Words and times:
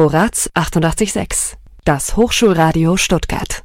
Vorrats 0.00 0.48
886, 0.54 1.58
das 1.84 2.16
Hochschulradio 2.16 2.96
Stuttgart. 2.96 3.62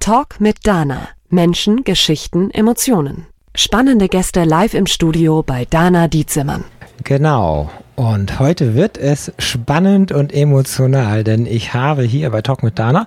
Talk 0.00 0.38
mit 0.38 0.66
Dana. 0.66 1.08
Menschen, 1.30 1.82
Geschichten, 1.82 2.50
Emotionen. 2.50 3.24
Spannende 3.54 4.10
Gäste 4.10 4.44
live 4.44 4.74
im 4.74 4.84
Studio 4.86 5.42
bei 5.42 5.64
Dana 5.64 6.08
Dietzimmern. 6.08 6.64
Genau. 7.04 7.70
Und 7.96 8.38
heute 8.38 8.74
wird 8.74 8.98
es 8.98 9.32
spannend 9.38 10.12
und 10.12 10.30
emotional, 10.34 11.24
denn 11.24 11.46
ich 11.46 11.72
habe 11.72 12.02
hier 12.02 12.28
bei 12.28 12.42
Talk 12.42 12.62
mit 12.62 12.78
Dana 12.78 13.06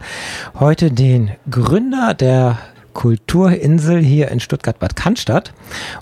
heute 0.59 0.89
den 0.89 1.29
Gründer 1.51 2.15
der 2.15 2.57
Kulturinsel 2.93 3.99
hier 3.99 4.29
in 4.29 4.39
Stuttgart-Bad 4.39 4.95
Cannstatt 4.95 5.53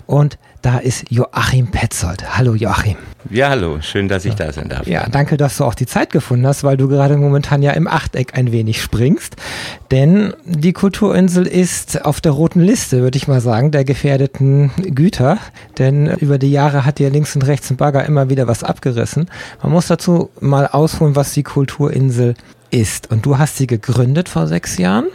und 0.06 0.38
da 0.62 0.78
ist 0.78 1.10
Joachim 1.10 1.68
Petzold. 1.68 2.36
Hallo 2.36 2.54
Joachim. 2.54 2.96
Ja, 3.28 3.50
hallo. 3.50 3.80
Schön, 3.80 4.08
dass 4.08 4.24
ich 4.24 4.34
da 4.34 4.52
sein 4.52 4.68
darf. 4.68 4.86
Ja, 4.86 5.06
danke, 5.08 5.36
dass 5.36 5.56
du 5.58 5.64
auch 5.64 5.74
die 5.74 5.86
Zeit 5.86 6.10
gefunden 6.10 6.46
hast, 6.46 6.64
weil 6.64 6.76
du 6.76 6.88
gerade 6.88 7.16
momentan 7.16 7.62
ja 7.62 7.72
im 7.72 7.86
Achteck 7.86 8.36
ein 8.36 8.50
wenig 8.50 8.80
springst. 8.80 9.36
Denn 9.90 10.34
die 10.44 10.72
Kulturinsel 10.72 11.46
ist 11.46 12.04
auf 12.04 12.20
der 12.20 12.32
roten 12.32 12.60
Liste, 12.60 13.02
würde 13.02 13.16
ich 13.16 13.28
mal 13.28 13.40
sagen, 13.40 13.70
der 13.70 13.84
gefährdeten 13.84 14.70
Güter. 14.94 15.38
Denn 15.78 16.06
über 16.06 16.38
die 16.38 16.50
Jahre 16.50 16.84
hat 16.84 17.00
ja 17.00 17.08
links 17.08 17.34
und 17.34 17.42
rechts 17.42 17.70
ein 17.70 17.76
Bagger 17.76 18.04
immer 18.04 18.30
wieder 18.30 18.46
was 18.46 18.64
abgerissen. 18.64 19.28
Man 19.62 19.72
muss 19.72 19.86
dazu 19.86 20.30
mal 20.40 20.66
ausholen, 20.66 21.16
was 21.16 21.32
die 21.32 21.42
Kulturinsel 21.42 22.34
ist. 22.70 23.10
Und 23.10 23.26
du 23.26 23.38
hast 23.38 23.56
sie 23.56 23.66
gegründet 23.66 24.28
vor 24.28 24.46
sechs 24.46 24.78
Jahren. 24.78 25.06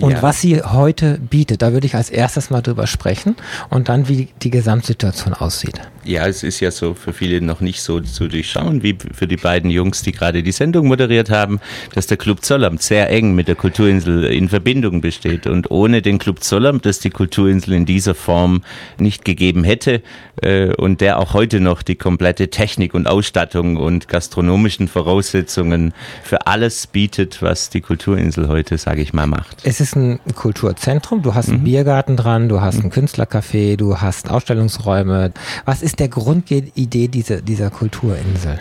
Und 0.00 0.12
ja. 0.12 0.22
was 0.22 0.40
sie 0.40 0.62
heute 0.62 1.18
bietet, 1.18 1.60
da 1.60 1.72
würde 1.72 1.86
ich 1.86 1.94
als 1.94 2.08
erstes 2.08 2.50
mal 2.50 2.62
drüber 2.62 2.86
sprechen 2.86 3.36
und 3.68 3.88
dann, 3.88 4.08
wie 4.08 4.28
die 4.42 4.50
Gesamtsituation 4.50 5.34
aussieht. 5.34 5.80
Ja, 6.04 6.26
es 6.26 6.42
ist 6.42 6.60
ja 6.60 6.70
so 6.70 6.94
für 6.94 7.12
viele 7.12 7.40
noch 7.40 7.60
nicht 7.60 7.80
so 7.82 8.00
zu 8.00 8.26
durchschauen, 8.26 8.82
wie 8.82 8.96
für 9.12 9.28
die 9.28 9.36
beiden 9.36 9.70
Jungs, 9.70 10.02
die 10.02 10.12
gerade 10.12 10.42
die 10.42 10.50
Sendung 10.50 10.88
moderiert 10.88 11.30
haben, 11.30 11.60
dass 11.94 12.06
der 12.06 12.16
Club 12.16 12.44
Zollamt 12.44 12.82
sehr 12.82 13.10
eng 13.10 13.34
mit 13.34 13.48
der 13.48 13.54
Kulturinsel 13.54 14.24
in 14.24 14.48
Verbindung 14.48 15.00
besteht. 15.00 15.46
Und 15.46 15.70
ohne 15.70 16.00
den 16.00 16.18
Club 16.18 16.42
Zollamt, 16.42 16.86
dass 16.86 16.98
die 16.98 17.10
Kulturinsel 17.10 17.74
in 17.74 17.84
dieser 17.84 18.14
Form 18.14 18.62
nicht 18.98 19.24
gegeben 19.24 19.62
hätte 19.62 20.02
äh, 20.40 20.74
und 20.74 21.00
der 21.00 21.18
auch 21.18 21.34
heute 21.34 21.60
noch 21.60 21.82
die 21.82 21.96
komplette 21.96 22.48
Technik 22.48 22.94
und 22.94 23.06
Ausstattung 23.06 23.76
und 23.76 24.08
gastronomischen 24.08 24.88
Voraussetzungen 24.88 25.92
für 26.24 26.46
alles 26.46 26.86
bietet, 26.86 27.01
was 27.40 27.70
die 27.70 27.80
Kulturinsel 27.80 28.48
heute, 28.48 28.78
sage 28.78 29.02
ich 29.02 29.12
mal, 29.12 29.26
macht. 29.26 29.56
Es 29.64 29.80
ist 29.80 29.96
ein 29.96 30.20
Kulturzentrum, 30.34 31.22
du 31.22 31.34
hast 31.34 31.48
einen 31.48 31.60
mhm. 31.60 31.64
Biergarten 31.64 32.16
dran, 32.16 32.48
du 32.48 32.60
hast 32.60 32.78
mhm. 32.78 32.86
ein 32.86 32.90
Künstlercafé, 32.90 33.76
du 33.76 34.00
hast 34.00 34.30
Ausstellungsräume. 34.30 35.32
Was 35.64 35.82
ist 35.82 36.00
der 36.00 36.08
Grundidee 36.08 37.08
dieser, 37.08 37.40
dieser 37.40 37.70
Kulturinsel? 37.70 38.60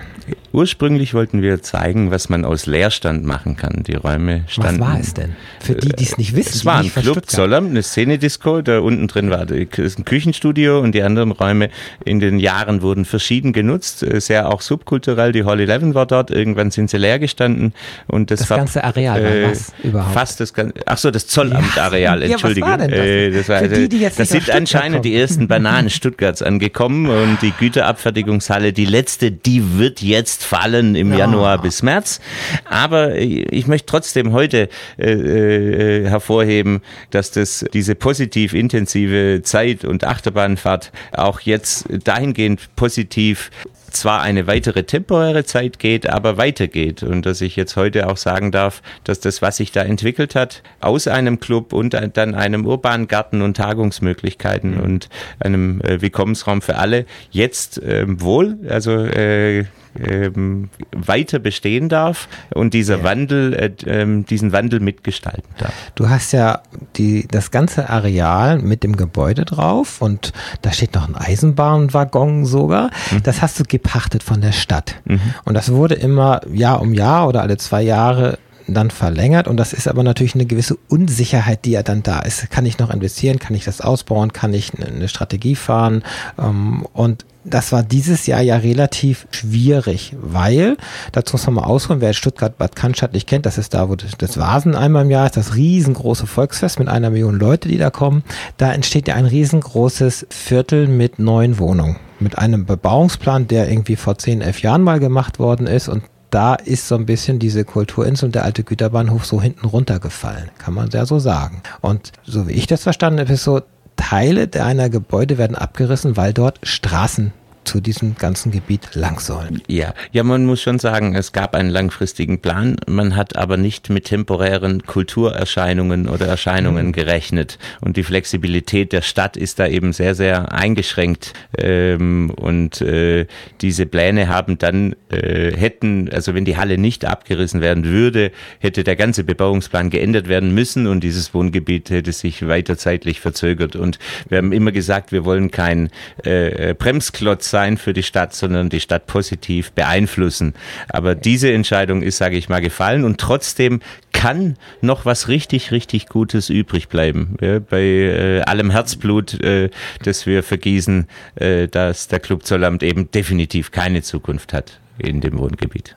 Ursprünglich 0.53 1.13
wollten 1.13 1.41
wir 1.41 1.61
zeigen, 1.61 2.11
was 2.11 2.27
man 2.27 2.43
aus 2.43 2.65
Leerstand 2.65 3.23
machen 3.23 3.55
kann. 3.55 3.83
Die 3.87 3.95
Räume 3.95 4.43
standen. 4.47 4.81
Was 4.81 4.87
war 4.87 4.99
es 4.99 5.13
denn? 5.13 5.35
Für 5.61 5.75
die, 5.75 5.89
die 5.89 6.03
es 6.03 6.17
nicht 6.17 6.35
wissen. 6.35 6.55
Es 6.55 6.65
war 6.65 6.79
ein 6.79 6.93
Club 6.93 7.29
Zollern, 7.29 7.67
eine 7.67 7.81
Szene-Disco. 7.81 8.61
Da 8.61 8.79
unten 8.79 9.07
drin 9.07 9.29
war 9.29 9.49
ein 9.49 9.69
Küchenstudio 9.69 10.79
und 10.79 10.93
die 10.93 11.03
anderen 11.03 11.31
Räume 11.31 11.69
in 12.03 12.19
den 12.19 12.39
Jahren 12.39 12.81
wurden 12.81 13.05
verschieden 13.05 13.53
genutzt. 13.53 14.03
Äh, 14.03 14.19
sehr 14.19 14.51
auch 14.51 14.61
subkulturell. 14.61 15.31
Die 15.31 15.45
Hall 15.45 15.59
11 15.59 15.93
war 15.93 16.05
dort. 16.05 16.31
Irgendwann 16.31 16.71
sind 16.71 16.89
sie 16.89 16.97
leer 16.97 17.19
gestanden. 17.19 17.73
Und 18.07 18.29
das, 18.29 18.41
das 18.41 18.49
war, 18.49 18.57
ganze 18.57 18.83
Areal 18.83 19.23
war 19.23 19.31
äh, 19.31 19.51
was 19.51 19.73
überhaupt? 19.83 20.13
Fast 20.13 20.39
das 20.39 20.53
ganze. 20.53 20.73
Ach 20.85 20.97
so, 20.97 21.11
das 21.11 21.27
Zollamt-Areal. 21.27 22.23
Entschuldige. 22.23 22.67
Ja, 22.67 22.73
was 22.73 22.79
war 22.79 22.87
denn 22.87 22.91
das? 22.91 22.99
Äh, 22.99 23.31
das, 23.31 23.49
war, 23.49 23.59
Für 23.59 23.69
die, 23.69 23.89
die 23.89 23.99
jetzt 23.99 24.19
das 24.19 24.29
sind 24.29 24.49
anscheinend 24.49 25.05
die 25.05 25.15
ersten 25.15 25.47
Bananen 25.47 25.89
Stuttgarts 25.89 26.41
angekommen 26.41 27.09
und 27.09 27.41
die 27.41 27.51
Güterabfertigungshalle, 27.51 28.73
die 28.73 28.85
letzte, 28.85 29.31
die 29.31 29.77
wird 29.77 30.01
jetzt 30.01 30.20
fallen 30.29 30.95
im 30.95 31.11
ja. 31.11 31.19
Januar 31.19 31.61
bis 31.61 31.83
März. 31.83 32.19
Aber 32.65 33.15
ich 33.15 33.67
möchte 33.67 33.87
trotzdem 33.87 34.33
heute 34.33 34.69
äh, 34.97 35.11
äh, 35.11 36.07
hervorheben, 36.07 36.81
dass 37.09 37.31
das 37.31 37.65
diese 37.73 37.95
positiv 37.95 38.53
intensive 38.53 39.41
Zeit 39.43 39.85
und 39.85 40.03
Achterbahnfahrt 40.03 40.91
auch 41.11 41.39
jetzt 41.41 41.85
dahingehend 42.03 42.75
positiv 42.75 43.51
zwar 43.91 44.21
eine 44.21 44.47
weitere 44.47 44.83
temporäre 44.83 45.43
Zeit 45.43 45.79
geht, 45.79 46.09
aber 46.09 46.37
weitergeht. 46.37 47.03
Und 47.03 47.25
dass 47.25 47.41
ich 47.41 47.55
jetzt 47.55 47.75
heute 47.75 48.09
auch 48.09 48.17
sagen 48.17 48.51
darf, 48.51 48.81
dass 49.03 49.19
das, 49.19 49.41
was 49.41 49.57
sich 49.57 49.71
da 49.71 49.81
entwickelt 49.81 50.35
hat, 50.35 50.63
aus 50.79 51.07
einem 51.07 51.39
Club 51.39 51.73
und 51.73 51.93
dann 51.93 52.35
einem 52.35 52.65
urbanen 52.65 53.07
Garten 53.07 53.41
und 53.41 53.57
Tagungsmöglichkeiten 53.57 54.75
mhm. 54.75 54.81
und 54.81 55.09
einem 55.39 55.81
äh, 55.81 56.01
Willkommensraum 56.01 56.61
für 56.61 56.77
alle, 56.77 57.05
jetzt 57.31 57.81
äh, 57.81 58.05
wohl, 58.07 58.57
also 58.67 58.91
äh, 58.91 59.65
ähm, 59.99 60.69
weiter 60.91 61.39
bestehen 61.39 61.89
darf 61.89 62.27
und 62.53 62.73
dieser 62.73 62.99
ja. 62.99 63.03
Wandel, 63.03 63.53
äh, 63.53 63.71
ähm, 63.85 64.25
diesen 64.25 64.51
Wandel 64.51 64.79
mitgestalten 64.79 65.49
darf. 65.57 65.73
Du 65.95 66.09
hast 66.09 66.31
ja 66.31 66.61
die, 66.95 67.27
das 67.29 67.51
ganze 67.51 67.89
Areal 67.89 68.59
mit 68.59 68.83
dem 68.83 68.95
Gebäude 68.95 69.45
drauf 69.45 70.01
und 70.01 70.33
da 70.61 70.71
steht 70.71 70.95
noch 70.95 71.07
ein 71.07 71.15
Eisenbahnwaggon 71.15 72.45
sogar. 72.45 72.89
Mhm. 73.11 73.23
Das 73.23 73.41
hast 73.41 73.59
du 73.59 73.63
gepachtet 73.63 74.23
von 74.23 74.41
der 74.41 74.51
Stadt. 74.51 74.95
Mhm. 75.05 75.19
Und 75.45 75.53
das 75.53 75.71
wurde 75.71 75.95
immer 75.95 76.41
Jahr 76.51 76.81
um 76.81 76.93
Jahr 76.93 77.27
oder 77.27 77.41
alle 77.41 77.57
zwei 77.57 77.81
Jahre 77.81 78.37
dann 78.67 78.91
verlängert 78.91 79.47
und 79.47 79.57
das 79.57 79.73
ist 79.73 79.87
aber 79.87 80.03
natürlich 80.03 80.35
eine 80.35 80.45
gewisse 80.45 80.77
Unsicherheit, 80.87 81.65
die 81.65 81.71
ja 81.71 81.83
dann 81.83 82.03
da 82.03 82.19
ist. 82.19 82.49
Kann 82.51 82.65
ich 82.65 82.79
noch 82.79 82.89
investieren? 82.89 83.39
Kann 83.39 83.55
ich 83.55 83.65
das 83.65 83.81
ausbauen? 83.81 84.33
Kann 84.33 84.53
ich 84.53 84.71
eine 84.73 85.07
Strategie 85.07 85.55
fahren? 85.55 86.03
Ähm, 86.39 86.85
und 86.93 87.25
das 87.43 87.71
war 87.71 87.83
dieses 87.83 88.27
Jahr 88.27 88.41
ja 88.41 88.57
relativ 88.57 89.27
schwierig, 89.31 90.15
weil, 90.21 90.77
dazu 91.11 91.33
muss 91.35 91.45
man 91.47 91.55
mal 91.55 91.63
ausholen, 91.63 92.01
wer 92.01 92.13
Stuttgart-Bad 92.13 92.75
Cannstatt 92.75 93.13
nicht 93.13 93.27
kennt, 93.27 93.45
das 93.45 93.57
ist 93.57 93.73
da, 93.73 93.89
wo 93.89 93.95
das 93.95 94.37
Vasen 94.37 94.75
einmal 94.75 95.05
im 95.05 95.11
Jahr 95.11 95.25
ist, 95.25 95.37
das 95.37 95.55
riesengroße 95.55 96.27
Volksfest 96.27 96.79
mit 96.79 96.87
einer 96.87 97.09
Million 97.09 97.39
Leute, 97.39 97.67
die 97.67 97.77
da 97.77 97.89
kommen. 97.89 98.23
Da 98.57 98.71
entsteht 98.71 99.07
ja 99.07 99.15
ein 99.15 99.25
riesengroßes 99.25 100.27
Viertel 100.29 100.87
mit 100.87 101.19
neuen 101.19 101.57
Wohnungen. 101.57 101.97
Mit 102.19 102.37
einem 102.37 102.65
Bebauungsplan, 102.65 103.47
der 103.47 103.69
irgendwie 103.69 103.95
vor 103.95 104.17
zehn, 104.17 104.41
elf 104.41 104.61
Jahren 104.61 104.83
mal 104.83 104.99
gemacht 104.99 105.39
worden 105.39 105.65
ist 105.65 105.89
und 105.89 106.03
da 106.29 106.55
ist 106.55 106.87
so 106.87 106.95
ein 106.95 107.05
bisschen 107.05 107.39
diese 107.39 107.65
Kulturinsel 107.65 108.27
und 108.27 108.35
der 108.35 108.45
alte 108.45 108.63
Güterbahnhof 108.63 109.25
so 109.25 109.41
hinten 109.41 109.65
runtergefallen, 109.67 110.49
kann 110.57 110.73
man 110.73 110.89
ja 110.89 111.05
so 111.05 111.19
sagen. 111.19 111.61
Und 111.81 112.13
so 112.23 112.47
wie 112.47 112.53
ich 112.53 112.67
das 112.67 112.83
verstanden 112.83 113.19
habe, 113.19 113.33
ist 113.33 113.43
so, 113.43 113.61
Teile 114.01 114.47
deiner 114.47 114.89
Gebäude 114.89 115.37
werden 115.37 115.55
abgerissen, 115.55 116.17
weil 116.17 116.33
dort 116.33 116.59
Straßen 116.63 117.33
zu 117.63 117.79
diesem 117.79 118.15
ganzen 118.15 118.51
Gebiet 118.51 118.95
lang 118.95 119.19
sollen. 119.19 119.61
Ja, 119.67 119.93
ja, 120.11 120.23
man 120.23 120.45
muss 120.45 120.61
schon 120.61 120.79
sagen, 120.79 121.15
es 121.15 121.31
gab 121.31 121.55
einen 121.55 121.69
langfristigen 121.69 122.39
Plan. 122.39 122.77
Man 122.87 123.15
hat 123.15 123.35
aber 123.35 123.57
nicht 123.57 123.89
mit 123.89 124.05
temporären 124.05 124.83
Kulturerscheinungen 124.83 126.09
oder 126.09 126.27
Erscheinungen 126.27 126.87
mhm. 126.87 126.91
gerechnet. 126.91 127.59
Und 127.79 127.97
die 127.97 128.03
Flexibilität 128.03 128.93
der 128.93 129.01
Stadt 129.01 129.37
ist 129.37 129.59
da 129.59 129.67
eben 129.67 129.93
sehr, 129.93 130.15
sehr 130.15 130.51
eingeschränkt. 130.51 131.33
Ähm, 131.57 132.31
und 132.31 132.81
äh, 132.81 133.27
diese 133.61 133.85
Pläne 133.85 134.27
haben 134.27 134.57
dann, 134.57 134.95
äh, 135.09 135.55
hätten, 135.55 136.09
also 136.11 136.33
wenn 136.33 136.45
die 136.45 136.57
Halle 136.57 136.77
nicht 136.77 137.05
abgerissen 137.05 137.61
werden 137.61 137.85
würde, 137.85 138.31
hätte 138.59 138.83
der 138.83 138.95
ganze 138.95 139.23
Bebauungsplan 139.23 139.89
geändert 139.89 140.27
werden 140.27 140.53
müssen 140.53 140.87
und 140.87 141.03
dieses 141.03 141.33
Wohngebiet 141.33 141.89
hätte 141.89 142.11
sich 142.11 142.47
weiter 142.47 142.77
zeitlich 142.77 143.19
verzögert. 143.19 143.75
Und 143.75 143.99
wir 144.29 144.39
haben 144.39 144.51
immer 144.51 144.71
gesagt, 144.71 145.11
wir 145.11 145.25
wollen 145.25 145.51
kein 145.51 145.89
äh, 146.23 146.73
Bremsklotz 146.73 147.50
sein 147.51 147.77
für 147.77 147.93
die 147.93 148.01
Stadt, 148.01 148.33
sondern 148.33 148.69
die 148.69 148.79
Stadt 148.79 149.05
positiv 149.05 149.71
beeinflussen. 149.73 150.55
Aber 150.89 151.13
diese 151.13 151.53
Entscheidung 151.53 152.01
ist, 152.01 152.17
sage 152.17 152.37
ich 152.37 152.49
mal, 152.49 152.61
gefallen 152.61 153.03
und 153.03 153.19
trotzdem 153.19 153.81
kann 154.11 154.57
noch 154.81 155.05
was 155.05 155.27
richtig, 155.27 155.71
richtig 155.71 156.07
Gutes 156.07 156.49
übrig 156.49 156.89
bleiben. 156.89 157.37
Ja, 157.41 157.59
bei 157.59 157.81
äh, 157.81 158.41
allem 158.41 158.71
Herzblut, 158.71 159.39
äh, 159.41 159.69
das 160.03 160.25
wir 160.25 160.43
vergießen, 160.43 161.07
äh, 161.35 161.67
dass 161.67 162.07
der 162.07 162.19
Club 162.19 162.45
Zollamt 162.45 162.83
eben 162.83 163.11
definitiv 163.11 163.71
keine 163.71 164.01
Zukunft 164.01 164.53
hat 164.53 164.79
in 164.97 165.21
dem 165.21 165.37
Wohngebiet. 165.37 165.95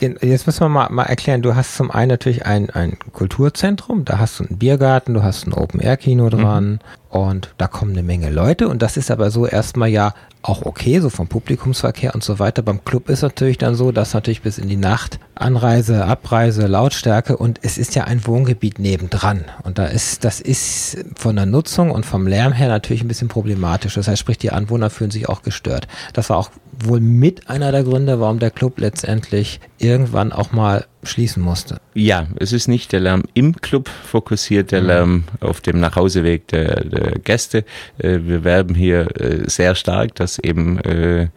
Jetzt 0.00 0.46
müssen 0.46 0.60
wir 0.60 0.68
mal, 0.68 0.88
mal 0.90 1.02
erklären, 1.02 1.42
du 1.42 1.56
hast 1.56 1.74
zum 1.74 1.90
einen 1.90 2.10
natürlich 2.10 2.46
ein, 2.46 2.70
ein 2.70 2.96
Kulturzentrum, 3.12 4.04
da 4.04 4.18
hast 4.18 4.38
du 4.38 4.44
einen 4.44 4.58
Biergarten, 4.58 5.14
du 5.14 5.24
hast 5.24 5.46
ein 5.46 5.52
Open-Air-Kino 5.52 6.30
dran 6.30 6.70
mhm. 6.70 6.78
und 7.10 7.54
da 7.58 7.66
kommen 7.66 7.90
eine 7.90 8.04
Menge 8.04 8.30
Leute 8.30 8.68
und 8.68 8.82
das 8.82 8.96
ist 8.96 9.10
aber 9.10 9.30
so 9.30 9.46
erstmal 9.46 9.88
ja 9.88 10.14
auch 10.42 10.62
okay, 10.62 11.00
so 11.00 11.10
vom 11.10 11.28
Publikumsverkehr 11.28 12.14
und 12.14 12.22
so 12.22 12.38
weiter. 12.38 12.62
Beim 12.62 12.84
Club 12.84 13.08
ist 13.08 13.22
natürlich 13.22 13.58
dann 13.58 13.74
so, 13.74 13.92
dass 13.92 14.14
natürlich 14.14 14.42
bis 14.42 14.58
in 14.58 14.68
die 14.68 14.76
Nacht 14.76 15.18
Anreise, 15.34 16.04
Abreise, 16.04 16.66
Lautstärke 16.66 17.36
und 17.36 17.60
es 17.62 17.78
ist 17.78 17.94
ja 17.94 18.04
ein 18.04 18.26
Wohngebiet 18.26 18.78
nebendran. 18.78 19.44
Und 19.62 19.78
da 19.78 19.86
ist, 19.86 20.24
das 20.24 20.40
ist 20.40 21.04
von 21.16 21.36
der 21.36 21.46
Nutzung 21.46 21.90
und 21.90 22.06
vom 22.06 22.26
Lärm 22.26 22.52
her 22.52 22.68
natürlich 22.68 23.02
ein 23.02 23.08
bisschen 23.08 23.28
problematisch. 23.28 23.94
Das 23.94 24.08
heißt, 24.08 24.18
sprich, 24.20 24.38
die 24.38 24.50
Anwohner 24.50 24.90
fühlen 24.90 25.10
sich 25.10 25.28
auch 25.28 25.42
gestört. 25.42 25.86
Das 26.12 26.30
war 26.30 26.38
auch 26.38 26.50
wohl 26.80 27.00
mit 27.00 27.50
einer 27.50 27.72
der 27.72 27.84
Gründe, 27.84 28.20
warum 28.20 28.38
der 28.38 28.50
Club 28.50 28.78
letztendlich 28.78 29.60
irgendwann 29.78 30.32
auch 30.32 30.52
mal 30.52 30.86
schließen 31.02 31.42
musste. 31.42 31.80
Ja, 31.94 32.26
es 32.38 32.52
ist 32.52 32.68
nicht 32.68 32.92
der 32.92 33.00
Lärm 33.00 33.24
im 33.34 33.56
Club 33.56 33.88
fokussiert, 33.88 34.72
der 34.72 34.80
mhm. 34.82 34.86
Lärm 34.86 35.24
auf 35.40 35.60
dem 35.60 35.80
Nachhauseweg 35.80 36.48
der, 36.48 36.84
der 36.84 37.18
Gäste. 37.18 37.64
Äh, 37.98 38.18
wir 38.22 38.44
werben 38.44 38.74
hier 38.74 39.08
äh, 39.20 39.48
sehr 39.48 39.74
stark, 39.74 40.14
dass 40.16 40.38
eben 40.38 40.78
äh, 40.80 41.28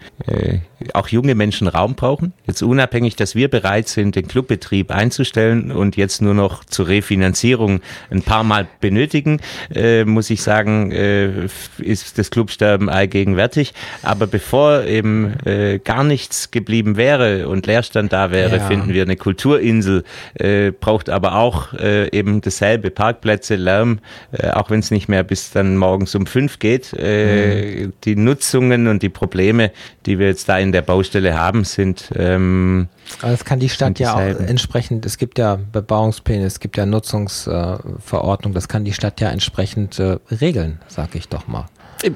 auch 0.93 1.07
junge 1.09 1.35
Menschen 1.35 1.67
Raum 1.67 1.95
brauchen. 1.95 2.33
Jetzt 2.47 2.63
unabhängig, 2.63 3.15
dass 3.15 3.35
wir 3.35 3.49
bereit 3.49 3.87
sind, 3.87 4.15
den 4.15 4.27
Clubbetrieb 4.27 4.89
einzustellen 4.89 5.71
und 5.71 5.95
jetzt 5.95 6.21
nur 6.21 6.33
noch 6.33 6.63
zur 6.65 6.87
Refinanzierung 6.87 7.81
ein 8.09 8.23
paar 8.23 8.43
Mal 8.43 8.67
benötigen, 8.79 9.41
muss 10.05 10.29
ich 10.31 10.41
sagen, 10.41 10.91
ist 11.77 12.17
das 12.17 12.31
Clubsterben 12.31 12.89
allgegenwärtig. 12.89 13.73
Aber 14.01 14.25
bevor 14.25 14.85
eben 14.85 15.35
gar 15.83 16.03
nichts 16.03 16.49
geblieben 16.49 16.97
wäre 16.97 17.47
und 17.47 17.67
Leerstand 17.67 18.11
da 18.11 18.31
wäre, 18.31 18.57
ja. 18.57 18.67
finden 18.67 18.93
wir 18.93 19.03
eine 19.03 19.17
Kulturinsel, 19.51 20.03
äh, 20.35 20.71
braucht 20.71 21.09
aber 21.09 21.35
auch 21.35 21.73
äh, 21.73 22.09
eben 22.17 22.41
dasselbe, 22.41 22.91
Parkplätze, 22.91 23.55
Lärm, 23.55 23.99
äh, 24.31 24.49
auch 24.51 24.69
wenn 24.69 24.79
es 24.79 24.91
nicht 24.91 25.09
mehr 25.09 25.23
bis 25.23 25.51
dann 25.51 25.77
morgens 25.77 26.15
um 26.15 26.25
fünf 26.25 26.59
geht. 26.59 26.93
Äh, 26.97 27.85
mhm. 27.85 27.93
Die 28.03 28.15
Nutzungen 28.15 28.87
und 28.87 29.03
die 29.03 29.09
Probleme, 29.09 29.71
die 30.05 30.19
wir 30.19 30.27
jetzt 30.27 30.47
da 30.49 30.57
in 30.57 30.71
der 30.71 30.81
Baustelle 30.81 31.37
haben, 31.37 31.63
sind 31.63 32.11
ähm, 32.15 32.87
aber 33.21 33.31
das 33.31 33.43
kann 33.43 33.59
die 33.59 33.67
Stadt 33.67 33.99
ja 33.99 34.15
auch 34.15 34.19
entsprechend, 34.19 35.05
es 35.05 35.17
gibt 35.17 35.37
ja 35.37 35.57
Bebauungspläne, 35.71 36.45
es 36.45 36.61
gibt 36.61 36.77
ja 36.77 36.85
Nutzungsverordnung, 36.85 38.53
das 38.53 38.69
kann 38.69 38.85
die 38.85 38.93
Stadt 38.93 39.19
ja 39.19 39.29
entsprechend 39.29 39.99
äh, 39.99 40.17
regeln, 40.29 40.79
sag 40.87 41.15
ich 41.15 41.27
doch 41.27 41.45
mal. 41.47 41.65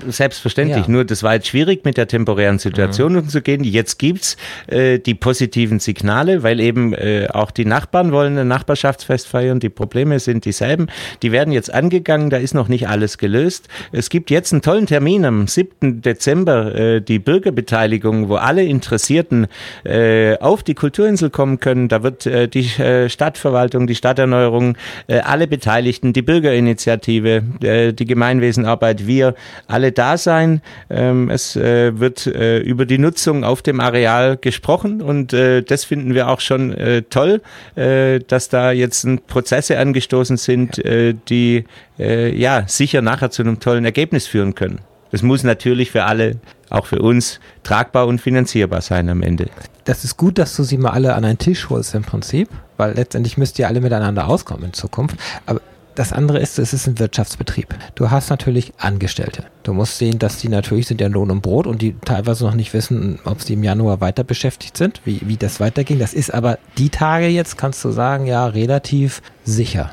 Selbstverständlich. 0.08 0.86
Ja. 0.86 0.92
Nur 0.92 1.06
das 1.06 1.24
war 1.24 1.36
jetzt 1.36 1.48
schwierig 1.48 1.86
mit 1.86 1.98
der 1.98 2.08
temporären 2.08 2.60
Situation 2.60 3.14
mhm. 3.14 3.20
umzugehen. 3.20 3.64
Jetzt 3.64 4.00
gibt's 4.00 4.38
äh, 4.68 5.00
die 5.00 5.14
positiven 5.14 5.80
Signale, 5.80 6.44
weil 6.44 6.60
eben 6.60 6.94
äh, 6.94 7.28
auch 7.32 7.52
die 7.52 7.66
Nachbarn 7.66 8.12
wollen 8.12 8.38
ein 8.38 8.48
Nachbarschaftsfest 8.48 9.28
feiern. 9.28 9.60
Die 9.60 9.70
Probleme 9.70 10.20
sind 10.20 10.46
dieselben. 10.46 10.88
Die 11.22 11.32
werden 11.32 11.52
jetzt 11.52 11.74
angegangen. 11.74 12.30
Da 12.30 12.38
ist 12.38 12.54
noch 12.54 12.68
nicht 12.68 12.88
alles 12.88 13.18
gelöst. 13.18 13.68
Es 13.92 14.10
gibt 14.10 14.32
jetzt 14.32 14.54
einen 14.54 14.62
tollen 14.62 14.88
Termin 14.88 15.26
am 15.26 15.48
7. 15.48 16.02
Dezember, 16.02 16.76
äh, 16.76 17.02
die 17.02 17.20
Bürgerbeteiligung, 17.20 18.30
wo 18.30 18.36
alle 18.36 18.64
Interessierten 18.64 19.48
äh, 19.84 20.38
auf 20.40 20.64
die 20.64 20.74
Kulturinsel 20.74 21.30
kommen 21.30 21.60
können. 21.60 21.88
Da 21.88 22.04
wird 22.04 22.26
äh, 22.26 22.48
die 22.48 22.66
äh, 22.82 23.10
Stadtverwaltung, 23.10 23.88
die 23.88 23.96
Stadterneuerung, 23.96 24.78
äh, 25.08 25.20
alle 25.20 25.48
Beteiligten, 25.48 26.14
die 26.14 26.22
Bürgerinitiative, 26.22 27.44
äh, 27.62 27.94
die 27.94 28.06
Gemeinwesenarbeit, 28.06 29.08
wir, 29.08 29.36
alle 29.76 29.92
da 29.92 30.18
sein. 30.18 30.62
Ähm, 30.90 31.30
es 31.30 31.58
äh, 31.58 32.00
wird 32.00 32.28
äh, 32.28 32.60
über 32.60 32.86
die 32.86 32.98
Nutzung 32.98 33.44
auf 33.44 33.62
dem 33.62 33.82
Areal 33.82 34.38
gesprochen 34.38 35.02
und 35.02 35.34
äh, 35.34 35.64
das 35.64 35.84
finden 35.84 36.14
wir 36.14 36.30
auch 36.30 36.40
schon 36.40 36.74
äh, 36.74 37.02
toll, 37.02 37.42
äh, 37.76 38.20
dass 38.20 38.48
da 38.48 38.72
jetzt 38.72 39.06
Prozesse 39.28 39.78
angestoßen 39.78 40.38
sind, 40.38 40.84
äh, 40.86 41.14
die 41.28 41.66
äh, 42.00 42.34
ja 42.34 42.64
sicher 42.68 43.02
nachher 43.02 43.32
zu 43.32 43.42
einem 43.42 43.60
tollen 43.60 43.84
Ergebnis 43.84 44.28
führen 44.28 44.56
können. 44.56 44.80
Das 45.12 45.22
muss 45.24 45.44
natürlich 45.44 45.92
für 45.92 46.06
alle, 46.06 46.38
auch 46.70 46.86
für 46.86 47.00
uns, 47.00 47.42
tragbar 47.64 48.08
und 48.08 48.22
finanzierbar 48.22 48.82
sein 48.82 49.10
am 49.10 49.22
Ende. 49.22 49.48
Das 49.84 50.06
ist 50.06 50.16
gut, 50.16 50.38
dass 50.38 50.56
du 50.56 50.64
sie 50.64 50.78
mal 50.78 50.92
alle 50.92 51.16
an 51.16 51.26
einen 51.26 51.38
Tisch 51.38 51.70
holst 51.70 51.96
im 51.96 52.04
Prinzip, 52.04 52.50
weil 52.78 52.94
letztendlich 52.96 53.38
müsst 53.38 53.60
ihr 53.60 53.68
alle 53.68 53.82
miteinander 53.82 54.28
auskommen 54.28 54.66
in 54.66 54.74
Zukunft. 54.74 55.18
Aber 55.46 55.60
das 55.96 56.14
andere 56.14 56.40
ist, 56.40 56.60
es 56.60 56.74
ist 56.74 56.88
ein 56.88 57.00
Wirtschaftsbetrieb. 57.00 57.74
Du 57.96 58.12
hast 58.12 58.30
natürlich 58.30 58.74
Angestellte. 58.78 59.46
Du 59.64 59.74
musst 59.74 59.98
sehen, 59.98 60.20
dass 60.20 60.38
die 60.38 60.50
natürlich 60.50 60.88
sind 60.88 61.02
ja 61.02 61.08
Lohn 61.08 61.32
und 61.32 61.42
Brot 61.42 61.68
und 61.68 61.82
die 61.82 61.96
teilweise 62.00 62.46
noch 62.46 62.54
nicht 62.54 62.74
wissen, 62.74 63.20
ob 63.24 63.42
sie 63.42 63.54
im 63.54 63.64
Januar 63.64 64.02
weiter 64.02 64.24
beschäftigt 64.24 64.78
sind, 64.78 65.02
wie, 65.06 65.22
wie 65.24 65.38
das 65.38 65.60
weiterging. 65.60 66.00
Das 66.00 66.14
ist 66.14 66.34
aber 66.34 66.60
die 66.78 66.90
Tage 66.90 67.28
jetzt, 67.28 67.58
kannst 67.58 67.84
du 67.84 67.92
sagen, 67.92 68.26
ja, 68.26 68.46
relativ 68.46 69.22
sicher. 69.44 69.92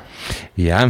Ja, 0.55 0.89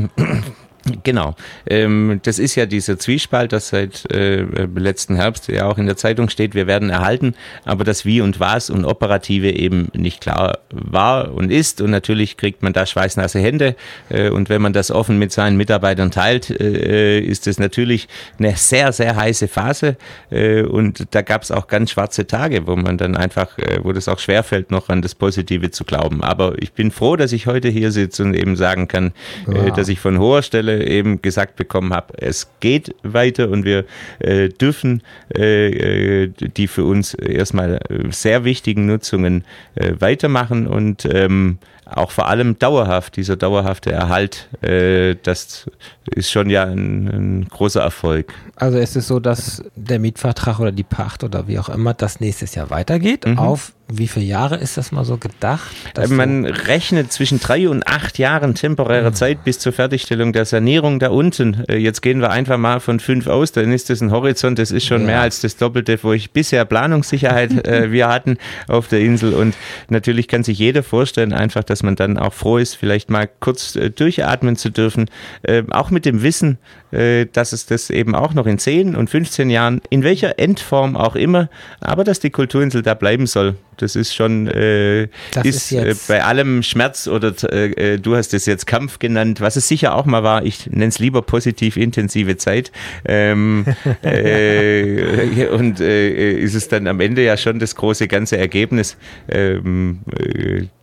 Genau. 1.03 1.35
Ähm, 1.65 2.19
das 2.23 2.39
ist 2.39 2.55
ja 2.55 2.65
dieser 2.65 2.99
Zwiespalt, 2.99 3.53
das 3.53 3.69
seit 3.69 4.11
äh, 4.11 4.41
letzten 4.75 5.15
Herbst 5.15 5.47
ja 5.47 5.65
auch 5.65 5.77
in 5.77 5.85
der 5.85 5.95
Zeitung 5.95 6.27
steht, 6.27 6.55
wir 6.55 6.67
werden 6.67 6.89
erhalten, 6.89 7.35
aber 7.63 7.85
das 7.85 8.03
Wie 8.03 8.19
und 8.19 8.41
Was 8.41 8.69
und 8.69 8.83
Operative 8.83 9.49
eben 9.49 9.87
nicht 9.93 10.19
klar 10.19 10.59
war 10.71 11.33
und 11.33 11.51
ist. 11.51 11.79
Und 11.79 11.91
natürlich 11.91 12.35
kriegt 12.35 12.63
man 12.63 12.73
da 12.73 12.85
schweißnasse 12.85 13.39
Hände. 13.39 13.75
Äh, 14.09 14.29
und 14.29 14.49
wenn 14.49 14.61
man 14.61 14.73
das 14.73 14.91
offen 14.91 15.17
mit 15.19 15.31
seinen 15.31 15.55
Mitarbeitern 15.55 16.11
teilt, 16.11 16.49
äh, 16.49 17.19
ist 17.19 17.47
es 17.47 17.59
natürlich 17.59 18.09
eine 18.37 18.55
sehr, 18.57 18.91
sehr 18.91 19.15
heiße 19.15 19.47
Phase. 19.47 19.95
Äh, 20.31 20.63
und 20.63 21.07
da 21.11 21.21
gab 21.21 21.43
es 21.43 21.51
auch 21.51 21.67
ganz 21.67 21.91
schwarze 21.91 22.27
Tage, 22.27 22.67
wo 22.67 22.75
man 22.75 22.97
dann 22.97 23.15
einfach, 23.15 23.57
äh, 23.57 23.79
wo 23.83 23.93
das 23.93 24.09
auch 24.09 24.19
schwerfällt, 24.19 24.69
noch 24.69 24.89
an 24.89 25.01
das 25.01 25.15
Positive 25.15 25.71
zu 25.71 25.85
glauben. 25.85 26.23
Aber 26.23 26.61
ich 26.61 26.73
bin 26.73 26.91
froh, 26.91 27.15
dass 27.15 27.31
ich 27.31 27.47
heute 27.47 27.69
hier 27.69 27.91
sitze 27.93 28.23
und 28.23 28.33
eben 28.33 28.57
sagen 28.57 28.89
kann, 28.89 29.13
äh, 29.47 29.71
dass 29.71 29.87
ich 29.87 30.01
von 30.01 30.19
hoher 30.19 30.41
Stelle 30.41 30.72
Stelle 30.73 30.87
eben 30.87 31.21
gesagt 31.21 31.55
bekommen 31.55 31.93
habe, 31.93 32.13
es 32.17 32.47
geht 32.59 32.95
weiter 33.03 33.49
und 33.49 33.65
wir 33.65 33.85
äh, 34.19 34.49
dürfen 34.49 35.01
äh, 35.35 36.23
äh 36.23 36.27
die 36.27 36.67
für 36.67 36.83
uns 36.83 37.13
erstmal 37.13 37.79
sehr 38.09 38.43
wichtigen 38.43 38.85
Nutzungen 38.85 39.43
äh, 39.75 39.93
weitermachen 39.99 40.67
und 40.67 41.07
ähm, 41.11 41.57
auch 41.95 42.11
vor 42.11 42.27
allem 42.27 42.57
dauerhaft, 42.59 43.15
dieser 43.15 43.35
dauerhafte 43.35 43.91
Erhalt, 43.91 44.49
äh, 44.61 45.15
das 45.21 45.69
ist 46.09 46.31
schon 46.31 46.49
ja 46.49 46.63
ein, 46.63 47.07
ein, 47.07 47.47
großer 47.49 47.81
Erfolg. 47.81 48.33
Also 48.55 48.77
es 48.77 48.95
ist 48.95 49.07
so, 49.07 49.19
dass 49.19 49.63
der 49.75 49.99
Mietvertrag 49.99 50.59
oder 50.59 50.71
die 50.71 50.83
Pacht 50.83 51.23
oder 51.23 51.47
wie 51.47 51.59
auch 51.59 51.69
immer 51.69 51.93
das 51.93 52.19
nächstes 52.19 52.55
Jahr 52.55 52.69
weitergeht 52.69 53.25
mhm. 53.25 53.39
auf 53.39 53.73
wie 53.91 54.07
viele 54.07 54.25
Jahre 54.25 54.55
ist 54.55 54.77
das 54.77 54.91
mal 54.91 55.03
so 55.03 55.17
gedacht? 55.17 55.75
Man 56.09 56.45
rechnet 56.45 57.11
zwischen 57.11 57.39
drei 57.39 57.67
und 57.69 57.85
acht 57.85 58.17
Jahren 58.17 58.55
temporäre 58.55 59.09
mhm. 59.09 59.15
Zeit 59.15 59.43
bis 59.43 59.59
zur 59.59 59.73
Fertigstellung 59.73 60.33
der 60.33 60.45
Sanierung 60.45 60.99
da 60.99 61.09
unten. 61.09 61.65
Äh, 61.67 61.77
jetzt 61.77 62.01
gehen 62.01 62.21
wir 62.21 62.31
einfach 62.31 62.57
mal 62.57 62.79
von 62.79 62.99
fünf 62.99 63.27
aus, 63.27 63.51
dann 63.51 63.71
ist 63.71 63.89
das 63.89 64.01
ein 64.01 64.11
Horizont, 64.11 64.57
das 64.57 64.71
ist 64.71 64.85
schon 64.85 65.01
ja. 65.01 65.07
mehr 65.07 65.21
als 65.21 65.41
das 65.41 65.57
Doppelte, 65.57 65.99
wo 66.01 66.13
ich 66.13 66.31
bisher 66.31 66.65
Planungssicherheit 66.65 67.67
äh, 67.67 67.91
wir 67.91 68.07
hatten 68.07 68.37
auf 68.67 68.87
der 68.87 69.01
Insel. 69.01 69.33
Und 69.33 69.55
natürlich 69.89 70.27
kann 70.27 70.43
sich 70.43 70.57
jeder 70.57 70.83
vorstellen, 70.83 71.33
einfach, 71.33 71.63
dass 71.63 71.82
man 71.83 71.95
dann 71.95 72.17
auch 72.17 72.33
froh 72.33 72.57
ist, 72.57 72.75
vielleicht 72.75 73.09
mal 73.09 73.29
kurz 73.39 73.75
äh, 73.75 73.89
durchatmen 73.89 74.55
zu 74.55 74.69
dürfen. 74.69 75.09
Äh, 75.43 75.63
auch 75.71 75.89
mit 75.91 76.05
dem 76.05 76.23
Wissen, 76.23 76.57
äh, 76.91 77.25
dass 77.31 77.53
es 77.53 77.65
das 77.65 77.89
eben 77.89 78.13
auch 78.13 78.33
noch 78.33 78.45
in 78.45 78.59
10 78.59 78.95
und 78.95 79.09
15 79.09 79.49
Jahren, 79.49 79.81
in 79.89 80.03
welcher 80.03 80.37
Endform 80.37 80.95
auch 80.95 81.15
immer, 81.15 81.49
aber 81.79 82.03
dass 82.03 82.19
die 82.19 82.29
Kulturinsel 82.29 82.83
da 82.83 82.93
bleiben 82.93 83.25
soll. 83.25 83.55
Das 83.77 83.95
ist 83.95 84.13
schon, 84.13 84.47
äh, 84.47 85.03
ist, 85.43 85.71
ist 85.71 85.71
äh, 85.71 85.95
bei 86.07 86.23
allem 86.23 86.61
Schmerz 86.61 87.07
oder 87.07 87.33
äh, 87.51 87.97
du 87.97 88.15
hast 88.15 88.33
es 88.35 88.45
jetzt 88.45 88.67
Kampf 88.67 88.99
genannt, 88.99 89.41
was 89.41 89.55
es 89.55 89.67
sicher 89.67 89.95
auch 89.95 90.05
mal 90.05 90.23
war, 90.23 90.45
ich 90.45 90.67
nenne 90.67 90.87
es 90.87 90.99
lieber 90.99 91.23
positiv 91.23 91.77
intensive 91.77 92.37
Zeit. 92.37 92.71
Ähm, 93.05 93.65
äh, 94.03 95.47
und 95.47 95.79
ist 95.79 96.53
es 96.53 96.67
dann 96.67 96.87
am 96.87 96.99
Ende 96.99 97.23
ja 97.23 97.37
schon 97.37 97.59
das 97.59 97.75
große 97.75 98.07
ganze 98.07 98.37
Ergebnis, 98.37 98.97
ähm, 99.29 100.01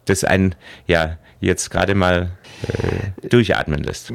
das 0.05 0.25
ein, 0.25 0.55
ja, 0.87 1.19
jetzt 1.41 1.71
gerade 1.71 1.95
mal 1.95 2.31
äh, 2.69 3.29
durchatmen 3.29 3.83
lässt. 3.83 4.13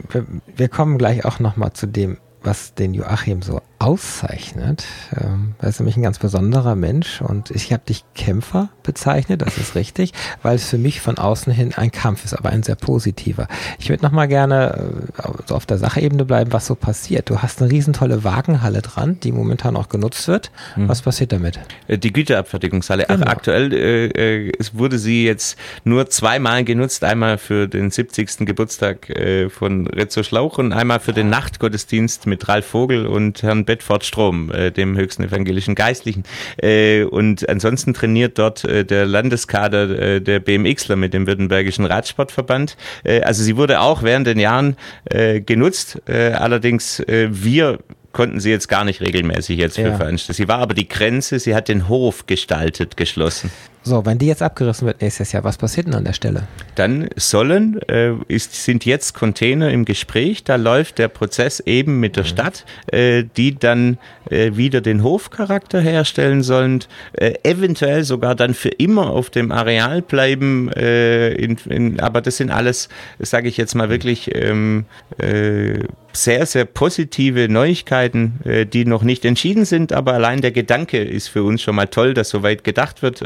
Wir, 0.56 0.70
kommen 0.70 0.98
gleich 0.98 1.26
auch 1.26 1.40
nochmal 1.40 1.74
zu 1.74 1.88
dem, 1.88 2.18
was 2.44 2.76
den 2.76 2.94
Joachim 2.94 3.42
so 3.42 3.62
auszeichnet. 3.80 4.86
Ähm, 5.16 5.56
er 5.60 5.70
ist 5.70 5.80
nämlich 5.80 5.98
ein 5.98 6.04
ganz 6.04 6.20
besonderer 6.20 6.76
Mensch 6.76 7.22
und 7.22 7.52
ich 7.52 7.74
habe 7.74 7.84
dich 7.88 8.04
Kämpfer 8.16 8.70
bezeichnet, 8.84 9.42
das 9.42 9.58
ist 9.58 9.76
richtig, 9.76 10.14
weil 10.42 10.56
es 10.56 10.70
für 10.70 10.78
mich 10.78 11.02
von 11.02 11.18
außen 11.18 11.52
hin 11.52 11.74
ein 11.76 11.92
Kampf 11.92 12.24
ist, 12.24 12.34
aber 12.34 12.50
ein 12.50 12.64
sehr 12.64 12.76
positiver. 12.76 13.48
Ich 13.80 13.90
würde 13.90 14.04
nochmal 14.04 14.28
gerne 14.28 15.06
äh, 15.18 15.22
so 15.46 15.56
auf 15.56 15.66
der 15.66 15.78
Sachebene 15.78 16.26
bleiben, 16.26 16.54
was 16.54 16.68
so 16.68 16.76
passiert. 16.76 17.30
Du 17.30 17.42
hast 17.42 17.62
eine 17.62 17.72
riesentolle 17.72 18.24
Wagenhalle 18.24 18.82
dran, 18.82 19.20
die 19.22 19.32
momentan 19.32 19.76
auch 19.76 19.90
genutzt 19.90 20.28
wird. 20.28 20.52
Mhm. 20.76 20.88
Was 20.88 21.02
passiert 21.02 21.32
damit? 21.32 21.60
Äh, 21.88 21.98
die 21.98 22.14
Güterabfertigungshalle. 22.14 23.06
Genau. 23.08 23.28
Aktuell 23.28 23.74
äh, 23.74 24.48
äh, 24.48 24.52
wurde 24.74 25.00
sie 25.00 25.26
jetzt 25.26 25.58
nur 25.84 26.10
zweimal 26.10 26.64
genutzt, 26.64 27.04
einmal 27.04 27.38
für 27.38 27.68
den 27.68 27.92
70. 27.92 28.46
Geburtstag 28.46 29.10
äh, 29.10 29.50
von 29.50 29.88
Rezzo 29.88 30.24
Schlauch 30.24 30.58
und 30.58 30.72
einmal 30.72 31.00
für 31.00 31.14
den 31.14 31.30
Nachtgottesdienst 31.30 32.26
mit 32.26 32.48
Ralf 32.48 32.66
Vogel 32.66 33.06
und 33.06 33.44
Herrn 33.44 33.65
Bedford 33.66 34.06
Strom, 34.06 34.52
äh, 34.52 34.72
dem 34.72 34.98
höchsten 34.98 35.24
evangelischen 35.24 35.76
Geistlichen. 35.76 36.24
Äh, 36.58 37.04
und 37.04 37.48
ansonsten 37.50 37.94
trainiert 37.94 38.38
dort 38.38 38.64
äh, 38.64 38.86
der 38.86 39.06
Landeskader 39.06 39.90
äh, 39.90 40.22
der 40.22 40.40
BMXler 40.40 40.96
mit 40.96 41.14
dem 41.14 41.28
Württembergischen 41.28 41.86
Radsportverband. 41.86 42.78
Äh, 43.04 43.22
also 43.22 43.44
sie 43.44 43.58
wurde 43.58 43.82
auch 43.82 44.04
während 44.04 44.28
den 44.28 44.40
Jahren 44.40 44.78
äh, 45.06 45.42
genutzt. 45.42 46.02
Äh, 46.08 46.32
allerdings 46.32 47.00
äh, 47.02 47.28
wir 47.32 47.80
konnten 48.12 48.40
sie 48.40 48.50
jetzt 48.50 48.70
gar 48.70 48.86
nicht 48.86 49.02
regelmäßig 49.02 49.60
jetzt 49.60 49.76
für 49.76 49.82
ja. 49.82 49.98
veranstalten. 49.98 50.38
Sie 50.38 50.48
war 50.48 50.60
aber 50.60 50.74
die 50.74 50.88
Grenze, 50.88 51.38
sie 51.38 51.54
hat 51.54 51.68
den 51.68 51.90
Hof 51.90 52.26
gestaltet, 52.28 52.96
geschlossen. 52.96 53.52
So, 53.88 54.04
wenn 54.04 54.18
die 54.18 54.26
jetzt 54.26 54.42
abgerissen 54.42 54.88
wird 54.88 55.00
nächstes 55.02 55.32
Jahr, 55.32 55.44
was 55.44 55.58
passiert 55.58 55.86
denn 55.86 55.94
an 55.94 56.04
der 56.04 56.14
Stelle? 56.14 56.48
Dann 56.74 57.08
sollen, 57.18 57.80
äh, 57.88 58.14
ist, 58.28 58.66
sind 58.66 58.84
jetzt 58.84 59.14
Container 59.14 59.70
im 59.70 59.86
Gespräch, 59.86 60.44
da 60.44 60.56
läuft 60.56 60.98
der 60.98 61.08
Prozess 61.08 61.60
eben 61.60 62.00
mit 62.00 62.16
der 62.16 62.24
mhm. 62.24 62.28
Stadt, 62.28 62.66
äh, 62.88 63.26
die 63.38 63.54
dann 63.54 64.00
äh, 64.32 64.56
wieder 64.56 64.82
den 64.82 65.04
Hofcharakter 65.04 65.80
herstellen 65.80 66.42
sollen, 66.42 66.84
äh, 67.14 67.36
eventuell 67.44 68.04
sogar 68.04 68.34
dann 68.34 68.56
für 68.56 68.70
immer 68.70 69.12
auf 69.12 69.30
dem 69.30 69.52
Areal 69.52 70.02
bleiben, 70.02 70.72
äh, 70.72 71.34
in, 71.34 71.58
in, 71.70 72.00
aber 72.00 72.22
das 72.22 72.38
sind 72.38 72.50
alles, 72.50 72.90
sage 73.20 73.48
ich 73.48 73.56
jetzt 73.56 73.76
mal 73.76 73.92
wirklich, 73.92 74.34
ähm, 74.34 74.86
äh, 75.20 75.82
sehr, 76.12 76.46
sehr 76.46 76.64
positive 76.64 77.50
Neuigkeiten, 77.50 78.40
die 78.72 78.86
noch 78.86 79.04
nicht 79.04 79.26
entschieden 79.26 79.66
sind, 79.66 79.92
aber 79.92 80.14
allein 80.14 80.40
der 80.40 80.52
Gedanke 80.52 81.04
ist 81.04 81.28
für 81.28 81.44
uns 81.44 81.62
schon 81.62 81.76
mal 81.76 81.88
toll, 81.88 82.14
dass 82.14 82.30
so 82.30 82.42
weit 82.42 82.64
gedacht 82.64 83.02
wird. 83.02 83.22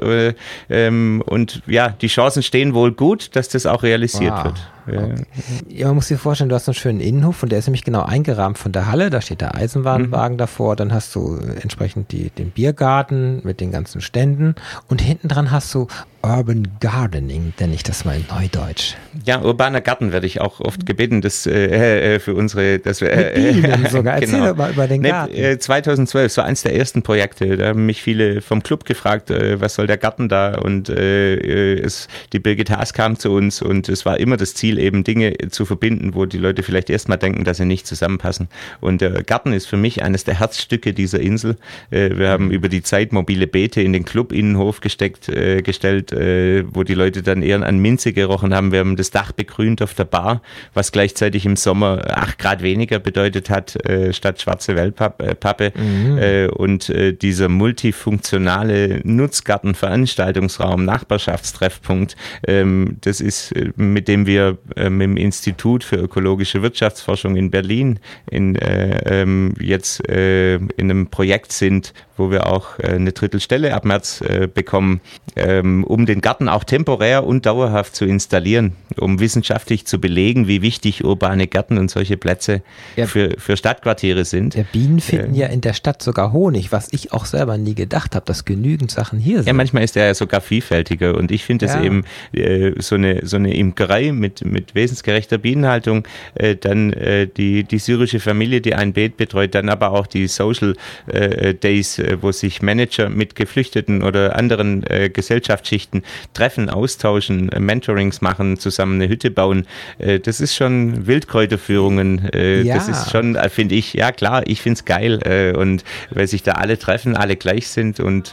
Äh, 0.69 0.79
ähm, 0.79 1.21
und 1.25 1.61
ja, 1.67 1.89
die 1.89 2.07
Chancen 2.07 2.43
stehen 2.43 2.73
wohl 2.73 2.91
gut, 2.91 3.35
dass 3.35 3.49
das 3.49 3.65
auch 3.65 3.83
realisiert 3.83 4.33
wow. 4.33 4.45
wird. 4.45 4.67
Okay. 4.97 5.25
Ja, 5.67 5.87
man 5.87 5.95
muss 5.95 6.07
sich 6.07 6.19
vorstellen, 6.19 6.49
du 6.49 6.55
hast 6.55 6.67
einen 6.67 6.75
schönen 6.75 6.99
Innenhof 6.99 7.43
und 7.43 7.51
der 7.51 7.59
ist 7.59 7.67
nämlich 7.67 7.83
genau 7.83 8.03
eingerahmt 8.03 8.57
von 8.57 8.71
der 8.71 8.87
Halle. 8.87 9.09
Da 9.09 9.21
steht 9.21 9.41
der 9.41 9.55
Eisenbahnwagen 9.55 10.35
mhm. 10.35 10.39
davor. 10.39 10.75
Dann 10.75 10.93
hast 10.93 11.13
du 11.15 11.37
entsprechend 11.37 12.11
die, 12.11 12.29
den 12.29 12.51
Biergarten 12.51 13.41
mit 13.43 13.59
den 13.59 13.71
ganzen 13.71 14.01
Ständen. 14.01 14.55
Und 14.87 15.01
hinten 15.01 15.27
dran 15.27 15.51
hast 15.51 15.73
du 15.73 15.87
Urban 16.21 16.67
Gardening, 16.81 17.53
nenne 17.59 17.73
ich 17.73 17.83
das 17.83 18.03
mal 18.03 18.17
in 18.17 18.25
Neudeutsch. 18.29 18.95
Ja, 19.23 19.41
urbaner 19.41 19.79
Garten 19.79 20.11
werde 20.11 20.27
ich 20.27 20.41
auch 20.41 20.59
oft 20.59 20.85
gebeten, 20.85 21.21
das 21.21 21.45
äh, 21.45 22.15
äh 22.15 22.19
für 22.19 22.33
unsere, 22.33 22.79
das 22.79 23.01
äh, 23.01 23.53
Mit 23.61 23.89
sogar. 23.91 24.15
Erzähl 24.15 24.41
genau. 24.41 24.53
mal 24.53 24.71
über 24.71 24.87
den 24.87 25.01
Garten. 25.01 25.33
Äh, 25.33 25.57
2012, 25.59 26.31
so 26.31 26.41
eins 26.41 26.61
der 26.61 26.75
ersten 26.75 27.03
Projekte. 27.03 27.55
Da 27.55 27.69
haben 27.69 27.85
mich 27.85 28.01
viele 28.01 28.41
vom 28.41 28.63
Club 28.63 28.83
gefragt, 28.83 29.31
äh, 29.31 29.61
was 29.61 29.75
soll 29.75 29.87
der 29.87 29.97
Garten 29.97 30.27
da? 30.27 30.55
Und 30.55 30.89
äh, 30.89 31.35
äh 31.35 31.79
es, 31.79 32.09
die 32.33 32.39
Birgit 32.39 32.69
Haas 32.69 32.93
kam 32.93 33.17
zu 33.17 33.31
uns 33.31 33.61
und 33.61 33.87
es 33.87 34.05
war 34.05 34.19
immer 34.19 34.35
das 34.35 34.55
Ziel, 34.55 34.77
eben 34.79 35.03
Dinge 35.03 35.35
zu 35.49 35.65
verbinden, 35.65 36.13
wo 36.15 36.25
die 36.25 36.37
Leute 36.37 36.63
vielleicht 36.63 36.89
erstmal 36.89 37.17
denken, 37.17 37.43
dass 37.43 37.57
sie 37.57 37.65
nicht 37.65 37.85
zusammenpassen. 37.87 38.47
Und 38.79 39.01
der 39.01 39.23
Garten 39.23 39.53
ist 39.53 39.67
für 39.67 39.77
mich 39.77 40.03
eines 40.03 40.23
der 40.23 40.39
Herzstücke 40.39 40.93
dieser 40.93 41.19
Insel. 41.19 41.57
Äh, 41.91 42.17
wir 42.17 42.29
haben 42.29 42.51
über 42.51 42.69
die 42.69 42.81
Zeit 42.81 43.13
mobile 43.13 43.47
Beete 43.47 43.81
in 43.81 43.93
den 43.93 44.05
Club-Innenhof 44.05 44.81
gesteckt, 44.81 45.29
äh, 45.29 45.61
gestellt, 45.61 46.11
äh, 46.11 46.63
wo 46.73 46.83
die 46.83 46.93
Leute 46.93 47.21
dann 47.21 47.41
eher 47.41 47.61
an 47.61 47.79
Minze 47.79 48.13
gerochen 48.13 48.53
haben. 48.53 48.71
Wir 48.71 48.79
haben 48.79 48.95
das 48.95 49.11
Dach 49.11 49.31
begrünt 49.31 49.81
auf 49.81 49.93
der 49.93 50.05
Bar, 50.05 50.41
was 50.73 50.91
gleichzeitig 50.91 51.45
im 51.45 51.55
Sommer 51.55 52.03
acht 52.09 52.39
Grad 52.39 52.61
weniger 52.61 52.99
bedeutet 52.99 53.49
hat, 53.49 53.77
statt 54.11 54.41
schwarze 54.41 54.75
Wellpappe. 54.75 55.73
Mhm. 55.75 56.49
Und 56.55 56.93
dieser 57.21 57.49
multifunktionale 57.49 59.01
Nutzgarten-Veranstaltungsraum, 59.03 60.85
Nachbarschaftstreffpunkt, 60.85 62.15
ähm, 62.47 62.97
das 63.01 63.21
ist, 63.21 63.53
mit 63.75 64.07
dem 64.07 64.25
wir 64.25 64.57
ähm, 64.75 65.01
im 65.01 65.17
Institut 65.17 65.83
für 65.83 65.97
ökologische 65.97 66.61
Wirtschaftsforschung 66.61 67.35
in 67.35 67.51
Berlin 67.51 67.99
in, 68.29 68.55
äh, 68.55 69.21
ähm, 69.21 69.53
jetzt 69.59 70.07
äh, 70.09 70.55
in 70.55 70.71
einem 70.79 71.07
Projekt 71.07 71.51
sind, 71.51 71.93
wo 72.19 72.29
wir 72.29 72.47
auch 72.47 72.77
äh, 72.79 72.89
eine 72.89 73.13
Drittelstelle 73.13 73.73
ab 73.73 73.85
März 73.85 74.21
äh, 74.21 74.47
bekommen, 74.53 75.01
ähm, 75.35 75.83
um 75.85 76.05
den 76.05 76.21
Garten 76.21 76.49
auch 76.49 76.63
temporär 76.63 77.25
und 77.25 77.45
dauerhaft 77.45 77.95
zu 77.95 78.05
installieren, 78.05 78.73
um 78.97 79.19
wissenschaftlich 79.19 79.87
zu 79.87 79.99
belegen, 79.99 80.47
wie 80.47 80.61
wichtig 80.61 81.03
urbane 81.03 81.47
Gärten 81.47 81.77
und 81.77 81.89
solche 81.89 82.17
Plätze 82.17 82.61
ja, 82.95 83.07
für, 83.07 83.35
für 83.39 83.57
Stadtquartiere 83.57 84.25
sind. 84.25 84.55
Ja, 84.55 84.63
Bienen 84.71 84.99
finden 84.99 85.33
äh, 85.33 85.39
ja 85.39 85.47
in 85.47 85.61
der 85.61 85.73
Stadt 85.73 86.03
sogar 86.03 86.33
Honig, 86.33 86.71
was 86.71 86.91
ich 86.91 87.13
auch 87.13 87.25
selber 87.25 87.57
nie 87.57 87.73
gedacht 87.73 88.15
habe, 88.15 88.25
dass 88.25 88.45
genügend 88.45 88.91
Sachen 88.91 89.17
hier 89.17 89.37
sind. 89.37 89.47
Ja, 89.47 89.53
manchmal 89.53 89.83
ist 89.83 89.95
er 89.95 90.07
ja 90.07 90.13
sogar 90.13 90.41
vielfältiger 90.41 91.15
und 91.15 91.31
ich 91.31 91.45
finde 91.45 91.65
es 91.65 91.73
ja. 91.73 91.83
eben 91.83 92.03
äh, 92.33 92.73
so, 92.79 92.95
eine, 92.95 93.25
so 93.25 93.37
eine 93.37 93.55
Imkerei 93.55 94.11
mit, 94.11 94.43
mit 94.49 94.75
wesensgerechter 94.75 95.37
Bienenhaltung, 95.37 96.07
äh, 96.35 96.55
dann 96.55 96.93
äh, 96.93 97.27
die, 97.27 97.63
die 97.63 97.79
syrische 97.79 98.19
Familie, 98.19 98.61
die 98.61 98.75
ein 98.75 98.93
Beet 98.93 99.17
betreut, 99.17 99.55
dann 99.55 99.69
aber 99.69 99.91
auch 99.91 100.07
die 100.07 100.27
Social 100.27 100.75
äh, 101.07 101.53
Days, 101.53 101.99
äh, 101.99 102.17
wo 102.21 102.31
sich 102.31 102.61
Manager 102.61 103.09
mit 103.09 103.35
Geflüchteten 103.35 104.03
oder 104.03 104.35
anderen 104.35 104.83
äh, 104.87 105.09
Gesellschaftsschichten 105.09 106.03
treffen, 106.33 106.69
austauschen, 106.69 107.51
äh, 107.51 107.59
Mentorings 107.59 108.21
machen, 108.21 108.57
zusammen 108.57 108.95
eine 108.95 109.09
Hütte 109.09 109.31
bauen. 109.31 109.67
Das 109.99 110.39
ist 110.39 110.55
schon 110.55 111.07
Wildkräuterführungen. 111.07 112.29
Ja. 112.63 112.75
Das 112.75 112.87
ist 112.87 113.11
schon, 113.11 113.37
finde 113.49 113.75
ich, 113.75 113.93
ja 113.93 114.11
klar, 114.11 114.43
ich 114.47 114.61
finde 114.61 114.79
es 114.79 114.85
geil. 114.85 115.53
Und 115.55 115.83
weil 116.09 116.27
sich 116.27 116.43
da 116.43 116.53
alle 116.53 116.77
treffen, 116.77 117.15
alle 117.15 117.35
gleich 117.35 117.67
sind 117.67 117.99
und 117.99 118.31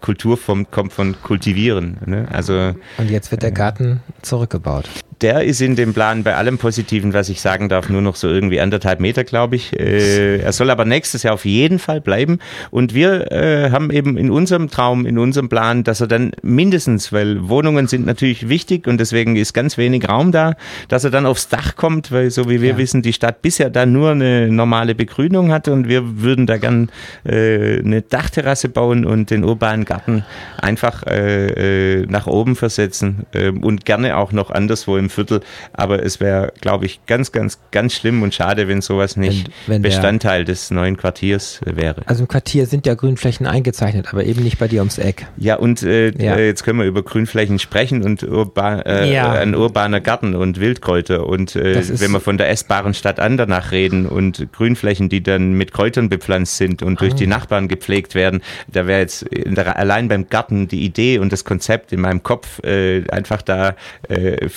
Kultur 0.00 0.36
vom, 0.36 0.70
kommt 0.70 0.92
von 0.92 1.20
Kultivieren. 1.22 1.98
Ne? 2.06 2.28
Also, 2.30 2.74
und 2.98 3.10
jetzt 3.10 3.30
wird 3.30 3.42
der 3.42 3.52
Garten 3.52 4.00
zurückgebaut 4.22 4.88
der 5.20 5.44
ist 5.44 5.60
in 5.60 5.76
dem 5.76 5.94
Plan 5.94 6.22
bei 6.22 6.36
allem 6.36 6.58
Positiven, 6.58 7.12
was 7.12 7.28
ich 7.28 7.40
sagen 7.40 7.68
darf, 7.68 7.88
nur 7.88 8.02
noch 8.02 8.16
so 8.16 8.28
irgendwie 8.28 8.60
anderthalb 8.60 9.00
Meter, 9.00 9.24
glaube 9.24 9.56
ich. 9.56 9.78
Äh, 9.78 10.38
er 10.38 10.52
soll 10.52 10.70
aber 10.70 10.84
nächstes 10.84 11.22
Jahr 11.22 11.34
auf 11.34 11.44
jeden 11.44 11.78
Fall 11.78 12.00
bleiben. 12.00 12.38
Und 12.70 12.94
wir 12.94 13.32
äh, 13.32 13.70
haben 13.70 13.90
eben 13.90 14.16
in 14.16 14.30
unserem 14.30 14.70
Traum, 14.70 15.06
in 15.06 15.18
unserem 15.18 15.48
Plan, 15.48 15.84
dass 15.84 16.00
er 16.00 16.06
dann 16.06 16.32
mindestens, 16.42 17.12
weil 17.12 17.48
Wohnungen 17.48 17.88
sind 17.88 18.06
natürlich 18.06 18.48
wichtig 18.48 18.86
und 18.86 18.98
deswegen 18.98 19.36
ist 19.36 19.54
ganz 19.54 19.76
wenig 19.76 20.08
Raum 20.08 20.32
da, 20.32 20.54
dass 20.88 21.04
er 21.04 21.10
dann 21.10 21.26
aufs 21.26 21.48
Dach 21.48 21.76
kommt, 21.76 22.12
weil 22.12 22.30
so 22.30 22.48
wie 22.48 22.60
wir 22.60 22.70
ja. 22.70 22.78
wissen, 22.78 23.02
die 23.02 23.12
Stadt 23.12 23.42
bisher 23.42 23.70
da 23.70 23.86
nur 23.86 24.12
eine 24.12 24.48
normale 24.48 24.94
Begrünung 24.94 25.50
hatte 25.50 25.72
und 25.72 25.88
wir 25.88 26.22
würden 26.22 26.46
da 26.46 26.58
gern 26.58 26.90
äh, 27.24 27.80
eine 27.80 28.02
Dachterrasse 28.02 28.68
bauen 28.68 29.04
und 29.04 29.30
den 29.30 29.44
urbanen 29.44 29.84
Garten 29.84 30.24
einfach 30.60 31.04
äh, 31.06 32.02
äh 32.02 32.06
nach 32.08 32.26
oben 32.26 32.56
versetzen 32.56 33.26
äh, 33.32 33.50
und 33.50 33.84
gerne 33.84 34.16
auch 34.16 34.32
noch 34.32 34.50
anderswo 34.50 34.96
im 34.96 35.07
Viertel. 35.08 35.40
Aber 35.72 36.02
es 36.02 36.20
wäre, 36.20 36.52
glaube 36.60 36.86
ich, 36.86 37.00
ganz, 37.06 37.32
ganz, 37.32 37.58
ganz 37.70 37.94
schlimm 37.94 38.22
und 38.22 38.34
schade, 38.34 38.68
wenn 38.68 38.80
sowas 38.80 39.16
nicht 39.16 39.50
wenn, 39.66 39.76
wenn 39.76 39.82
Bestandteil 39.82 40.44
der, 40.44 40.54
des 40.54 40.70
neuen 40.70 40.96
Quartiers 40.96 41.60
wäre. 41.64 42.02
Also 42.06 42.22
im 42.22 42.28
Quartier 42.28 42.66
sind 42.66 42.86
ja 42.86 42.94
Grünflächen 42.94 43.46
eingezeichnet, 43.46 44.06
aber 44.10 44.24
eben 44.24 44.42
nicht 44.42 44.58
bei 44.58 44.68
dir 44.68 44.80
ums 44.80 44.98
Eck. 44.98 45.26
Ja, 45.36 45.56
und 45.56 45.82
äh, 45.82 46.10
ja. 46.22 46.36
Äh, 46.36 46.46
jetzt 46.46 46.64
können 46.64 46.78
wir 46.78 46.86
über 46.86 47.02
Grünflächen 47.02 47.58
sprechen 47.58 48.02
und 48.02 48.22
urba 48.22 48.80
äh, 48.80 49.12
ja. 49.12 49.32
ein 49.32 49.54
urbaner 49.54 50.00
Garten 50.00 50.34
und 50.34 50.60
Wildkräuter. 50.60 51.26
Und 51.26 51.56
äh, 51.56 51.82
wenn 52.00 52.10
wir 52.10 52.20
von 52.20 52.38
der 52.38 52.50
essbaren 52.50 52.94
Stadt 52.94 53.20
an 53.20 53.36
danach 53.36 53.72
reden 53.72 54.06
und 54.06 54.52
Grünflächen, 54.52 55.08
die 55.08 55.22
dann 55.22 55.52
mit 55.52 55.72
Kräutern 55.72 56.08
bepflanzt 56.08 56.56
sind 56.56 56.82
und 56.82 57.00
durch 57.00 57.14
ah. 57.14 57.16
die 57.16 57.26
Nachbarn 57.26 57.68
gepflegt 57.68 58.14
werden, 58.14 58.42
da 58.68 58.86
wäre 58.86 59.00
jetzt 59.00 59.26
der, 59.30 59.76
allein 59.76 60.08
beim 60.08 60.28
Garten 60.28 60.68
die 60.68 60.84
Idee 60.84 61.18
und 61.18 61.32
das 61.32 61.44
Konzept 61.44 61.92
in 61.92 62.00
meinem 62.00 62.22
Kopf 62.22 62.62
äh, 62.64 63.06
einfach 63.08 63.42
da 63.42 63.74
äh, 64.08 64.48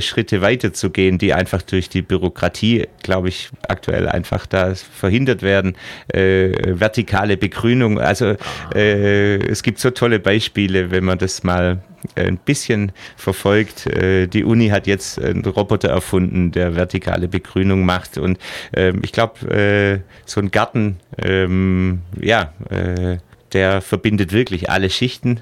Schritte 0.00 0.40
weiter 0.40 0.72
zu 0.72 0.90
gehen, 0.90 1.18
die 1.18 1.32
einfach 1.34 1.62
durch 1.62 1.88
die 1.88 2.02
Bürokratie, 2.02 2.86
glaube 3.02 3.28
ich, 3.28 3.50
aktuell 3.68 4.08
einfach 4.08 4.46
da 4.46 4.74
verhindert 4.74 5.42
werden. 5.42 5.76
Äh, 6.08 6.78
vertikale 6.78 7.36
Begrünung, 7.36 7.98
also 7.98 8.36
äh, 8.74 9.36
es 9.36 9.62
gibt 9.62 9.78
so 9.78 9.90
tolle 9.90 10.20
Beispiele, 10.20 10.90
wenn 10.90 11.04
man 11.04 11.18
das 11.18 11.42
mal 11.42 11.82
ein 12.14 12.38
bisschen 12.38 12.92
verfolgt. 13.16 13.86
Äh, 13.86 14.26
die 14.26 14.44
Uni 14.44 14.68
hat 14.68 14.86
jetzt 14.86 15.18
einen 15.22 15.44
Roboter 15.44 15.88
erfunden, 15.88 16.52
der 16.52 16.76
vertikale 16.76 17.28
Begrünung 17.28 17.84
macht. 17.84 18.18
Und 18.18 18.38
ähm, 18.74 19.00
ich 19.02 19.12
glaube, 19.12 19.46
äh, 19.50 20.00
so 20.24 20.40
ein 20.40 20.50
Garten, 20.50 20.98
ähm, 21.18 22.00
ja, 22.20 22.52
äh, 22.70 23.18
der 23.52 23.80
verbindet 23.80 24.32
wirklich 24.32 24.70
alle 24.70 24.90
Schichten 24.90 25.40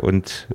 und 0.00 0.46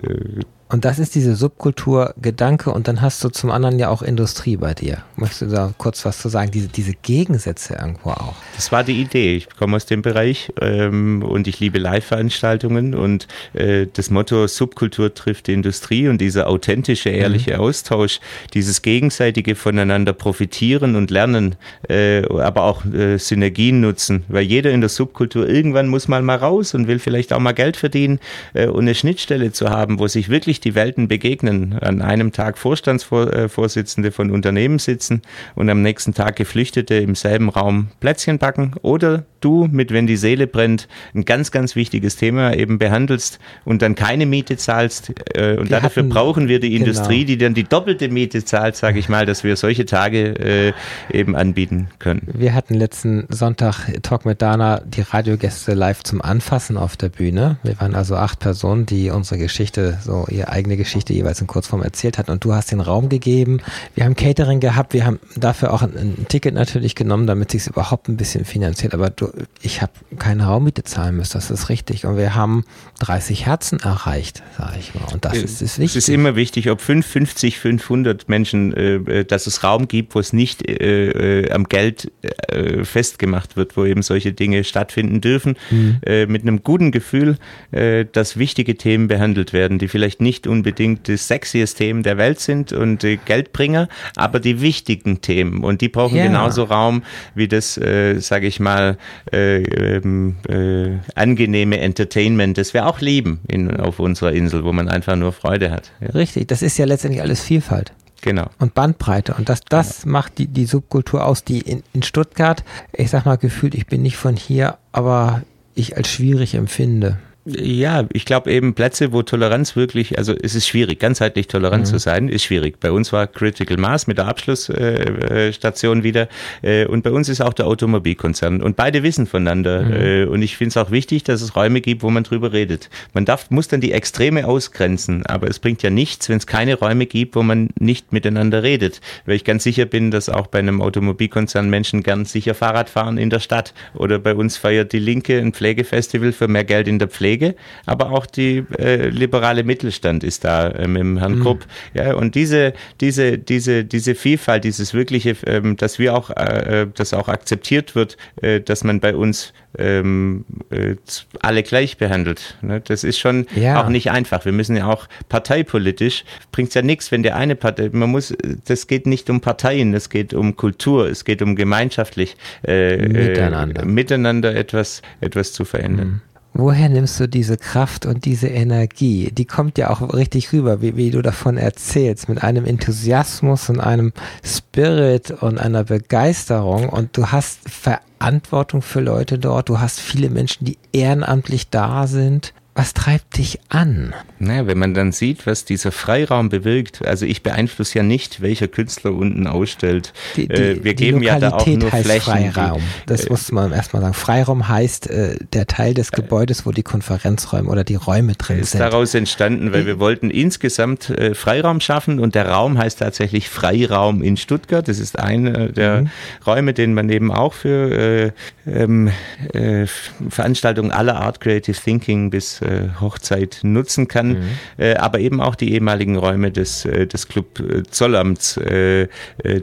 und 0.69 0.85
das 0.85 0.99
ist 0.99 1.15
diese 1.15 1.35
Subkultur 1.35 2.13
Gedanke 2.21 2.71
und 2.71 2.87
dann 2.87 3.01
hast 3.01 3.23
du 3.23 3.29
zum 3.29 3.51
anderen 3.51 3.79
ja 3.79 3.89
auch 3.89 4.01
Industrie 4.01 4.57
bei 4.57 4.73
dir. 4.73 5.03
Möchtest 5.15 5.41
du 5.43 5.45
da 5.47 5.73
kurz 5.77 6.03
was 6.05 6.19
zu 6.19 6.29
sagen? 6.29 6.51
Diese, 6.51 6.67
diese 6.67 6.93
Gegensätze 6.93 7.75
irgendwo 7.75 8.09
auch. 8.11 8.35
Das 8.55 8.71
war 8.71 8.83
die 8.83 9.01
Idee. 9.01 9.35
Ich 9.35 9.49
komme 9.55 9.75
aus 9.77 9.85
dem 9.85 10.01
Bereich 10.01 10.51
ähm, 10.59 11.23
und 11.23 11.47
ich 11.47 11.59
liebe 11.59 11.79
Live-Veranstaltungen 11.79 12.95
und 12.95 13.27
äh, 13.53 13.87
das 13.91 14.09
Motto 14.09 14.47
Subkultur 14.47 15.13
trifft 15.13 15.47
die 15.47 15.53
Industrie 15.53 16.09
und 16.09 16.19
dieser 16.19 16.47
authentische, 16.47 17.09
ehrliche 17.09 17.53
mhm. 17.53 17.59
Austausch, 17.61 18.19
dieses 18.53 18.81
gegenseitige 18.81 19.55
voneinander 19.55 20.13
profitieren 20.13 20.95
und 20.95 21.11
lernen, 21.11 21.55
äh, 21.89 22.25
aber 22.27 22.63
auch 22.63 22.85
äh, 22.85 23.17
Synergien 23.17 23.79
nutzen, 23.79 24.23
weil 24.27 24.43
jeder 24.43 24.71
in 24.71 24.81
der 24.81 24.89
Subkultur 24.89 25.47
irgendwann 25.47 25.87
muss 25.87 26.07
mal 26.07 26.21
mal 26.21 26.37
raus 26.37 26.73
und 26.73 26.87
will 26.87 26.99
vielleicht 26.99 27.31
auch 27.33 27.39
mal 27.39 27.53
Geld 27.53 27.77
verdienen 27.77 28.19
äh, 28.53 28.67
und 28.67 28.81
eine 28.81 28.95
Schnittstelle 28.95 29.51
zu 29.51 29.69
haben, 29.69 29.99
wo 29.99 30.07
sich 30.07 30.29
wirklich 30.29 30.56
sich 30.57 30.61
die 30.61 30.75
Welten 30.75 31.07
begegnen. 31.07 31.77
An 31.79 32.01
einem 32.01 32.31
Tag 32.31 32.57
Vorstandsvorsitzende 32.57 34.11
von 34.11 34.31
Unternehmen 34.31 34.79
sitzen 34.79 35.21
und 35.55 35.69
am 35.69 35.81
nächsten 35.81 36.13
Tag 36.13 36.35
Geflüchtete 36.35 36.95
im 36.95 37.15
selben 37.15 37.49
Raum 37.49 37.89
Plätzchen 37.99 38.39
backen 38.39 38.73
oder 38.81 39.23
du 39.41 39.67
mit 39.71 39.91
Wenn 39.91 40.07
die 40.07 40.17
Seele 40.17 40.47
brennt 40.47 40.87
ein 41.13 41.25
ganz, 41.25 41.51
ganz 41.51 41.75
wichtiges 41.75 42.15
Thema 42.15 42.55
eben 42.55 42.79
behandelst 42.79 43.39
und 43.65 43.81
dann 43.81 43.95
keine 43.95 44.25
Miete 44.25 44.57
zahlst. 44.57 45.13
Äh, 45.35 45.57
und 45.57 45.65
die 45.65 45.69
dafür 45.69 46.03
hatten, 46.03 46.09
brauchen 46.09 46.47
wir 46.47 46.59
die 46.59 46.71
genau. 46.71 46.85
Industrie, 46.85 47.25
die 47.25 47.37
dann 47.37 47.53
die 47.53 47.63
doppelte 47.63 48.09
Miete 48.09 48.43
zahlt, 48.43 48.75
sage 48.75 48.99
ich 48.99 49.09
mal, 49.09 49.25
dass 49.25 49.43
wir 49.43 49.55
solche 49.55 49.85
Tage 49.85 50.33
äh, 50.39 50.73
eben 51.11 51.35
anbieten 51.35 51.89
können. 51.99 52.27
Wir 52.33 52.53
hatten 52.53 52.73
letzten 52.73 53.27
Sonntag 53.29 53.87
Talk 54.01 54.25
mit 54.25 54.41
Dana 54.41 54.81
die 54.85 55.01
Radiogäste 55.01 55.73
live 55.73 56.03
zum 56.03 56.21
Anfassen 56.21 56.77
auf 56.77 56.97
der 56.97 57.09
Bühne. 57.09 57.57
Wir 57.63 57.79
waren 57.79 57.95
also 57.95 58.15
acht 58.15 58.39
Personen, 58.39 58.85
die 58.85 59.11
unsere 59.11 59.39
Geschichte, 59.39 59.99
so 60.03 60.25
eigene 60.49 60.77
Geschichte 60.77 61.13
jeweils 61.13 61.41
in 61.41 61.47
Kurzform 61.47 61.81
erzählt 61.81 62.17
hatten. 62.17 62.31
Und 62.31 62.43
du 62.43 62.53
hast 62.53 62.71
den 62.71 62.79
Raum 62.79 63.09
gegeben. 63.09 63.59
Wir 63.95 64.05
haben 64.05 64.15
Catering 64.15 64.59
gehabt. 64.59 64.93
Wir 64.93 65.05
haben 65.05 65.19
dafür 65.35 65.73
auch 65.73 65.81
ein, 65.81 65.97
ein 65.97 66.25
Ticket 66.27 66.53
natürlich 66.53 66.95
genommen, 66.95 67.27
damit 67.27 67.51
sich 67.51 67.67
überhaupt 67.67 68.07
ein 68.07 68.17
bisschen 68.17 68.45
finanziert. 68.45 68.93
Aber 68.93 69.09
du, 69.09 69.31
ich 69.61 69.81
habe 69.81 69.91
keine 70.17 70.45
Raummiete 70.45 70.83
zahlen 70.83 71.17
müssen. 71.17 71.33
Das 71.33 71.51
ist 71.51 71.69
richtig. 71.69 72.05
Und 72.05 72.17
wir 72.17 72.35
haben 72.35 72.63
30 72.99 73.45
Herzen 73.45 73.79
erreicht, 73.79 74.43
sage 74.57 74.77
ich 74.79 74.95
mal. 74.95 75.13
Und 75.13 75.25
das 75.25 75.37
ist, 75.37 75.61
ist 75.61 75.79
wichtig. 75.79 75.95
Es 75.97 76.07
ist 76.07 76.09
immer 76.09 76.35
wichtig, 76.35 76.69
ob 76.69 76.81
5, 76.81 77.05
50, 77.05 77.59
500 77.59 78.29
Menschen, 78.29 78.73
äh, 78.73 79.25
dass 79.25 79.47
es 79.47 79.63
Raum 79.63 79.87
gibt, 79.87 80.15
wo 80.15 80.19
es 80.19 80.33
nicht 80.33 80.67
äh, 80.67 81.41
äh, 81.43 81.51
am 81.51 81.65
Geld 81.65 82.11
äh, 82.49 82.83
festgemacht 82.83 83.55
wird, 83.55 83.77
wo 83.77 83.85
eben 83.85 84.01
solche 84.01 84.33
Dinge 84.33 84.63
stattfinden 84.63 85.21
dürfen, 85.21 85.57
mhm. 85.71 85.97
Äh, 86.05 86.25
mit 86.25 86.43
einem 86.43 86.63
guten 86.63 86.91
Gefühl, 86.91 87.37
äh, 87.71 88.05
dass 88.11 88.37
wichtige 88.37 88.77
Themen 88.77 89.07
behandelt 89.07 89.53
werden, 89.53 89.79
die 89.79 89.87
vielleicht 89.87 90.21
nicht 90.21 90.36
unbedingt 90.45 91.09
das 91.09 91.27
sexiest 91.27 91.77
Themen 91.77 92.03
der 92.03 92.17
Welt 92.17 92.39
sind 92.39 92.73
und 92.73 93.05
Geldbringer, 93.25 93.87
aber 94.15 94.39
die 94.39 94.61
wichtigen 94.61 95.21
Themen. 95.21 95.63
Und 95.63 95.81
die 95.81 95.89
brauchen 95.89 96.17
ja. 96.17 96.27
genauso 96.27 96.65
Raum 96.65 97.03
wie 97.33 97.47
das, 97.47 97.75
sage 97.75 98.47
ich 98.47 98.59
mal, 98.59 98.97
äh, 99.31 99.61
ähm, 99.61 100.35
äh, 100.47 100.97
angenehme 101.15 101.79
Entertainment, 101.79 102.57
das 102.57 102.73
wir 102.73 102.85
auch 102.85 103.01
lieben 103.01 103.39
in, 103.47 103.75
auf 103.77 103.99
unserer 103.99 104.31
Insel, 104.33 104.63
wo 104.63 104.73
man 104.73 104.89
einfach 104.89 105.15
nur 105.15 105.31
Freude 105.31 105.71
hat. 105.71 105.91
Ja. 105.99 106.09
Richtig, 106.09 106.47
das 106.47 106.61
ist 106.61 106.77
ja 106.77 106.85
letztendlich 106.85 107.21
alles 107.21 107.41
Vielfalt. 107.41 107.93
Genau. 108.21 108.47
Und 108.57 108.73
Bandbreite. 108.73 109.35
Und 109.35 109.47
das, 109.47 109.61
das 109.69 110.01
genau. 110.01 110.13
macht 110.13 110.37
die, 110.37 110.47
die 110.47 110.65
Subkultur 110.65 111.25
aus, 111.25 111.43
die 111.43 111.59
in, 111.59 111.83
in 111.93 112.03
Stuttgart, 112.03 112.63
ich 112.93 113.09
sag 113.09 113.25
mal 113.25 113.37
gefühlt, 113.37 113.75
ich 113.75 113.85
bin 113.85 114.01
nicht 114.01 114.17
von 114.17 114.35
hier, 114.35 114.77
aber 114.91 115.43
ich 115.75 115.95
als 115.97 116.09
schwierig 116.09 116.55
empfinde. 116.55 117.19
Ja, 117.49 118.05
ich 118.11 118.25
glaube 118.25 118.51
eben 118.51 118.73
Plätze, 118.73 119.13
wo 119.13 119.21
Toleranz 119.21 119.77
wirklich, 119.77 120.17
also 120.17 120.33
es 120.33 120.53
ist 120.53 120.67
schwierig, 120.67 120.99
ganzheitlich 120.99 121.47
tolerant 121.47 121.85
mhm. 121.85 121.89
zu 121.89 121.97
sein, 121.97 122.27
ist 122.27 122.43
schwierig. 122.43 122.81
Bei 122.81 122.91
uns 122.91 123.13
war 123.13 123.25
Critical 123.25 123.77
Mass 123.77 124.05
mit 124.05 124.17
der 124.17 124.27
Abschlussstation 124.27 126.01
äh, 126.01 126.03
wieder 126.03 126.27
äh, 126.61 126.85
und 126.85 127.03
bei 127.03 127.11
uns 127.11 127.29
ist 127.29 127.39
auch 127.39 127.53
der 127.53 127.67
Automobilkonzern 127.67 128.61
und 128.61 128.75
beide 128.75 129.01
wissen 129.01 129.27
voneinander 129.27 129.83
mhm. 129.83 129.93
äh, 129.93 130.25
und 130.25 130.41
ich 130.41 130.57
finde 130.57 130.71
es 130.71 130.77
auch 130.77 130.91
wichtig, 130.91 131.23
dass 131.23 131.41
es 131.41 131.55
Räume 131.55 131.79
gibt, 131.79 132.03
wo 132.03 132.09
man 132.09 132.25
drüber 132.25 132.51
redet. 132.51 132.89
Man 133.13 133.23
darf, 133.23 133.49
muss 133.49 133.69
dann 133.69 133.79
die 133.79 133.93
Extreme 133.93 134.45
ausgrenzen, 134.45 135.25
aber 135.25 135.47
es 135.47 135.59
bringt 135.59 135.81
ja 135.83 135.89
nichts, 135.89 136.27
wenn 136.27 136.37
es 136.37 136.47
keine 136.47 136.75
Räume 136.75 137.05
gibt, 137.05 137.37
wo 137.37 137.43
man 137.43 137.69
nicht 137.79 138.11
miteinander 138.11 138.61
redet, 138.61 138.99
weil 139.25 139.37
ich 139.37 139.45
ganz 139.45 139.63
sicher 139.63 139.85
bin, 139.85 140.11
dass 140.11 140.27
auch 140.27 140.47
bei 140.47 140.59
einem 140.59 140.81
Automobilkonzern 140.81 141.69
Menschen 141.69 142.03
gern 142.03 142.25
sicher 142.25 142.55
Fahrrad 142.55 142.89
fahren 142.89 143.17
in 143.17 143.29
der 143.29 143.39
Stadt 143.39 143.73
oder 143.93 144.19
bei 144.19 144.35
uns 144.35 144.57
feiert 144.57 144.91
die 144.91 144.99
Linke 144.99 145.39
ein 145.39 145.53
Pflegefestival 145.53 146.33
für 146.33 146.49
mehr 146.49 146.65
Geld 146.65 146.89
in 146.89 146.99
der 146.99 147.07
Pflege 147.07 147.36
Pflege, 147.37 147.55
aber 147.85 148.11
auch 148.11 148.25
die 148.25 148.63
äh, 148.77 149.09
liberale 149.09 149.63
Mittelstand 149.63 150.23
ist 150.23 150.43
da 150.43 150.69
äh, 150.69 150.87
mit 150.87 151.01
dem 151.01 151.17
Herrn 151.17 151.39
mhm. 151.39 151.41
Krupp. 151.43 151.65
Ja, 151.93 152.15
und 152.15 152.35
diese, 152.35 152.73
diese, 153.01 153.37
diese, 153.37 153.85
diese 153.85 154.15
Vielfalt, 154.15 154.63
dieses 154.63 154.93
wirkliche, 154.93 155.35
ähm, 155.45 155.77
dass 155.77 155.99
wir 155.99 156.15
auch, 156.15 156.29
äh, 156.31 156.81
äh 156.81 156.87
dass 156.93 157.13
auch 157.13 157.27
akzeptiert 157.27 157.95
wird, 157.95 158.17
äh, 158.41 158.59
dass 158.59 158.83
man 158.83 158.99
bei 158.99 159.15
uns 159.15 159.53
ähm, 159.77 160.45
äh, 160.71 160.95
alle 161.41 161.63
gleich 161.63 161.97
behandelt. 161.97 162.57
Ne? 162.61 162.81
Das 162.81 163.03
ist 163.03 163.19
schon 163.19 163.45
ja. 163.55 163.81
auch 163.83 163.89
nicht 163.89 164.11
einfach. 164.11 164.45
Wir 164.45 164.51
müssen 164.51 164.75
ja 164.75 164.87
auch 164.87 165.07
parteipolitisch, 165.29 166.25
bringt 166.51 166.69
es 166.69 166.75
ja 166.75 166.81
nichts, 166.81 167.11
wenn 167.11 167.23
der 167.23 167.35
eine 167.35 167.55
Partei, 167.55 167.89
man 167.91 168.09
muss, 168.09 168.33
das 168.65 168.87
geht 168.87 169.05
nicht 169.05 169.29
um 169.29 169.41
Parteien, 169.41 169.93
es 169.93 170.09
geht 170.09 170.33
um 170.33 170.55
Kultur, 170.55 171.07
es 171.07 171.25
geht 171.25 171.41
um 171.41 171.55
gemeinschaftlich 171.55 172.35
äh, 172.65 172.97
miteinander. 173.07 173.83
Äh, 173.83 173.85
miteinander 173.85 174.55
etwas, 174.55 175.01
etwas 175.21 175.53
zu 175.53 175.65
verändern. 175.65 176.07
Mhm. 176.07 176.21
Woher 176.59 176.89
nimmst 176.89 177.19
du 177.19 177.27
diese 177.29 177.55
Kraft 177.55 178.07
und 178.07 178.25
diese 178.25 178.47
Energie? 178.47 179.29
Die 179.31 179.45
kommt 179.45 179.77
ja 179.77 179.91
auch 179.91 180.01
richtig 180.15 180.51
rüber, 180.53 180.81
wie, 180.81 180.95
wie 180.97 181.11
du 181.11 181.21
davon 181.21 181.55
erzählst, 181.55 182.29
mit 182.29 182.43
einem 182.43 182.65
Enthusiasmus 182.65 183.69
und 183.69 183.79
einem 183.79 184.11
Spirit 184.43 185.29
und 185.29 185.59
einer 185.59 185.83
Begeisterung. 185.83 186.89
Und 186.89 187.15
du 187.15 187.27
hast 187.27 187.59
Verantwortung 187.69 188.81
für 188.81 189.01
Leute 189.01 189.37
dort. 189.37 189.69
Du 189.69 189.79
hast 189.79 189.99
viele 189.99 190.31
Menschen, 190.31 190.65
die 190.65 190.79
ehrenamtlich 190.93 191.69
da 191.69 192.07
sind. 192.07 192.55
Was 192.77 192.93
treibt 192.93 193.39
dich 193.39 193.59
an? 193.69 194.13
Naja, 194.37 194.67
wenn 194.67 194.77
man 194.77 194.93
dann 194.93 195.11
sieht, 195.11 195.47
was 195.47 195.65
dieser 195.65 195.91
Freiraum 195.91 196.49
bewirkt, 196.49 197.03
also 197.03 197.25
ich 197.25 197.41
beeinflusse 197.41 197.97
ja 197.97 198.03
nicht, 198.03 198.39
welcher 198.39 198.67
Künstler 198.67 199.13
unten 199.13 199.47
ausstellt. 199.47 200.13
Die, 200.35 200.47
die, 200.47 200.53
äh, 200.53 200.83
wir 200.83 200.93
geben 200.93 201.23
Lokalität 201.23 201.41
ja 201.41 201.49
da 201.49 201.55
auch 201.57 201.65
nur 201.65 201.91
heißt 201.91 202.05
Flächen. 202.05 202.51
Freiraum. 202.51 202.83
das 203.07 203.25
äh, 203.25 203.29
muss 203.31 203.51
man 203.51 203.71
erstmal 203.71 204.03
sagen. 204.03 204.13
Freiraum 204.13 204.67
heißt 204.67 205.09
äh, 205.09 205.37
der 205.53 205.65
Teil 205.65 205.95
des 205.95 206.11
Gebäudes, 206.11 206.67
wo 206.67 206.71
die 206.71 206.83
Konferenzräume 206.83 207.67
oder 207.67 207.83
die 207.83 207.95
Räume 207.95 208.33
drin 208.33 208.59
ist 208.59 208.73
sind. 208.73 208.81
Ist 208.81 208.91
daraus 208.91 209.15
entstanden, 209.15 209.73
weil 209.73 209.87
wir 209.87 209.99
wollten 209.99 210.29
insgesamt 210.29 211.09
äh, 211.09 211.33
Freiraum 211.33 211.81
schaffen 211.81 212.19
und 212.19 212.35
der 212.35 212.47
Raum 212.47 212.77
heißt 212.77 212.99
tatsächlich 212.99 213.49
Freiraum 213.49 214.21
in 214.21 214.37
Stuttgart. 214.37 214.87
Das 214.87 214.99
ist 214.99 215.17
einer 215.17 215.69
der 215.69 216.03
mhm. 216.03 216.09
Räume, 216.45 216.73
den 216.75 216.93
man 216.93 217.09
eben 217.09 217.31
auch 217.31 217.55
für 217.55 217.91
äh, 217.91 218.31
ähm, 218.67 219.09
äh, 219.53 219.87
Veranstaltungen 220.29 220.91
aller 220.91 221.19
Art 221.19 221.41
Creative 221.41 221.75
Thinking 221.75 222.29
bis 222.29 222.61
äh, 222.61 222.66
Hochzeit 222.99 223.59
nutzen 223.63 224.07
kann, 224.07 224.29
mhm. 224.29 224.43
äh, 224.77 224.95
aber 224.95 225.19
eben 225.19 225.41
auch 225.41 225.55
die 225.55 225.73
ehemaligen 225.73 226.15
Räume 226.15 226.51
des, 226.51 226.85
äh, 226.85 227.07
des 227.07 227.27
Club 227.27 227.59
äh, 227.59 227.83
Zollamts, 227.83 228.57
äh, 228.57 229.03
äh, 229.03 229.07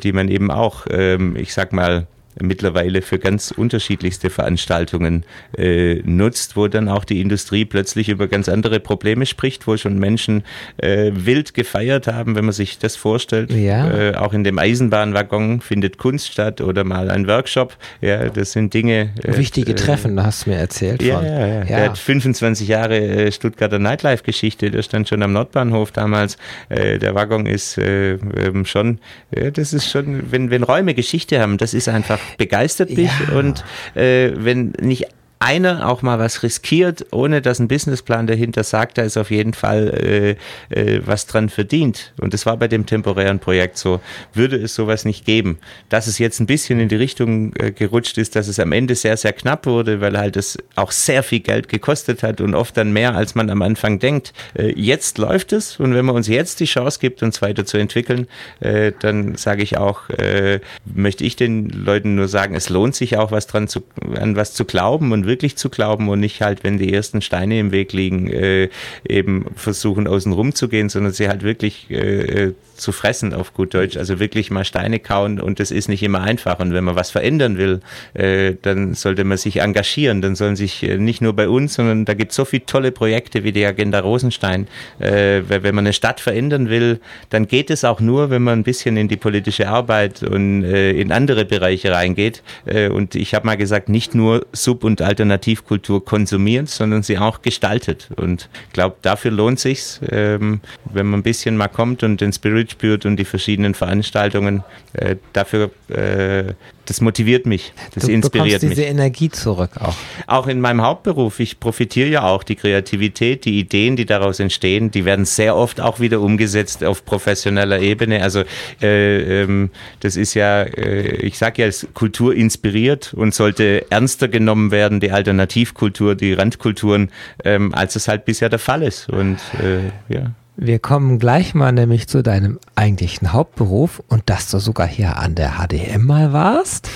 die 0.02 0.12
man 0.12 0.28
eben 0.28 0.50
auch, 0.50 0.86
ähm, 0.90 1.36
ich 1.36 1.54
sag 1.54 1.72
mal, 1.72 2.06
mittlerweile 2.40 3.02
für 3.02 3.18
ganz 3.18 3.50
unterschiedlichste 3.50 4.30
Veranstaltungen 4.30 5.24
äh, 5.56 6.02
nutzt, 6.04 6.56
wo 6.56 6.68
dann 6.68 6.88
auch 6.88 7.04
die 7.04 7.20
Industrie 7.20 7.64
plötzlich 7.64 8.08
über 8.08 8.28
ganz 8.28 8.48
andere 8.48 8.80
Probleme 8.80 9.26
spricht, 9.26 9.66
wo 9.66 9.76
schon 9.76 9.98
Menschen 9.98 10.42
äh, 10.78 11.12
wild 11.14 11.54
gefeiert 11.54 12.06
haben, 12.06 12.34
wenn 12.34 12.44
man 12.44 12.52
sich 12.52 12.78
das 12.78 12.96
vorstellt. 12.96 13.52
Ja. 13.52 13.90
Äh, 13.90 14.14
auch 14.16 14.32
in 14.32 14.44
dem 14.44 14.58
Eisenbahnwaggon 14.58 15.60
findet 15.60 15.98
Kunst 15.98 16.32
statt 16.32 16.60
oder 16.60 16.84
mal 16.84 17.10
ein 17.10 17.26
Workshop. 17.28 17.76
Ja, 18.00 18.28
das 18.28 18.52
sind 18.52 18.74
Dinge. 18.74 19.10
Äh, 19.22 19.36
Wichtige 19.36 19.74
Treffen, 19.74 20.16
da 20.16 20.24
hast 20.24 20.46
du 20.46 20.50
mir 20.50 20.56
erzählt. 20.56 21.02
Ja, 21.02 21.18
von. 21.18 21.26
ja, 21.26 21.46
ja. 21.46 21.64
Der 21.64 21.84
hat 21.90 21.98
25 21.98 22.68
Jahre 22.68 22.98
äh, 22.98 23.32
Stuttgarter 23.32 23.78
Nightlife-Geschichte, 23.78 24.70
der 24.70 24.82
stand 24.82 25.08
schon 25.08 25.22
am 25.22 25.32
Nordbahnhof 25.32 25.92
damals. 25.92 26.36
Äh, 26.68 26.98
der 26.98 27.14
Waggon 27.14 27.46
ist 27.46 27.78
äh, 27.78 28.14
ähm, 28.14 28.64
schon, 28.64 28.98
äh, 29.30 29.52
das 29.52 29.72
ist 29.72 29.90
schon, 29.90 30.32
wenn, 30.32 30.50
wenn 30.50 30.62
Räume 30.62 30.94
Geschichte 30.94 31.40
haben, 31.40 31.58
das 31.58 31.74
ist 31.74 31.88
einfach 31.88 32.18
begeistert 32.38 32.90
mich 32.90 33.10
ja. 33.28 33.36
und 33.36 33.64
äh, 33.94 34.32
wenn 34.34 34.72
nicht 34.80 35.06
einer 35.44 35.86
auch 35.86 36.00
mal 36.00 36.18
was 36.18 36.42
riskiert, 36.42 37.04
ohne 37.12 37.42
dass 37.42 37.58
ein 37.58 37.68
Businessplan 37.68 38.26
dahinter 38.26 38.64
sagt, 38.64 38.96
da 38.96 39.02
ist 39.02 39.18
auf 39.18 39.30
jeden 39.30 39.52
Fall 39.52 40.36
äh, 40.70 40.74
äh, 40.74 41.02
was 41.04 41.26
dran 41.26 41.50
verdient. 41.50 42.14
Und 42.18 42.32
das 42.32 42.46
war 42.46 42.56
bei 42.56 42.66
dem 42.66 42.86
temporären 42.86 43.40
Projekt 43.40 43.76
so. 43.76 44.00
Würde 44.32 44.56
es 44.56 44.74
sowas 44.74 45.04
nicht 45.04 45.26
geben. 45.26 45.58
Dass 45.90 46.06
es 46.06 46.18
jetzt 46.18 46.40
ein 46.40 46.46
bisschen 46.46 46.80
in 46.80 46.88
die 46.88 46.96
Richtung 46.96 47.54
äh, 47.56 47.72
gerutscht 47.72 48.16
ist, 48.16 48.36
dass 48.36 48.48
es 48.48 48.58
am 48.58 48.72
Ende 48.72 48.94
sehr, 48.94 49.18
sehr 49.18 49.34
knapp 49.34 49.66
wurde, 49.66 50.00
weil 50.00 50.16
halt 50.16 50.36
es 50.38 50.56
auch 50.76 50.90
sehr 50.90 51.22
viel 51.22 51.40
Geld 51.40 51.68
gekostet 51.68 52.22
hat 52.22 52.40
und 52.40 52.54
oft 52.54 52.74
dann 52.78 52.94
mehr, 52.94 53.14
als 53.14 53.34
man 53.34 53.50
am 53.50 53.60
Anfang 53.60 53.98
denkt. 53.98 54.32
Äh, 54.54 54.72
jetzt 54.80 55.18
läuft 55.18 55.52
es 55.52 55.78
und 55.78 55.94
wenn 55.94 56.06
man 56.06 56.16
uns 56.16 56.26
jetzt 56.26 56.60
die 56.60 56.64
Chance 56.64 56.98
gibt, 57.00 57.22
uns 57.22 57.42
weiterzuentwickeln, 57.42 58.28
äh, 58.60 58.92
dann 58.98 59.34
sage 59.34 59.62
ich 59.62 59.76
auch, 59.76 60.08
äh, 60.08 60.60
möchte 60.86 61.24
ich 61.24 61.36
den 61.36 61.68
Leuten 61.68 62.14
nur 62.14 62.28
sagen, 62.28 62.54
es 62.54 62.70
lohnt 62.70 62.94
sich 62.94 63.18
auch 63.18 63.30
was 63.30 63.46
dran 63.46 63.68
zu, 63.68 63.82
an 64.18 64.36
was 64.36 64.54
zu 64.54 64.64
glauben 64.64 65.12
und 65.12 65.26
wirklich 65.26 65.33
wirklich 65.34 65.56
zu 65.56 65.68
glauben 65.68 66.08
und 66.08 66.20
nicht 66.20 66.40
halt, 66.42 66.62
wenn 66.62 66.78
die 66.78 66.92
ersten 66.92 67.20
Steine 67.20 67.58
im 67.58 67.72
Weg 67.72 67.92
liegen, 67.92 68.28
äh, 68.28 68.68
eben 69.08 69.46
versuchen 69.56 70.06
außen 70.06 70.32
rum 70.32 70.54
zu 70.54 70.68
gehen, 70.68 70.88
sondern 70.88 71.12
sie 71.12 71.28
halt 71.28 71.42
wirklich 71.42 71.90
äh, 71.90 72.52
zu 72.76 72.92
fressen 72.92 73.32
auf 73.34 73.54
gut 73.54 73.74
Deutsch. 73.74 73.96
Also 73.96 74.20
wirklich 74.20 74.50
mal 74.50 74.64
Steine 74.64 74.98
kauen 74.98 75.40
und 75.40 75.60
das 75.60 75.70
ist 75.70 75.88
nicht 75.88 76.02
immer 76.02 76.20
einfach. 76.20 76.58
Und 76.58 76.72
wenn 76.72 76.84
man 76.84 76.96
was 76.96 77.10
verändern 77.10 77.58
will, 77.58 77.80
äh, 78.14 78.54
dann 78.62 78.94
sollte 78.94 79.24
man 79.24 79.38
sich 79.38 79.60
engagieren. 79.60 80.22
Dann 80.22 80.34
sollen 80.34 80.56
sich 80.56 80.82
äh, 80.82 80.96
nicht 80.98 81.20
nur 81.20 81.34
bei 81.34 81.48
uns, 81.48 81.74
sondern 81.74 82.04
da 82.04 82.14
gibt 82.14 82.32
es 82.32 82.36
so 82.36 82.44
viele 82.44 82.66
tolle 82.66 82.92
Projekte 82.92 83.44
wie 83.44 83.52
die 83.52 83.64
Agenda 83.64 84.00
Rosenstein. 84.00 84.68
Äh, 84.98 85.42
wenn 85.48 85.74
man 85.74 85.84
eine 85.84 85.92
Stadt 85.92 86.20
verändern 86.20 86.68
will, 86.68 87.00
dann 87.30 87.46
geht 87.46 87.70
es 87.70 87.84
auch 87.84 88.00
nur, 88.00 88.30
wenn 88.30 88.42
man 88.42 88.60
ein 88.60 88.64
bisschen 88.64 88.96
in 88.96 89.08
die 89.08 89.16
politische 89.16 89.68
Arbeit 89.68 90.22
und 90.22 90.64
in 90.64 91.12
andere 91.12 91.44
Bereiche 91.44 91.92
reingeht. 91.92 92.42
Und 92.64 93.14
ich 93.14 93.34
habe 93.34 93.46
mal 93.46 93.56
gesagt, 93.56 93.88
nicht 93.88 94.14
nur 94.14 94.46
Sub- 94.52 94.84
und 94.84 95.02
Alternativkultur 95.02 96.04
konsumiert, 96.04 96.68
sondern 96.68 97.02
sie 97.02 97.18
auch 97.18 97.42
gestaltet. 97.42 98.08
Und 98.16 98.48
ich 98.68 98.72
glaube, 98.72 98.96
dafür 99.02 99.30
lohnt 99.30 99.60
sich's, 99.60 100.00
ähm, 100.10 100.60
wenn 100.84 101.06
man 101.06 101.20
ein 101.20 101.22
bisschen 101.22 101.56
mal 101.56 101.68
kommt 101.68 102.02
und 102.02 102.20
den 102.20 102.32
Spirit 102.32 102.63
spürt 102.70 103.06
und 103.06 103.16
die 103.16 103.24
verschiedenen 103.24 103.74
Veranstaltungen. 103.74 104.64
Äh, 104.92 105.16
dafür, 105.32 105.70
äh, 105.88 106.54
das 106.86 107.00
motiviert 107.00 107.46
mich, 107.46 107.72
das 107.94 108.04
du 108.04 108.12
inspiriert 108.12 108.62
diese 108.62 108.74
mich. 108.74 108.88
Energie 108.88 109.30
zurück 109.30 109.70
auch. 109.80 109.96
Auch 110.26 110.46
in 110.46 110.60
meinem 110.60 110.82
Hauptberuf. 110.82 111.40
Ich 111.40 111.58
profitiere 111.58 112.08
ja 112.08 112.22
auch 112.24 112.42
die 112.42 112.56
Kreativität, 112.56 113.44
die 113.44 113.58
Ideen, 113.58 113.96
die 113.96 114.04
daraus 114.04 114.38
entstehen, 114.38 114.90
die 114.90 115.04
werden 115.04 115.24
sehr 115.24 115.56
oft 115.56 115.80
auch 115.80 116.00
wieder 116.00 116.20
umgesetzt 116.20 116.84
auf 116.84 117.04
professioneller 117.04 117.80
Ebene. 117.80 118.22
Also 118.22 118.44
äh, 118.82 119.42
ähm, 119.42 119.70
das 120.00 120.16
ist 120.16 120.34
ja, 120.34 120.62
äh, 120.62 121.16
ich 121.16 121.38
sage 121.38 121.62
ja, 121.62 121.68
es 121.68 121.86
Kultur 121.94 122.34
inspiriert 122.34 123.14
und 123.14 123.34
sollte 123.34 123.90
ernster 123.90 124.28
genommen 124.28 124.70
werden, 124.70 125.00
die 125.00 125.10
Alternativkultur, 125.10 126.14
die 126.14 126.34
Randkulturen, 126.34 127.10
ähm, 127.44 127.74
als 127.74 127.96
es 127.96 128.08
halt 128.08 128.24
bisher 128.24 128.48
der 128.48 128.58
Fall 128.58 128.82
ist. 128.82 129.08
Und 129.08 129.38
äh, 129.62 130.12
ja. 130.12 130.32
Wir 130.56 130.78
kommen 130.78 131.18
gleich 131.18 131.54
mal 131.54 131.72
nämlich 131.72 132.06
zu 132.06 132.22
deinem 132.22 132.60
eigentlichen 132.76 133.32
Hauptberuf 133.32 134.00
und 134.08 134.30
dass 134.30 134.48
du 134.50 134.60
sogar 134.60 134.86
hier 134.86 135.16
an 135.16 135.34
der 135.34 135.54
HDM 135.58 136.06
mal 136.06 136.32
warst. 136.32 136.88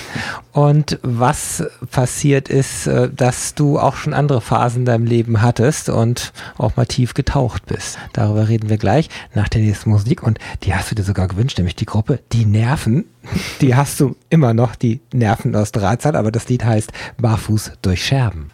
Und 0.53 0.97
was 1.01 1.65
passiert 1.91 2.47
ist, 2.47 2.87
äh, 2.87 3.09
dass 3.13 3.55
du 3.55 3.77
auch 3.77 3.97
schon 3.97 4.13
andere 4.13 4.39
Phasen 4.39 4.81
in 4.81 4.85
deinem 4.85 5.05
Leben 5.05 5.41
hattest 5.41 5.89
und 5.89 6.31
auch 6.57 6.77
mal 6.77 6.85
tief 6.85 7.13
getaucht 7.13 7.65
bist. 7.65 7.97
Darüber 8.13 8.47
reden 8.47 8.69
wir 8.69 8.77
gleich 8.77 9.09
nach 9.35 9.49
der 9.49 9.61
nächsten 9.61 9.89
Musik 9.89 10.23
und 10.23 10.39
die 10.63 10.73
hast 10.73 10.91
du 10.91 10.95
dir 10.95 11.03
sogar 11.03 11.27
gewünscht, 11.27 11.57
nämlich 11.57 11.75
die 11.75 11.85
Gruppe 11.85 12.19
Die 12.31 12.45
Nerven. 12.45 13.05
Die 13.61 13.75
hast 13.75 13.99
du 13.99 14.15
immer 14.29 14.53
noch, 14.53 14.75
die 14.75 15.01
Nerven 15.13 15.53
aus 15.55 15.73
Drahtsal, 15.73 16.15
aber 16.15 16.31
das 16.31 16.47
Lied 16.47 16.63
heißt 16.63 16.91
Barfuß 17.17 17.73
durch 17.81 18.05
Scherben. 18.05 18.49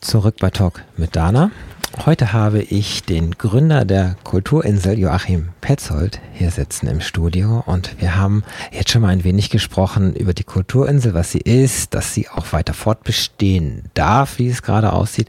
Zurück 0.00 0.36
bei 0.40 0.50
Talk 0.50 0.82
mit 0.96 1.14
Dana. 1.14 1.50
Heute 2.00 2.32
habe 2.32 2.60
ich 2.60 3.04
den 3.04 3.30
Gründer 3.38 3.84
der 3.84 4.16
Kulturinsel, 4.24 4.98
Joachim 4.98 5.50
Petzold, 5.60 6.20
hier 6.34 6.50
sitzen 6.50 6.88
im 6.88 7.00
Studio 7.00 7.62
und 7.64 7.98
wir 8.00 8.16
haben 8.16 8.42
jetzt 8.72 8.90
schon 8.90 9.00
mal 9.02 9.08
ein 9.08 9.24
wenig 9.24 9.48
gesprochen 9.48 10.14
über 10.14 10.34
die 10.34 10.44
Kulturinsel, 10.44 11.14
was 11.14 11.30
sie 11.30 11.38
ist, 11.38 11.94
dass 11.94 12.12
sie 12.12 12.28
auch 12.28 12.52
weiter 12.52 12.74
fortbestehen 12.74 13.84
darf, 13.94 14.38
wie 14.38 14.48
es 14.48 14.62
gerade 14.62 14.92
aussieht, 14.92 15.28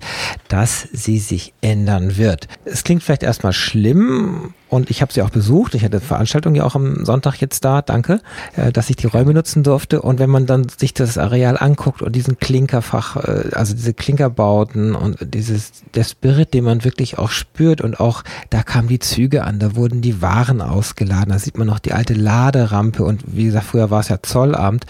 dass 0.49 0.81
sie 0.91 1.19
sich 1.19 1.53
ändern 1.61 2.17
wird. 2.17 2.47
Es 2.65 2.83
klingt 2.83 3.03
vielleicht 3.03 3.23
erstmal 3.23 3.53
schlimm 3.53 4.53
und 4.75 4.89
ich 4.89 5.01
habe 5.01 5.13
sie 5.13 5.21
auch 5.21 5.29
besucht. 5.29 5.73
Ich 5.73 5.85
hatte 5.85 6.01
Veranstaltung 6.01 6.53
ja 6.53 6.65
auch 6.65 6.75
am 6.75 7.05
Sonntag 7.05 7.39
jetzt 7.39 7.63
da, 7.63 7.81
danke, 7.81 8.19
äh, 8.57 8.71
dass 8.73 8.89
ich 8.89 8.97
die 8.97 9.07
Räume 9.07 9.33
nutzen 9.33 9.63
durfte. 9.63 10.01
Und 10.01 10.19
wenn 10.19 10.29
man 10.29 10.45
dann 10.45 10.67
sich 10.67 10.93
das 10.93 11.17
Areal 11.17 11.57
anguckt 11.57 12.01
und 12.01 12.13
diesen 12.13 12.37
Klinkerfach, 12.39 13.15
äh, 13.15 13.49
also 13.53 13.73
diese 13.73 13.93
Klinkerbauten 13.93 14.93
und 14.93 15.17
dieses, 15.33 15.71
der 15.93 16.03
Spirit, 16.03 16.53
den 16.53 16.65
man 16.65 16.83
wirklich 16.83 17.17
auch 17.17 17.29
spürt 17.29 17.79
und 17.79 17.99
auch, 18.01 18.23
da 18.49 18.63
kamen 18.63 18.89
die 18.89 18.99
Züge 18.99 19.45
an, 19.45 19.59
da 19.59 19.75
wurden 19.75 20.01
die 20.01 20.21
Waren 20.21 20.61
ausgeladen, 20.61 21.29
da 21.29 21.39
sieht 21.39 21.57
man 21.57 21.67
noch 21.67 21.79
die 21.79 21.93
alte 21.93 22.13
Laderampe 22.13 23.03
und 23.03 23.23
wie 23.27 23.45
gesagt, 23.45 23.65
früher 23.67 23.89
war 23.89 24.01
es 24.01 24.09
ja 24.09 24.21
Zollamt. 24.21 24.85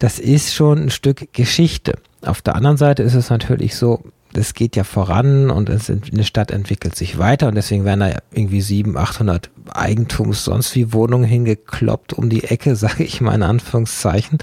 Das 0.00 0.18
ist 0.18 0.52
schon 0.52 0.86
ein 0.86 0.90
Stück 0.90 1.32
Geschichte. 1.32 1.94
Auf 2.22 2.42
der 2.42 2.56
anderen 2.56 2.76
Seite 2.76 3.04
ist 3.04 3.14
es 3.14 3.30
natürlich 3.30 3.76
so, 3.76 4.02
das 4.32 4.54
geht 4.54 4.76
ja 4.76 4.84
voran 4.84 5.50
und 5.50 5.68
es, 5.68 5.90
eine 5.90 6.24
Stadt 6.24 6.50
entwickelt 6.50 6.94
sich 6.94 7.18
weiter 7.18 7.48
und 7.48 7.54
deswegen 7.54 7.84
werden 7.84 8.00
da 8.00 8.18
irgendwie 8.32 8.60
700, 8.60 9.02
800 9.02 9.50
Eigentums 9.70 10.44
sonst 10.44 10.74
wie 10.74 10.92
Wohnungen 10.92 11.24
hingekloppt 11.24 12.12
um 12.12 12.28
die 12.28 12.44
Ecke, 12.44 12.76
sage 12.76 13.04
ich 13.04 13.20
mal 13.20 13.34
in 13.34 13.42
Anführungszeichen. 13.42 14.38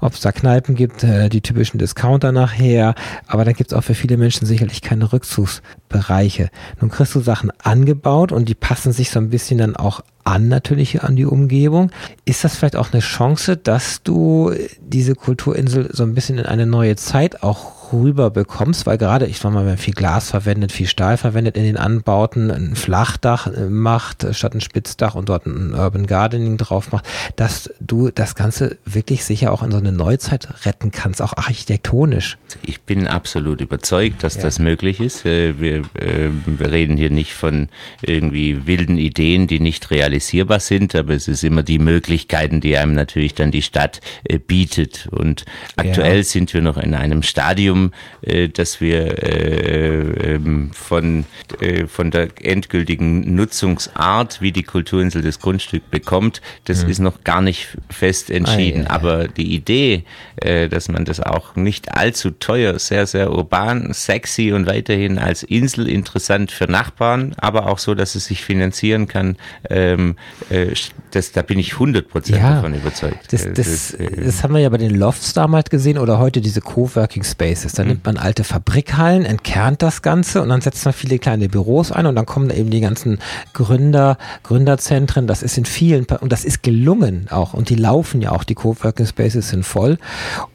Ob 0.00 0.14
es 0.14 0.20
da 0.20 0.32
Kneipen 0.32 0.74
gibt, 0.74 1.04
äh, 1.04 1.28
die 1.28 1.40
typischen 1.40 1.78
Discounter 1.78 2.32
nachher, 2.32 2.94
aber 3.26 3.44
da 3.44 3.52
gibt 3.52 3.72
es 3.72 3.76
auch 3.76 3.84
für 3.84 3.94
viele 3.94 4.16
Menschen 4.16 4.46
sicherlich 4.46 4.82
keine 4.82 5.12
Rückzugsbereiche. 5.12 6.50
Nun 6.80 6.90
kriegst 6.90 7.14
du 7.14 7.20
Sachen 7.20 7.50
angebaut 7.62 8.32
und 8.32 8.48
die 8.48 8.54
passen 8.54 8.92
sich 8.92 9.10
so 9.10 9.18
ein 9.18 9.30
bisschen 9.30 9.58
dann 9.58 9.76
auch 9.76 10.02
an 10.24 10.48
natürlich 10.48 11.04
an 11.04 11.14
die 11.16 11.24
Umgebung. 11.24 11.90
Ist 12.24 12.42
das 12.44 12.56
vielleicht 12.56 12.76
auch 12.76 12.92
eine 12.92 13.00
Chance, 13.00 13.56
dass 13.56 14.02
du 14.02 14.52
diese 14.80 15.14
Kulturinsel 15.14 15.90
so 15.92 16.02
ein 16.02 16.14
bisschen 16.14 16.38
in 16.38 16.46
eine 16.46 16.66
neue 16.66 16.96
Zeit 16.96 17.42
auch 17.44 17.75
rüber 17.92 18.30
bekommst, 18.30 18.86
weil 18.86 18.98
gerade, 18.98 19.26
ich 19.26 19.38
sag 19.38 19.52
mal, 19.52 19.66
wenn 19.66 19.78
viel 19.78 19.94
Glas 19.94 20.30
verwendet, 20.30 20.72
viel 20.72 20.86
Stahl 20.86 21.16
verwendet 21.16 21.56
in 21.56 21.64
den 21.64 21.76
Anbauten, 21.76 22.50
ein 22.50 22.76
Flachdach 22.76 23.46
äh, 23.46 23.68
macht 23.68 24.26
statt 24.32 24.54
ein 24.54 24.60
Spitzdach 24.60 25.14
und 25.14 25.28
dort 25.28 25.46
ein 25.46 25.74
Urban 25.74 26.06
Gardening 26.06 26.56
drauf 26.56 26.92
macht, 26.92 27.06
dass 27.36 27.70
du 27.80 28.10
das 28.10 28.34
Ganze 28.34 28.78
wirklich 28.84 29.24
sicher 29.24 29.52
auch 29.52 29.62
in 29.62 29.70
so 29.70 29.78
eine 29.78 29.92
Neuzeit 29.92 30.48
retten 30.64 30.90
kannst, 30.90 31.22
auch 31.22 31.36
architektonisch. 31.36 32.38
Ich 32.62 32.80
bin 32.82 33.06
absolut 33.06 33.60
überzeugt, 33.60 34.22
dass 34.22 34.36
ja. 34.36 34.42
das 34.42 34.58
möglich 34.58 35.00
ist. 35.00 35.24
Äh, 35.24 35.60
wir, 35.60 35.78
äh, 35.94 36.30
wir 36.46 36.70
reden 36.70 36.96
hier 36.96 37.10
nicht 37.10 37.34
von 37.34 37.68
irgendwie 38.02 38.66
wilden 38.66 38.98
Ideen, 38.98 39.46
die 39.46 39.60
nicht 39.60 39.90
realisierbar 39.90 40.60
sind, 40.60 40.94
aber 40.94 41.14
es 41.14 41.28
ist 41.28 41.44
immer 41.44 41.62
die 41.62 41.78
Möglichkeiten, 41.78 42.60
die 42.60 42.76
einem 42.76 42.94
natürlich 42.94 43.34
dann 43.34 43.50
die 43.50 43.62
Stadt 43.62 44.00
bietet. 44.46 45.08
Und 45.10 45.44
aktuell 45.76 46.18
ja. 46.18 46.22
sind 46.22 46.52
wir 46.54 46.62
noch 46.62 46.76
in 46.76 46.94
einem 46.94 47.22
Stadium, 47.22 47.75
Stadium, 47.76 47.92
äh, 48.22 48.48
dass 48.48 48.80
wir 48.80 49.22
äh, 49.22 50.34
ähm, 50.34 50.70
von, 50.72 51.24
äh, 51.60 51.86
von 51.86 52.10
der 52.10 52.28
endgültigen 52.42 53.34
Nutzungsart, 53.34 54.40
wie 54.40 54.52
die 54.52 54.62
Kulturinsel 54.62 55.22
das 55.22 55.38
Grundstück 55.40 55.90
bekommt, 55.90 56.40
das 56.64 56.84
mhm. 56.84 56.90
ist 56.90 56.98
noch 57.00 57.24
gar 57.24 57.42
nicht 57.42 57.68
fest 57.90 58.30
entschieden. 58.30 58.82
Ah, 58.82 58.84
ja, 58.84 58.88
ja. 58.88 58.90
Aber 58.90 59.28
die 59.28 59.54
Idee, 59.54 60.04
dass 60.70 60.88
man 60.88 61.04
das 61.04 61.20
auch 61.20 61.56
nicht 61.56 61.92
allzu 61.96 62.30
teuer, 62.30 62.78
sehr, 62.78 63.06
sehr 63.06 63.32
urban, 63.32 63.92
sexy 63.92 64.52
und 64.52 64.66
weiterhin 64.66 65.18
als 65.18 65.42
Insel 65.42 65.88
interessant 65.88 66.52
für 66.52 66.70
Nachbarn, 66.70 67.34
aber 67.38 67.68
auch 67.68 67.78
so, 67.78 67.94
dass 67.94 68.14
es 68.14 68.26
sich 68.26 68.44
finanzieren 68.44 69.08
kann, 69.08 69.36
ähm, 69.70 70.16
äh, 70.50 70.74
das, 71.10 71.32
da 71.32 71.42
bin 71.42 71.58
ich 71.58 71.72
100% 71.72 72.32
ja, 72.32 72.54
davon 72.56 72.74
überzeugt. 72.74 73.32
Das, 73.32 73.44
das, 73.44 73.54
das, 73.54 73.96
das, 74.16 74.42
haben 74.42 74.54
wir 74.54 74.60
ja 74.60 74.68
bei 74.68 74.76
den 74.76 74.94
Lofts 74.94 75.32
damals 75.32 75.70
gesehen 75.70 75.98
oder 75.98 76.18
heute 76.18 76.40
diese 76.40 76.60
Coworking 76.60 77.24
Spaces 77.24 77.65
ist. 77.66 77.78
Dann 77.78 77.88
nimmt 77.88 78.06
man 78.06 78.16
alte 78.16 78.44
Fabrikhallen, 78.44 79.24
entkernt 79.24 79.82
das 79.82 80.02
Ganze 80.02 80.40
und 80.42 80.48
dann 80.48 80.60
setzt 80.60 80.84
man 80.84 80.94
viele 80.94 81.18
kleine 81.18 81.48
Büros 81.48 81.92
ein 81.92 82.06
und 82.06 82.14
dann 82.14 82.26
kommen 82.26 82.50
eben 82.50 82.70
die 82.70 82.80
ganzen 82.80 83.18
Gründer, 83.52 84.16
Gründerzentren. 84.42 85.26
Das 85.26 85.42
ist 85.42 85.58
in 85.58 85.64
vielen, 85.64 86.06
und 86.06 86.32
das 86.32 86.44
ist 86.44 86.62
gelungen 86.62 87.26
auch 87.30 87.52
und 87.52 87.68
die 87.68 87.74
laufen 87.74 88.22
ja 88.22 88.32
auch, 88.32 88.44
die 88.44 88.54
Coworking 88.54 89.06
Spaces 89.06 89.50
sind 89.50 89.64
voll 89.64 89.98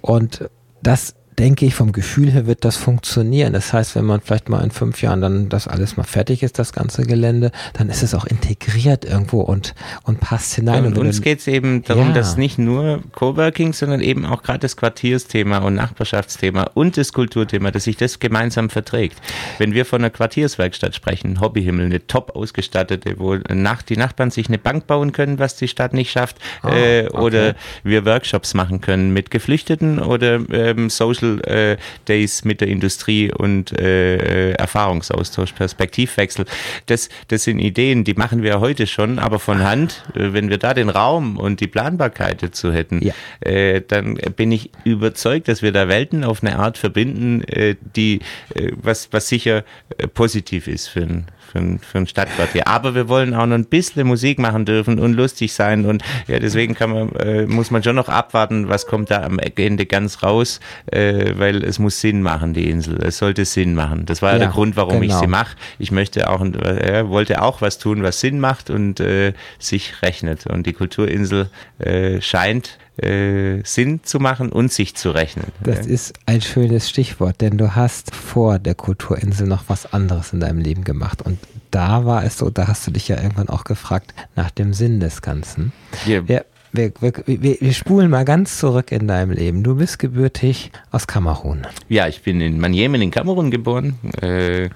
und 0.02 0.50
das 0.82 1.14
denke 1.42 1.66
ich, 1.66 1.74
vom 1.74 1.92
Gefühl 1.92 2.32
her 2.32 2.46
wird 2.46 2.64
das 2.64 2.78
funktionieren. 2.78 3.54
Das 3.54 3.74
heißt, 3.74 3.96
wenn 3.96 4.06
man 4.06 4.22
vielleicht 4.22 4.48
mal 4.48 4.64
in 4.64 4.70
fünf 4.70 5.02
Jahren 5.02 5.22
dann 5.22 5.50
das 5.50 5.68
alles 5.68 5.98
mal 5.98 6.04
fertig 6.04 6.44
ist, 6.44 6.60
das 6.60 6.72
ganze 6.72 7.02
Gelände, 7.02 7.52
dann 7.74 7.90
ist 7.90 8.04
es 8.04 8.14
auch 8.14 8.26
integriert 8.26 9.06
irgendwo 9.06 9.42
und, 9.42 9.74
und 10.04 10.20
passt 10.20 10.54
hinein. 10.54 10.86
und, 10.86 11.00
und 11.00 11.08
uns 11.08 11.20
geht 11.24 11.40
es 11.40 11.48
eben 11.48 11.84
darum, 11.84 12.10
ja. 12.10 12.14
dass 12.14 12.38
nicht 12.38 12.60
nur 12.60 13.02
Coworking, 13.14 13.74
sondern 13.74 14.02
eben 14.02 14.24
auch 14.24 14.44
gerade 14.44 14.60
das 14.60 14.78
Quartiersthema 14.78 15.58
und 15.58 15.74
Nachbarschaftsthema 15.74 16.70
und 16.76 16.96
das 16.96 17.12
Kulturthema, 17.12 17.72
dass 17.72 17.86
sich 17.86 17.98
das 17.98 18.20
gemeinsam 18.20 18.70
verträgt. 18.70 19.18
Wenn 19.58 19.74
wir 19.74 19.86
von 19.86 20.02
einer 20.02 20.12
Quartierswerkstatt 20.12 20.94
sprechen, 20.94 21.42
Hobbyhimmel, 21.42 21.86
eine 21.86 22.06
top 22.06 22.36
ausgestattete, 22.36 23.16
wo 23.18 23.38
nach, 23.52 23.82
die 23.82 23.98
Nachbarn 23.98 24.30
sich 24.30 24.48
eine 24.48 24.60
Bank 24.60 24.86
bauen 24.86 25.12
können, 25.12 25.40
was 25.40 25.56
die 25.56 25.68
Stadt 25.68 25.94
nicht 25.94 26.12
schafft, 26.12 26.38
ah, 26.62 26.72
äh, 26.72 27.08
okay. 27.08 27.18
oder 27.18 27.56
wir 27.84 28.06
Workshops 28.06 28.54
machen 28.54 28.80
können 28.80 29.12
mit 29.12 29.32
Geflüchteten 29.32 29.98
oder 29.98 30.40
ähm, 30.52 30.92
Social 30.92 31.31
äh, 31.40 31.78
Days 32.08 32.44
mit 32.44 32.62
der 32.62 32.68
Industrie 32.68 33.32
und 33.32 33.78
äh, 33.80 34.52
Erfahrungsaustausch, 34.52 35.54
Perspektivwechsel. 35.54 36.46
Das, 36.86 37.10
das 37.28 37.44
sind 37.44 37.60
Ideen, 37.60 38.04
die 38.04 38.14
machen 38.14 38.44
wir 38.44 38.60
heute 38.60 38.88
schon, 38.88 39.20
aber 39.20 39.40
von 39.40 39.64
Hand, 39.64 40.04
äh, 40.16 40.34
wenn 40.34 40.50
wir 40.50 40.58
da 40.58 40.74
den 40.74 40.90
Raum 40.90 41.38
und 41.38 41.60
die 41.60 41.68
Planbarkeit 41.68 42.44
dazu 42.44 42.72
hätten, 42.72 43.02
ja. 43.04 43.14
äh, 43.42 43.82
dann 43.88 44.16
bin 44.36 44.52
ich 44.52 44.72
überzeugt, 44.84 45.48
dass 45.48 45.62
wir 45.62 45.72
da 45.72 45.88
Welten 45.88 46.24
auf 46.24 46.44
eine 46.44 46.60
Art 46.60 46.78
verbinden, 46.78 47.44
äh, 47.44 47.76
die 47.96 48.20
äh, 48.56 48.72
was, 48.76 49.10
was 49.12 49.28
sicher 49.28 49.64
äh, 49.98 50.08
positiv 50.08 50.68
ist 50.68 50.88
für 50.88 51.02
ein, 51.02 51.26
für 51.52 51.60
ein, 51.60 51.80
für 51.80 51.98
ein 51.98 52.08
Stadtquartier. 52.08 52.68
Aber 52.68 52.96
wir 52.96 53.08
wollen 53.10 53.34
auch 53.34 53.46
noch 53.46 53.56
ein 53.56 53.66
bisschen 53.66 54.08
Musik 54.08 54.40
machen 54.40 54.66
dürfen 54.66 55.00
und 55.00 55.14
lustig 55.14 55.54
sein 55.54 55.86
und 55.86 56.04
ja, 56.28 56.40
deswegen 56.40 56.76
kann 56.76 56.92
man, 56.92 57.10
äh, 57.16 57.46
muss 57.46 57.72
man 57.72 57.84
schon 57.84 57.96
noch 57.96 58.10
abwarten, 58.10 58.70
was 58.70 58.88
kommt 58.88 59.12
da 59.12 59.24
am 59.24 59.40
Ende 59.40 59.86
ganz 59.86 60.24
raus, 60.24 60.60
äh, 60.88 61.34
weil 61.36 61.64
es 61.64 61.80
muss 61.80 62.00
Sinn 62.00 62.22
machen, 62.22 62.54
die 62.54 62.70
Insel. 62.70 63.04
Es 63.04 63.18
sollte 63.18 63.46
Sinn 63.46 63.76
machen. 63.76 64.06
Das 64.06 64.22
war 64.22 64.30
ja, 64.32 64.36
ja 64.36 64.40
der 64.46 64.50
Grund, 64.50 64.76
warum 64.76 65.02
genau. 65.02 65.14
ich 65.14 65.20
sie 65.20 65.28
mache. 65.28 65.56
Ich 65.80 65.92
möchte 65.92 66.30
auch, 66.30 66.42
äh, 66.42 67.08
wollte 67.08 67.42
auch 67.42 67.62
was 67.62 67.78
tun, 67.78 68.04
was 68.04 68.20
Sinn 68.20 68.40
macht 68.40 68.70
und 68.70 69.00
äh, 69.00 69.34
sich 69.60 70.02
rechnet. 70.02 70.48
Und 70.48 70.66
die 70.66 70.74
Kulturinsel 70.74 71.50
äh, 71.80 72.22
scheint 72.22 72.78
äh, 72.98 73.62
Sinn 73.64 74.02
zu 74.04 74.20
machen 74.20 74.52
und 74.52 74.72
sich 74.72 74.96
zu 74.96 75.12
rechnen. 75.12 75.48
Das 75.64 75.86
ist 75.86 76.14
ein 76.26 76.42
schönes 76.42 76.90
Stichwort, 76.90 77.42
denn 77.42 77.58
du 77.58 77.76
hast 77.76 78.14
vor 78.14 78.60
der 78.60 78.76
Kulturinsel 78.76 79.48
noch 79.48 79.64
was 79.68 79.92
anderes 79.94 80.34
in 80.34 80.40
deinem 80.40 80.60
Leben 80.60 80.84
gemacht. 80.84 81.22
Und 81.22 81.40
da 81.72 82.06
war 82.06 82.24
es 82.24 82.38
so, 82.38 82.50
da 82.50 82.68
hast 82.68 82.86
du 82.86 82.92
dich 82.92 83.08
ja 83.08 83.18
irgendwann 83.18 83.50
auch 83.50 83.64
gefragt 83.64 84.14
nach 84.36 84.52
dem 84.52 84.74
Sinn 84.74 85.00
des 85.00 85.22
Ganzen. 85.22 85.72
Ja, 86.06 86.28
wir, 86.28 86.46
wir, 86.74 86.92
wir, 87.26 87.74
spulen 87.74 88.10
mal 88.10 88.24
ganz 88.24 88.58
zurück 88.58 88.92
in 88.92 89.08
deinem 89.08 89.32
Leben. 89.32 89.64
Du 89.64 89.76
bist 89.76 90.00
gebürtig 90.00 90.72
aus 90.92 91.06
Kamerun. 91.06 91.68
Ja, 91.90 92.08
ich 92.08 92.22
bin 92.22 92.40
in 92.40 92.60
Manjemen 92.60 93.02
in 93.02 93.12
Kamerun 93.12 93.52
geboren. 93.52 93.96
Äh, 94.22 94.66
äh, 94.66 94.70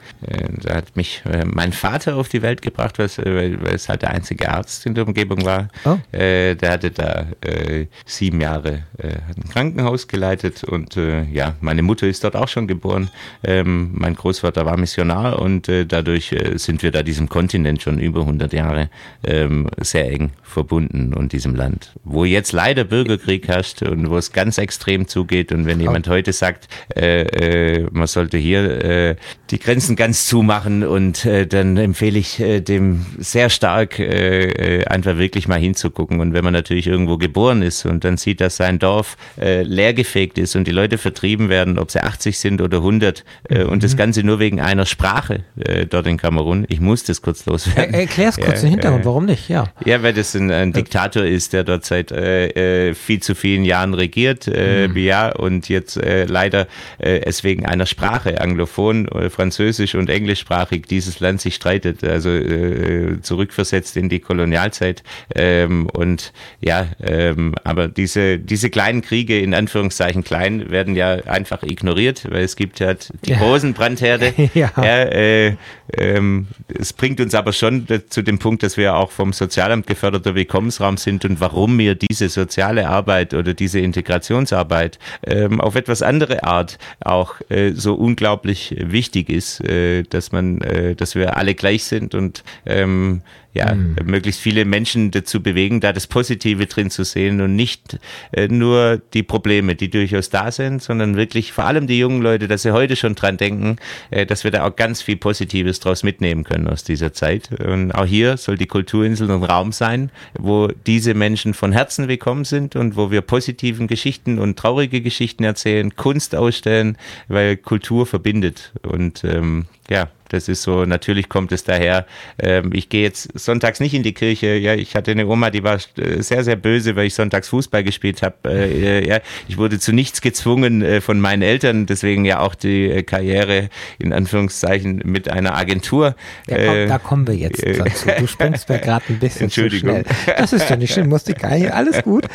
da 0.62 0.75
hat 0.75 0.95
mich 0.95 1.21
äh, 1.25 1.45
mein 1.45 1.71
Vater 1.71 2.17
auf 2.17 2.27
die 2.27 2.41
Welt 2.41 2.62
gebracht, 2.62 2.99
was, 2.99 3.17
äh, 3.17 3.23
weil, 3.25 3.62
weil, 3.62 3.75
es 3.75 3.88
halt 3.88 4.01
der 4.01 4.12
einzige 4.12 4.49
Arzt 4.49 4.86
in 4.86 4.93
der 4.93 5.08
Umgebung 5.08 5.45
war. 5.45 5.69
Oh. 5.86 5.97
Äh, 6.12 6.55
der 6.55 6.71
hatte 6.71 6.91
da 6.91 7.27
äh, 7.41 7.88
sieben 8.05 8.41
Jahre 8.41 8.84
ein 8.97 9.49
Krankenhaus 9.51 10.08
geleitet 10.08 10.63
und 10.63 10.95
ja, 11.31 11.55
meine 11.62 11.81
Mutter 11.81 12.08
ist 12.08 12.23
dort 12.23 12.36
auch 12.36 12.47
schon 12.47 12.67
geboren. 12.67 13.10
Ähm, 13.43 13.91
mein 13.93 14.15
Großvater 14.15 14.65
war 14.65 14.77
Missionar 14.77 15.39
und 15.39 15.67
dadurch 15.67 16.36
sind 16.55 16.84
wir 16.84 16.91
da 16.91 17.03
diesem 17.03 17.29
Kontinent 17.29 17.81
schon 17.81 17.99
über 17.99 18.21
100 18.21 18.53
Jahre 18.53 18.89
ähm, 19.23 19.69
sehr 19.81 20.12
eng 20.12 20.31
verbunden 20.43 21.13
und 21.13 21.34
diesem 21.34 21.55
Land 21.55 21.84
wo 22.03 22.25
jetzt 22.25 22.51
leider 22.51 22.83
Bürgerkrieg 22.83 23.47
herrscht 23.47 23.81
und 23.81 24.09
wo 24.09 24.17
es 24.17 24.31
ganz 24.31 24.57
extrem 24.57 25.07
zugeht. 25.07 25.51
Und 25.51 25.65
wenn 25.65 25.79
jemand 25.79 26.07
heute 26.07 26.33
sagt, 26.33 26.67
äh, 26.95 27.21
äh, 27.21 27.87
man 27.91 28.07
sollte 28.07 28.37
hier 28.37 28.83
äh, 28.83 29.15
die 29.51 29.59
Grenzen 29.59 29.95
ganz 29.95 30.25
zumachen 30.27 30.83
und 30.83 31.25
äh, 31.25 31.47
dann 31.47 31.77
empfehle 31.77 32.19
ich 32.19 32.39
äh, 32.39 32.61
dem 32.61 33.05
sehr 33.17 33.49
stark 33.49 33.99
äh, 33.99 34.79
äh, 34.79 34.85
einfach 34.85 35.17
wirklich 35.17 35.47
mal 35.47 35.59
hinzugucken. 35.59 36.19
Und 36.19 36.33
wenn 36.33 36.43
man 36.43 36.53
natürlich 36.53 36.87
irgendwo 36.87 37.17
geboren 37.17 37.61
ist 37.61 37.85
und 37.85 38.03
dann 38.03 38.17
sieht, 38.17 38.41
dass 38.41 38.57
sein 38.57 38.79
Dorf 38.79 39.17
äh, 39.39 39.63
leergefegt 39.63 40.37
ist 40.37 40.55
und 40.55 40.67
die 40.67 40.71
Leute 40.71 40.97
vertrieben 40.97 41.49
werden, 41.49 41.77
ob 41.79 41.91
sie 41.91 42.01
80 42.01 42.37
sind 42.37 42.61
oder 42.61 42.77
100 42.77 43.23
äh, 43.49 43.63
mhm. 43.63 43.69
und 43.69 43.83
das 43.83 43.97
Ganze 43.97 44.23
nur 44.23 44.39
wegen 44.39 44.59
einer 44.59 44.85
Sprache 44.85 45.43
äh, 45.57 45.85
dort 45.85 46.07
in 46.07 46.17
Kamerun. 46.17 46.65
Ich 46.69 46.79
muss 46.79 47.03
das 47.03 47.21
kurz 47.21 47.45
loswerden. 47.45 47.93
Er, 47.93 48.01
erklär's 48.01 48.37
kurz 48.37 48.61
ja, 48.61 48.67
den 48.67 48.69
Hintergrund, 48.71 49.05
warum 49.05 49.25
nicht? 49.25 49.49
Ja, 49.49 49.65
ja 49.85 50.01
weil 50.03 50.13
das 50.13 50.35
ein, 50.35 50.51
ein 50.51 50.73
Diktator 50.73 51.23
ist, 51.23 51.53
der 51.53 51.63
dort 51.63 51.74
seit 51.83 52.11
äh, 52.11 52.89
äh, 52.89 52.93
viel 52.93 53.21
zu 53.21 53.35
vielen 53.35 53.65
Jahren 53.65 53.93
regiert, 53.93 54.47
äh, 54.47 54.88
mhm. 54.88 54.97
ja, 54.97 55.29
und 55.35 55.67
jetzt 55.67 55.97
äh, 55.97 56.25
leider 56.25 56.67
äh, 56.99 57.21
es 57.21 57.43
wegen 57.43 57.65
einer 57.65 57.85
Sprache, 57.85 58.39
Anglophon, 58.39 59.07
äh, 59.07 59.29
Französisch 59.29 59.95
und 59.95 60.09
Englischsprachig, 60.09 60.85
dieses 60.88 61.19
Land 61.19 61.41
sich 61.41 61.55
streitet, 61.55 62.03
also 62.03 62.29
äh, 62.29 63.21
zurückversetzt 63.21 63.97
in 63.97 64.09
die 64.09 64.19
Kolonialzeit. 64.19 65.03
Ähm, 65.33 65.88
und 65.88 66.31
ja, 66.61 66.88
ähm, 67.01 67.55
aber 67.63 67.88
diese, 67.88 68.38
diese 68.38 68.69
kleinen 68.69 69.01
Kriege, 69.01 69.39
in 69.39 69.53
Anführungszeichen 69.53 70.23
klein, 70.23 70.69
werden 70.69 70.95
ja 70.95 71.13
einfach 71.25 71.63
ignoriert, 71.63 72.27
weil 72.29 72.43
es 72.43 72.55
gibt 72.55 72.79
ja 72.79 72.93
die 72.93 73.31
ja. 73.31 73.38
großen 73.38 73.73
Brandherde. 73.73 74.33
ja. 74.53 74.71
ja 74.77 75.03
äh, 75.03 75.55
ähm, 75.97 76.47
es 76.67 76.93
bringt 76.93 77.19
uns 77.19 77.35
aber 77.35 77.53
schon 77.53 77.88
zu 78.09 78.21
dem 78.21 78.39
Punkt, 78.39 78.63
dass 78.63 78.77
wir 78.77 78.95
auch 78.95 79.11
vom 79.11 79.33
Sozialamt 79.33 79.88
geförderter 79.88 80.35
Willkommensraum 80.35 80.97
sind 80.97 81.25
und 81.25 81.39
warum 81.39 81.64
wir 81.67 81.95
diese 81.95 82.30
soziale 82.30 82.88
Arbeit 82.89 83.34
oder 83.34 83.54
diese 83.54 83.80
Integrationsarbeit 83.80 84.99
ähm, 85.25 85.62
auf 85.62 85.75
etwas 85.75 86.01
andere 86.01 86.43
Art 86.43 86.78
auch 86.99 87.36
äh, 87.49 87.71
so 87.73 87.95
unglaublich 87.95 88.75
wichtig 88.80 89.30
ist, 89.30 89.62
äh, 89.62 90.04
dass 90.04 90.32
man, 90.32 90.62
äh, 90.62 90.95
dass 90.95 91.15
wir 91.15 91.38
alle 91.38 91.56
gleich 91.56 91.84
sind 91.84 92.15
und 92.15 92.43
ähm, 92.65 93.21
ja, 93.55 93.73
mhm. 93.73 93.95
möglichst 94.03 94.41
viele 94.41 94.65
Menschen 94.65 95.11
dazu 95.11 95.41
bewegen, 95.41 95.79
da 95.79 95.93
das 95.93 96.07
Positive 96.07 96.65
drin 96.65 96.89
zu 96.89 97.05
sehen 97.05 97.39
und 97.39 97.55
nicht 97.55 97.97
äh, 98.33 98.49
nur 98.49 99.01
die 99.13 99.23
Probleme, 99.23 99.75
die 99.75 99.89
durchaus 99.89 100.29
da 100.29 100.51
sind, 100.51 100.83
sondern 100.83 101.15
wirklich 101.15 101.53
vor 101.53 101.63
allem 101.63 101.87
die 101.87 101.97
jungen 101.97 102.21
Leute, 102.21 102.49
dass 102.49 102.63
sie 102.63 102.73
heute 102.73 102.97
schon 102.97 103.15
dran 103.15 103.37
denken, 103.37 103.77
äh, 104.11 104.25
dass 104.25 104.43
wir 104.43 104.51
da 104.51 104.67
auch 104.67 104.75
ganz 104.75 105.01
viel 105.01 105.15
Positives 105.15 105.79
draus 105.79 106.03
mitnehmen 106.03 106.43
können 106.43 106.67
aus 106.67 106.83
dieser 106.83 107.13
Zeit. 107.13 107.49
Und 107.61 107.93
auch 107.93 108.05
hier 108.05 108.35
soll 108.35 108.57
die 108.57 108.67
Kulturinsel 108.67 109.31
ein 109.31 109.43
Raum 109.43 109.71
sein, 109.71 110.11
wo 110.37 110.67
diese 110.85 111.13
Menschen 111.13 111.53
von 111.53 111.71
Herzen 111.71 112.09
willkommen 112.09 112.43
sind 112.43 112.75
und 112.75 112.97
wo 112.97 113.09
wir 113.09 113.21
positiven 113.21 113.87
Geschichten 113.87 114.37
und 114.37 114.59
traurige 114.59 114.99
Geschichten 114.99 115.45
erzählen, 115.45 115.95
Kunst 115.95 116.35
ausstellen, 116.35 116.97
weil 117.29 117.55
Kultur 117.55 118.05
verbindet. 118.05 118.73
Und 118.83 119.23
ähm, 119.23 119.67
ja, 119.89 120.09
das 120.35 120.49
ist 120.49 120.63
so, 120.63 120.85
natürlich 120.85 121.29
kommt 121.29 121.51
es 121.51 121.63
daher. 121.63 122.05
Ähm, 122.37 122.71
ich 122.73 122.89
gehe 122.89 123.03
jetzt 123.03 123.29
sonntags 123.39 123.79
nicht 123.79 123.93
in 123.93 124.03
die 124.03 124.13
Kirche. 124.13 124.55
Ja, 124.55 124.75
ich 124.75 124.95
hatte 124.95 125.11
eine 125.11 125.25
Oma, 125.27 125.49
die 125.49 125.63
war 125.63 125.79
äh, 125.97 126.21
sehr, 126.21 126.43
sehr 126.43 126.57
böse, 126.57 126.95
weil 126.95 127.07
ich 127.07 127.15
sonntags 127.15 127.47
Fußball 127.49 127.83
gespielt 127.83 128.21
habe. 128.21 128.35
Äh, 128.45 128.99
äh, 128.99 129.07
ja, 129.07 129.19
ich 129.47 129.57
wurde 129.57 129.79
zu 129.79 129.93
nichts 129.93 130.21
gezwungen 130.21 130.81
äh, 130.81 130.99
von 130.99 131.19
meinen 131.21 131.41
Eltern, 131.41 131.85
deswegen 131.85 132.25
ja 132.25 132.39
auch 132.39 132.53
die 132.53 132.89
äh, 132.89 133.03
Karriere 133.03 133.69
in 133.97 134.11
Anführungszeichen 134.11 135.01
mit 135.05 135.29
einer 135.29 135.55
Agentur. 135.55 136.15
Ja, 136.47 136.57
komm, 136.57 136.87
da 136.87 136.97
kommen 136.99 137.27
wir 137.27 137.35
jetzt 137.35 137.65
dazu. 137.65 138.09
Du 138.19 138.27
springst 138.27 138.67
mir 138.67 138.79
gerade 138.79 139.05
ein 139.09 139.19
bisschen 139.19 139.49
zu 139.49 139.69
schnell. 139.69 140.03
Das 140.37 140.51
ist 140.51 140.69
ja 140.69 140.75
nicht 140.75 140.93
schlimm, 140.93 141.07
musste 141.07 141.33
gar 141.33 141.51
nicht. 141.51 141.71
Alles 141.71 142.03
gut. 142.03 142.25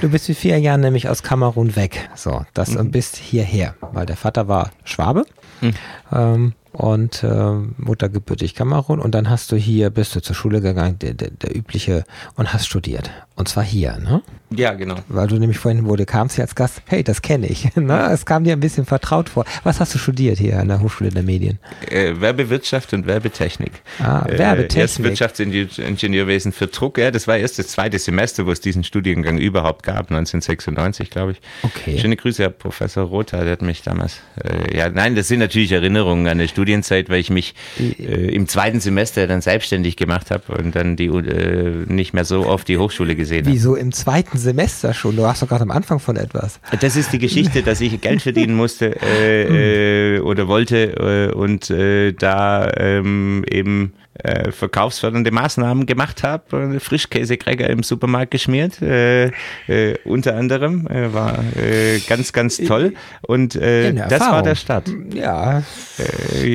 Du 0.00 0.08
bist 0.08 0.28
mit 0.28 0.38
vier 0.38 0.58
Jahren 0.58 0.80
nämlich 0.80 1.08
aus 1.08 1.22
Kamerun 1.22 1.76
weg. 1.76 2.08
So, 2.14 2.46
das 2.54 2.70
mhm. 2.70 2.90
bist 2.90 3.16
hierher, 3.16 3.74
weil 3.92 4.06
der 4.06 4.16
Vater 4.16 4.48
war 4.48 4.70
Schwabe. 4.84 5.24
Mhm. 5.60 5.74
Ähm, 6.12 6.52
und 6.76 7.22
äh, 7.22 7.52
Mutter 7.78 8.10
gebürtig 8.10 8.54
Kamerun 8.54 9.00
und 9.00 9.14
dann 9.14 9.30
hast 9.30 9.50
du 9.50 9.56
hier, 9.56 9.88
bist 9.88 10.14
du 10.14 10.20
zur 10.20 10.36
Schule 10.36 10.60
gegangen, 10.60 10.98
der, 10.98 11.14
der, 11.14 11.30
der 11.30 11.56
übliche, 11.56 12.04
und 12.34 12.52
hast 12.52 12.66
studiert. 12.66 13.10
Und 13.34 13.48
zwar 13.48 13.64
hier, 13.64 13.98
ne? 13.98 14.22
Ja, 14.50 14.74
genau. 14.74 14.96
Weil 15.08 15.26
du 15.26 15.38
nämlich 15.38 15.58
vorhin, 15.58 15.86
wo 15.86 15.96
du 15.96 16.06
kamst 16.06 16.36
hier 16.36 16.44
als 16.44 16.54
Gast, 16.54 16.82
hey, 16.86 17.02
das 17.02 17.22
kenne 17.22 17.46
ich. 17.46 17.68
Es 17.86 18.24
kam 18.26 18.44
dir 18.44 18.52
ein 18.52 18.60
bisschen 18.60 18.84
vertraut 18.84 19.28
vor. 19.28 19.44
Was 19.64 19.80
hast 19.80 19.94
du 19.94 19.98
studiert 19.98 20.38
hier 20.38 20.60
an 20.60 20.68
der 20.68 20.80
Hochschule 20.80 21.10
der 21.10 21.22
Medien? 21.22 21.58
Äh, 21.88 22.20
Werbewirtschaft 22.20 22.92
und 22.92 23.06
Werbetechnik. 23.06 23.72
Ah, 23.98 24.24
Werbetechnik. 24.26 24.76
Äh, 24.76 24.80
erst 24.80 25.02
Wirtschaftsingenieurwesen 25.02 26.52
für 26.52 26.66
Druck. 26.66 26.98
Ja, 26.98 27.10
das 27.10 27.26
war 27.26 27.36
erst 27.36 27.58
das 27.58 27.68
zweite 27.68 27.98
Semester, 27.98 28.46
wo 28.46 28.52
es 28.52 28.60
diesen 28.60 28.84
Studiengang 28.84 29.38
überhaupt 29.38 29.82
gab, 29.82 30.10
1996, 30.10 31.10
glaube 31.10 31.32
ich. 31.32 31.40
Okay. 31.62 31.98
Schöne 31.98 32.16
Grüße, 32.16 32.42
Herr 32.42 32.50
Professor 32.50 33.04
Rotha, 33.04 33.42
der 33.42 33.52
hat 33.52 33.62
mich 33.62 33.82
damals, 33.82 34.20
äh, 34.42 34.76
ja, 34.76 34.88
nein, 34.88 35.14
das 35.14 35.28
sind 35.28 35.40
natürlich 35.40 35.72
Erinnerungen 35.72 36.26
an 36.26 36.38
eine 36.38 36.48
Studienzeit, 36.48 37.08
weil 37.08 37.20
ich 37.20 37.30
mich 37.30 37.54
äh, 37.78 38.34
im 38.34 38.48
zweiten 38.48 38.80
Semester 38.80 39.26
dann 39.26 39.40
selbstständig 39.40 39.96
gemacht 39.96 40.30
habe 40.30 40.56
und 40.56 40.74
dann 40.74 40.96
die 40.96 41.06
äh, 41.06 41.84
nicht 41.86 42.14
mehr 42.14 42.24
so 42.24 42.46
oft 42.46 42.68
die 42.68 42.78
Hochschule 42.78 43.16
gesehen 43.16 43.44
habe. 43.44 43.54
Wieso 43.54 43.74
im 43.74 43.92
zweiten 43.92 44.35
Semester 44.38 44.94
schon? 44.94 45.16
Du 45.16 45.22
warst 45.22 45.42
doch 45.42 45.48
gerade 45.48 45.62
am 45.62 45.70
Anfang 45.70 45.98
von 45.98 46.16
etwas. 46.16 46.60
Das 46.80 46.96
ist 46.96 47.12
die 47.12 47.18
Geschichte, 47.18 47.62
dass 47.62 47.80
ich 47.80 48.00
Geld 48.00 48.22
verdienen 48.22 48.54
musste 48.54 48.96
äh, 49.00 50.16
äh, 50.16 50.20
oder 50.20 50.48
wollte 50.48 51.30
äh, 51.32 51.34
und 51.34 51.70
äh, 51.70 52.12
da 52.12 52.70
ähm, 52.76 53.44
eben 53.50 53.92
äh, 54.22 54.52
verkaufsfördernde 54.52 55.30
Maßnahmen 55.30 55.86
gemacht 55.86 56.22
habe. 56.22 56.80
Frischkäsekräger 56.80 57.68
im 57.70 57.82
Supermarkt 57.82 58.30
geschmiert, 58.30 58.80
äh, 58.82 59.26
äh, 59.68 59.96
unter 60.04 60.36
anderem. 60.36 60.86
Äh, 60.86 61.12
war 61.12 61.38
äh, 61.56 61.98
ganz, 62.00 62.32
ganz 62.32 62.58
toll. 62.58 62.94
Und 63.22 63.56
äh, 63.56 63.92
das 63.92 64.20
war 64.20 64.42
der 64.42 64.54
Start. 64.54 64.90
Ja. 65.12 65.62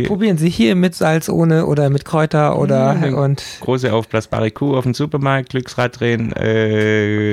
Probieren 0.06 0.38
Sie 0.38 0.50
hier 0.50 0.76
mit 0.76 0.95
Salz 0.95 1.30
ohne 1.30 1.65
oder 1.65 1.89
mit 1.89 2.06
Kräuter 2.06 2.58
oder 2.58 2.97
und 3.15 3.43
große 3.62 3.91
aufblasbare 3.91 4.52
Kuh 4.52 4.76
auf 4.76 4.84
dem 4.84 4.93
Supermarkt, 4.93 5.50
Glücksrad 5.50 6.00
drehen 6.00 6.32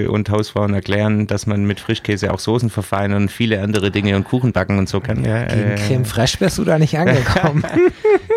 und 0.08 0.30
Hausfrauen 0.30 0.74
erklären, 0.74 1.26
dass 1.26 1.46
man 1.46 1.64
mit 1.64 1.80
Frischkäse 1.80 2.32
auch 2.32 2.38
Soßen 2.38 2.70
verfeinern 2.70 3.22
und 3.22 3.30
viele 3.30 3.60
andere 3.60 3.90
Dinge 3.90 4.16
und 4.16 4.24
Kuchen 4.24 4.52
backen 4.52 4.78
und 4.78 4.88
so 4.88 5.00
kann. 5.00 5.24
Ja, 5.24 5.44
Gegen 5.44 5.74
Creme 5.74 6.04
Fraiche 6.04 6.38
bist 6.38 6.58
du 6.58 6.64
da 6.64 6.78
nicht 6.78 6.98
angekommen. 6.98 7.64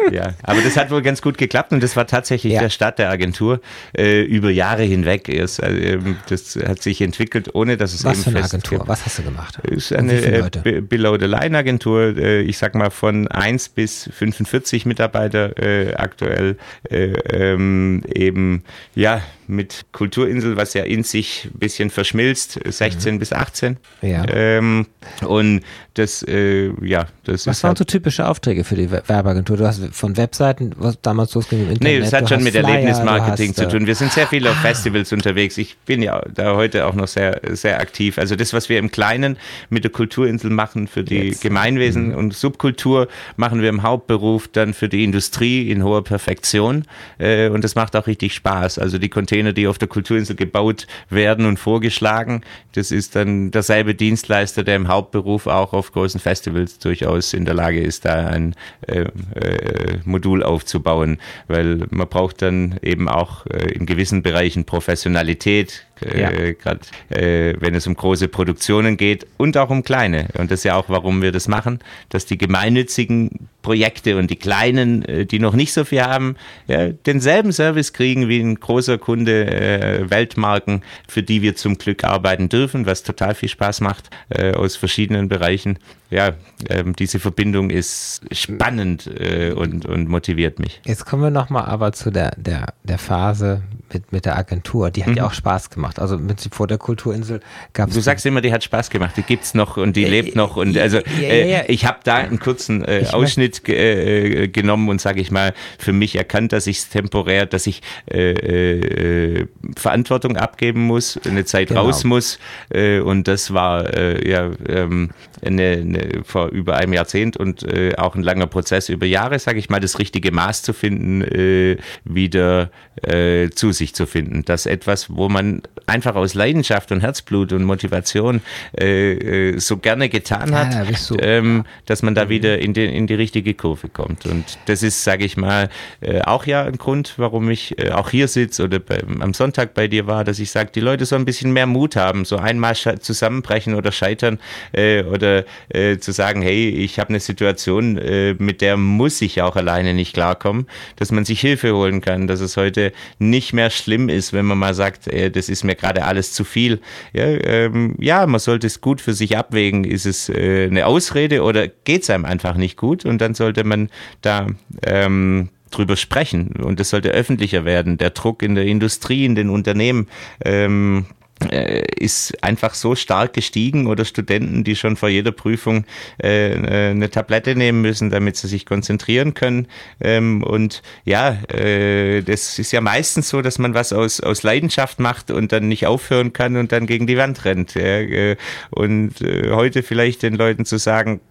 ja, 0.11 0.33
aber 0.43 0.61
das 0.61 0.77
hat 0.77 0.91
wohl 0.91 1.01
ganz 1.01 1.21
gut 1.21 1.37
geklappt 1.37 1.71
und 1.71 1.81
das 1.81 1.95
war 1.95 2.07
tatsächlich 2.07 2.53
ja. 2.53 2.61
der 2.61 2.69
Start 2.69 2.99
der 2.99 3.09
Agentur 3.09 3.61
äh, 3.97 4.21
über 4.21 4.49
Jahre 4.49 4.83
hinweg. 4.83 5.29
Ist, 5.29 5.61
also, 5.61 5.77
ähm, 5.77 6.17
das 6.29 6.55
hat 6.55 6.81
sich 6.81 7.01
entwickelt, 7.01 7.53
ohne 7.53 7.77
dass 7.77 7.93
es 7.93 8.03
Was 8.03 8.17
eben 8.17 8.23
für 8.23 8.37
eine 8.37 8.45
Agentur? 8.45 8.77
Gibt. 8.79 8.89
Was 8.89 9.05
hast 9.05 9.19
du 9.19 9.23
gemacht? 9.23 9.59
Ist 9.63 9.93
eine 9.93 10.13
äh, 10.13 10.81
Below-the-Line-Agentur. 10.81 12.17
Äh, 12.17 12.41
ich 12.41 12.57
sag 12.57 12.75
mal 12.75 12.89
von 12.89 13.27
1 13.27 13.69
bis 13.69 14.09
45 14.13 14.85
Mitarbeiter 14.85 15.57
äh, 15.61 15.93
aktuell 15.95 16.57
äh, 16.89 17.13
ähm, 17.31 18.03
eben 18.13 18.63
ja 18.95 19.21
mit 19.51 19.85
Kulturinsel, 19.91 20.55
was 20.55 20.73
ja 20.73 20.83
in 20.83 21.03
sich 21.03 21.49
ein 21.53 21.59
bisschen 21.59 21.89
verschmilzt, 21.89 22.59
16 22.65 23.15
mhm. 23.15 23.19
bis 23.19 23.33
18. 23.33 23.77
Ja. 24.01 24.25
Ähm, 24.29 24.87
und 25.27 25.61
das, 25.95 26.23
äh, 26.23 26.71
ja, 26.85 27.07
das 27.25 27.47
Was 27.47 27.63
waren 27.63 27.71
halt 27.71 27.79
so 27.79 27.83
typische 27.83 28.25
Aufträge 28.25 28.63
für 28.63 28.75
die 28.75 28.89
Werbeagentur? 28.89 29.57
Du 29.57 29.67
hast 29.67 29.81
von 29.91 30.15
Webseiten, 30.15 30.71
was 30.77 31.01
damals 31.01 31.33
losging 31.33 31.63
im 31.63 31.71
Internet. 31.71 31.83
Nee, 31.83 31.99
das 31.99 32.13
hat 32.13 32.29
schon 32.29 32.43
mit 32.43 32.53
Flyer, 32.53 32.69
Erlebnismarketing 32.69 33.53
zu 33.53 33.67
tun. 33.67 33.85
Wir 33.85 33.95
sind 33.95 34.13
sehr 34.13 34.25
viel 34.27 34.47
auf 34.47 34.55
ah. 34.55 34.61
Festivals 34.61 35.11
unterwegs. 35.11 35.57
Ich 35.57 35.77
bin 35.79 36.01
ja 36.01 36.21
da 36.33 36.55
heute 36.55 36.85
auch 36.85 36.93
noch 36.93 37.09
sehr, 37.09 37.41
sehr 37.51 37.81
aktiv. 37.81 38.17
Also 38.17 38.37
das, 38.37 38.53
was 38.53 38.69
wir 38.69 38.79
im 38.79 38.89
Kleinen 38.89 39.37
mit 39.69 39.83
der 39.83 39.91
Kulturinsel 39.91 40.49
machen 40.49 40.87
für 40.87 41.03
die 41.03 41.29
Jetzt. 41.29 41.41
Gemeinwesen 41.41 42.09
mhm. 42.09 42.15
und 42.15 42.33
Subkultur, 42.33 43.09
machen 43.35 43.61
wir 43.61 43.67
im 43.67 43.83
Hauptberuf 43.83 44.47
dann 44.47 44.73
für 44.73 44.87
die 44.87 45.03
Industrie 45.03 45.69
in 45.69 45.83
hoher 45.83 46.05
Perfektion. 46.05 46.85
Äh, 47.17 47.49
und 47.49 47.65
das 47.65 47.75
macht 47.75 47.97
auch 47.97 48.07
richtig 48.07 48.33
Spaß. 48.33 48.79
Also 48.79 48.97
die 48.97 49.09
Container 49.09 49.40
Container, 49.41 49.53
die 49.53 49.67
auf 49.67 49.77
der 49.79 49.87
Kulturinsel 49.87 50.35
gebaut 50.35 50.85
werden 51.09 51.45
und 51.45 51.57
vorgeschlagen. 51.57 52.41
Das 52.73 52.91
ist 52.91 53.15
dann 53.15 53.49
derselbe 53.49 53.95
Dienstleister, 53.95 54.63
der 54.63 54.75
im 54.75 54.87
Hauptberuf 54.87 55.47
auch 55.47 55.73
auf 55.73 55.91
großen 55.91 56.19
Festivals 56.19 56.77
durchaus 56.77 57.33
in 57.33 57.45
der 57.45 57.55
Lage 57.55 57.81
ist, 57.81 58.05
da 58.05 58.27
ein 58.27 58.55
äh, 58.87 59.01
äh, 59.01 59.99
Modul 60.05 60.43
aufzubauen, 60.43 61.17
weil 61.47 61.87
man 61.89 62.07
braucht 62.07 62.43
dann 62.43 62.77
eben 62.83 63.09
auch 63.09 63.47
äh, 63.47 63.71
in 63.73 63.87
gewissen 63.87 64.21
Bereichen 64.21 64.65
Professionalität, 64.65 65.85
ja. 66.01 66.31
äh, 66.31 66.53
gerade 66.53 66.81
äh, 67.09 67.55
wenn 67.59 67.75
es 67.75 67.87
um 67.87 67.95
große 67.95 68.27
Produktionen 68.27 68.97
geht 68.97 69.27
und 69.37 69.57
auch 69.57 69.69
um 69.69 69.83
kleine. 69.83 70.27
Und 70.37 70.51
das 70.51 70.61
ist 70.61 70.63
ja 70.65 70.75
auch, 70.75 70.89
warum 70.89 71.21
wir 71.21 71.31
das 71.31 71.47
machen, 71.47 71.79
dass 72.09 72.25
die 72.25 72.37
gemeinnützigen 72.37 73.49
Projekte 73.61 74.17
und 74.17 74.29
die 74.29 74.35
kleinen, 74.35 75.03
äh, 75.05 75.25
die 75.25 75.39
noch 75.39 75.53
nicht 75.53 75.73
so 75.73 75.83
viel 75.85 76.01
haben, 76.01 76.35
ja, 76.67 76.89
denselben 76.89 77.51
Service 77.51 77.93
kriegen 77.93 78.27
wie 78.27 78.39
ein 78.39 78.55
großer 78.55 78.97
Kunde 78.97 79.45
äh, 79.47 80.09
Weltmarken, 80.09 80.81
für 81.07 81.23
die 81.23 81.41
wir 81.41 81.55
zum 81.55 81.77
Glück 81.77 82.03
arbeiten 82.03 82.49
dürfen, 82.49 82.85
was 82.85 83.03
total 83.03 83.35
viel 83.35 83.49
Spaß 83.49 83.81
macht 83.81 84.09
äh, 84.29 84.53
aus 84.53 84.75
verschiedenen 84.75 85.29
Bereichen. 85.29 85.77
Ja, 86.09 86.31
ähm, 86.69 86.93
diese 86.95 87.19
Verbindung 87.19 87.69
ist 87.69 88.21
spannend 88.33 89.07
äh, 89.07 89.51
und, 89.51 89.85
und 89.85 90.09
motiviert 90.09 90.59
mich. 90.59 90.81
Jetzt 90.85 91.05
kommen 91.05 91.23
wir 91.23 91.31
nochmal 91.31 91.65
aber 91.65 91.93
zu 91.93 92.11
der, 92.11 92.31
der, 92.35 92.73
der 92.83 92.97
Phase 92.97 93.63
mit, 93.93 94.11
mit 94.11 94.25
der 94.25 94.37
Agentur. 94.37 94.91
Die 94.91 95.03
hat 95.03 95.11
mhm. 95.11 95.17
ja 95.17 95.25
auch 95.25 95.33
Spaß 95.33 95.69
gemacht. 95.69 95.99
Also 95.99 96.17
mit, 96.17 96.47
vor 96.51 96.67
der 96.67 96.77
Kulturinsel 96.77 97.41
gab 97.73 97.89
es. 97.89 97.95
Du 97.95 98.01
sagst 98.01 98.25
immer, 98.25 98.41
die 98.41 98.51
hat 98.53 98.63
Spaß 98.63 98.89
gemacht. 98.89 99.15
Die 99.17 99.23
gibt's 99.23 99.53
noch 99.53 99.77
und 99.77 99.95
die 99.95 100.05
äh, 100.05 100.09
lebt 100.09 100.35
noch. 100.35 100.57
Und 100.57 100.77
also 100.77 100.99
ja. 101.19 101.63
ich 101.67 101.85
habe 101.85 101.99
da 102.03 102.15
einen 102.15 102.39
kurzen 102.39 102.83
äh, 102.83 103.05
Ausschnitt 103.11 103.67
äh, 103.67 104.47
genommen 104.47 104.89
und 104.89 105.01
sage 105.01 105.21
ich 105.21 105.31
mal 105.31 105.53
für 105.77 105.93
mich 105.93 106.15
erkannt, 106.15 106.53
dass 106.53 106.67
ich 106.67 106.79
es 106.79 106.89
temporär, 106.89 107.45
dass 107.45 107.67
ich 107.67 107.81
äh, 108.11 108.31
äh, 108.31 109.47
Verantwortung 109.75 110.37
abgeben 110.37 110.81
muss, 110.81 111.19
eine 111.25 111.45
Zeit 111.45 111.69
genau. 111.69 111.85
raus 111.85 112.03
muss 112.03 112.39
äh, 112.69 112.99
und 112.99 113.27
das 113.27 113.53
war 113.53 113.93
äh, 113.93 114.29
ja 114.29 114.51
ähm, 114.67 115.11
eine, 115.45 115.71
eine, 115.71 116.23
vor 116.23 116.49
über 116.49 116.77
einem 116.77 116.93
Jahrzehnt 116.93 117.37
und 117.37 117.63
äh, 117.63 117.95
auch 117.95 118.15
ein 118.15 118.23
langer 118.23 118.47
Prozess 118.47 118.89
über 118.89 119.05
Jahre, 119.05 119.39
sage 119.39 119.59
ich 119.59 119.69
mal, 119.69 119.79
das 119.79 119.99
richtige 119.99 120.31
Maß 120.31 120.61
zu 120.63 120.73
finden, 120.73 121.21
äh, 121.21 121.77
wieder 122.03 122.71
äh, 123.01 123.49
zu 123.49 123.71
sich 123.71 123.80
zu 123.89 124.05
finden. 124.05 124.43
Das 124.45 124.65
etwas, 124.65 125.07
wo 125.09 125.29
man 125.29 125.61
einfach 125.87 126.15
aus 126.15 126.33
Leidenschaft 126.33 126.91
und 126.91 127.01
Herzblut 127.01 127.51
und 127.53 127.63
Motivation 127.63 128.41
äh, 128.79 129.53
äh 129.53 129.59
so 129.59 129.77
gerne 129.77 130.09
getan 130.09 130.55
hat, 130.55 130.73
ja, 130.73 131.17
ähm, 131.19 131.65
dass 131.85 132.03
man 132.03 132.15
da 132.15 132.29
wieder 132.29 132.59
in 132.59 132.73
die, 132.73 132.85
in 132.85 133.07
die 133.07 133.13
richtige 133.15 133.53
Kurve 133.53 133.89
kommt. 133.89 134.25
Und 134.25 134.57
das 134.65 134.83
ist, 134.83 135.03
sage 135.03 135.25
ich 135.25 135.37
mal, 135.37 135.69
äh, 136.01 136.21
auch 136.21 136.45
ja 136.45 136.63
ein 136.63 136.77
Grund, 136.77 137.15
warum 137.17 137.49
ich 137.49 137.77
äh, 137.79 137.91
auch 137.91 138.09
hier 138.09 138.27
sitze 138.27 138.63
oder 138.63 138.79
bei, 138.79 139.01
am 139.19 139.33
Sonntag 139.33 139.73
bei 139.73 139.87
dir 139.87 140.07
war, 140.07 140.23
dass 140.23 140.39
ich 140.39 140.51
sage, 140.51 140.71
die 140.73 140.79
Leute 140.79 141.05
so 141.05 141.15
ein 141.15 141.25
bisschen 141.25 141.51
mehr 141.51 141.65
Mut 141.65 141.95
haben, 141.95 142.25
so 142.25 142.37
einmal 142.37 142.75
zusammenbrechen 142.75 143.75
oder 143.75 143.91
scheitern 143.91 144.39
äh, 144.71 145.03
oder 145.03 145.45
äh, 145.69 145.97
zu 145.97 146.11
sagen, 146.11 146.41
hey, 146.41 146.69
ich 146.69 146.99
habe 146.99 147.09
eine 147.09 147.19
Situation, 147.19 147.99
mit 148.37 148.61
der 148.61 148.77
muss 148.77 149.21
ich 149.21 149.41
auch 149.41 149.55
alleine 149.55 149.93
nicht 149.93 150.13
klarkommen, 150.13 150.67
dass 150.95 151.11
man 151.11 151.25
sich 151.25 151.41
Hilfe 151.41 151.73
holen 151.73 152.01
kann, 152.01 152.27
dass 152.27 152.39
es 152.39 152.57
heute 152.57 152.93
nicht 153.19 153.53
mehr 153.53 153.69
schlimm 153.71 154.09
ist, 154.09 154.33
wenn 154.33 154.45
man 154.45 154.57
mal 154.57 154.73
sagt, 154.73 155.07
äh, 155.07 155.31
das 155.31 155.49
ist 155.49 155.63
mir 155.63 155.75
gerade 155.75 156.05
alles 156.05 156.33
zu 156.33 156.43
viel. 156.43 156.81
Ja, 157.13 157.25
ähm, 157.25 157.95
ja, 157.99 158.25
man 158.27 158.39
sollte 158.39 158.67
es 158.67 158.81
gut 158.81 159.01
für 159.01 159.13
sich 159.13 159.37
abwägen. 159.37 159.83
Ist 159.83 160.05
es 160.05 160.29
äh, 160.29 160.67
eine 160.69 160.85
Ausrede 160.85 161.43
oder 161.43 161.67
geht 161.67 162.03
es 162.03 162.09
einem 162.09 162.25
einfach 162.25 162.55
nicht 162.55 162.77
gut? 162.77 163.05
Und 163.05 163.19
dann 163.19 163.33
sollte 163.33 163.63
man 163.63 163.89
da 164.21 164.47
ähm, 164.85 165.49
drüber 165.71 165.95
sprechen 165.95 166.51
und 166.61 166.79
es 166.79 166.89
sollte 166.89 167.09
öffentlicher 167.09 167.65
werden. 167.65 167.97
Der 167.97 168.11
Druck 168.11 168.43
in 168.43 168.55
der 168.55 168.65
Industrie, 168.65 169.25
in 169.25 169.35
den 169.35 169.49
Unternehmen. 169.49 170.07
Ähm, 170.43 171.05
äh, 171.07 171.20
ist 171.49 172.43
einfach 172.43 172.73
so 172.73 172.95
stark 172.95 173.33
gestiegen 173.33 173.87
oder 173.87 174.05
Studenten, 174.05 174.63
die 174.63 174.75
schon 174.75 174.95
vor 174.95 175.09
jeder 175.09 175.31
Prüfung 175.31 175.85
äh, 176.21 176.53
äh, 176.53 176.91
eine 176.91 177.09
Tablette 177.09 177.55
nehmen 177.55 177.81
müssen, 177.81 178.09
damit 178.09 178.37
sie 178.37 178.47
sich 178.47 178.65
konzentrieren 178.65 179.33
können. 179.33 179.67
Ähm, 179.99 180.43
und 180.43 180.81
ja, 181.05 181.37
äh, 181.53 182.21
das 182.21 182.59
ist 182.59 182.71
ja 182.71 182.81
meistens 182.81 183.29
so, 183.29 183.41
dass 183.41 183.59
man 183.59 183.73
was 183.73 183.93
aus, 183.93 184.19
aus 184.19 184.43
Leidenschaft 184.43 184.99
macht 184.99 185.31
und 185.31 185.51
dann 185.51 185.67
nicht 185.67 185.87
aufhören 185.87 186.33
kann 186.33 186.57
und 186.57 186.71
dann 186.71 186.85
gegen 186.85 187.07
die 187.07 187.17
Wand 187.17 187.45
rennt. 187.45 187.75
Ja, 187.75 187.99
äh, 187.99 188.37
und 188.69 189.21
äh, 189.21 189.51
heute 189.51 189.83
vielleicht 189.83 190.23
den 190.23 190.35
Leuten 190.35 190.65
zu 190.65 190.77
sagen, 190.77 191.21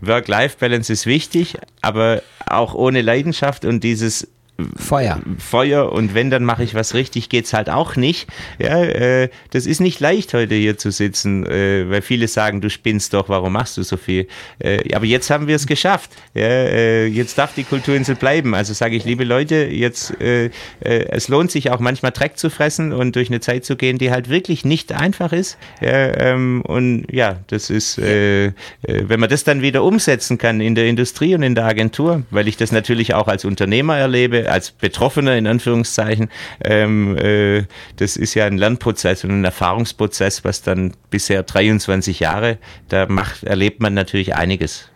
Work-Life-Balance 0.00 0.92
ist 0.92 1.06
wichtig, 1.06 1.56
aber 1.80 2.22
auch 2.46 2.74
ohne 2.74 3.00
Leidenschaft 3.00 3.64
und 3.64 3.82
dieses 3.82 4.28
Feuer. 4.76 5.20
Feuer 5.38 5.90
und 5.90 6.14
wenn, 6.14 6.30
dann 6.30 6.44
mache 6.44 6.62
ich 6.62 6.74
was 6.74 6.94
richtig, 6.94 7.28
geht's 7.28 7.52
halt 7.52 7.68
auch 7.68 7.96
nicht. 7.96 8.28
Ja, 8.58 8.82
äh, 8.84 9.28
das 9.50 9.66
ist 9.66 9.80
nicht 9.80 9.98
leicht, 9.98 10.32
heute 10.32 10.54
hier 10.54 10.78
zu 10.78 10.92
sitzen, 10.92 11.44
äh, 11.44 11.90
weil 11.90 12.02
viele 12.02 12.28
sagen, 12.28 12.60
du 12.60 12.70
spinnst 12.70 13.14
doch, 13.14 13.28
warum 13.28 13.52
machst 13.54 13.76
du 13.76 13.82
so 13.82 13.96
viel? 13.96 14.28
Äh, 14.60 14.94
aber 14.94 15.06
jetzt 15.06 15.28
haben 15.30 15.48
wir 15.48 15.56
es 15.56 15.66
geschafft. 15.66 16.12
Ja, 16.34 16.44
äh, 16.44 17.06
jetzt 17.06 17.36
darf 17.36 17.54
die 17.54 17.64
Kulturinsel 17.64 18.14
bleiben. 18.14 18.54
Also 18.54 18.74
sage 18.74 18.94
ich, 18.94 19.04
liebe 19.04 19.24
Leute, 19.24 19.56
jetzt 19.56 20.20
äh, 20.20 20.46
äh, 20.46 20.50
es 20.80 21.26
lohnt 21.26 21.50
sich 21.50 21.70
auch 21.70 21.80
manchmal 21.80 22.12
Dreck 22.12 22.38
zu 22.38 22.48
fressen 22.48 22.92
und 22.92 23.16
durch 23.16 23.30
eine 23.30 23.40
Zeit 23.40 23.64
zu 23.64 23.74
gehen, 23.74 23.98
die 23.98 24.12
halt 24.12 24.28
wirklich 24.28 24.64
nicht 24.64 24.92
einfach 24.92 25.32
ist. 25.32 25.58
Ja, 25.80 26.16
ähm, 26.16 26.62
und 26.62 27.06
ja, 27.10 27.40
das 27.48 27.70
ist, 27.70 27.98
äh, 27.98 28.46
äh, 28.46 28.52
wenn 28.82 29.18
man 29.18 29.30
das 29.30 29.42
dann 29.42 29.62
wieder 29.62 29.82
umsetzen 29.82 30.38
kann 30.38 30.60
in 30.60 30.76
der 30.76 30.86
Industrie 30.86 31.34
und 31.34 31.42
in 31.42 31.56
der 31.56 31.64
Agentur, 31.64 32.22
weil 32.30 32.46
ich 32.46 32.56
das 32.56 32.70
natürlich 32.70 33.14
auch 33.14 33.26
als 33.26 33.44
Unternehmer 33.44 33.96
erlebe, 33.96 34.43
als 34.46 34.70
Betroffener 34.70 35.36
in 35.36 35.46
Anführungszeichen, 35.46 36.28
ähm, 36.62 37.16
äh, 37.16 37.64
das 37.96 38.16
ist 38.16 38.34
ja 38.34 38.46
ein 38.46 38.58
Lernprozess 38.58 39.24
und 39.24 39.30
ein 39.30 39.44
Erfahrungsprozess, 39.44 40.44
was 40.44 40.62
dann 40.62 40.94
bisher 41.10 41.42
23 41.42 42.20
Jahre, 42.20 42.58
da 42.88 43.06
macht, 43.06 43.44
erlebt 43.44 43.80
man 43.80 43.94
natürlich 43.94 44.34
einiges. 44.34 44.88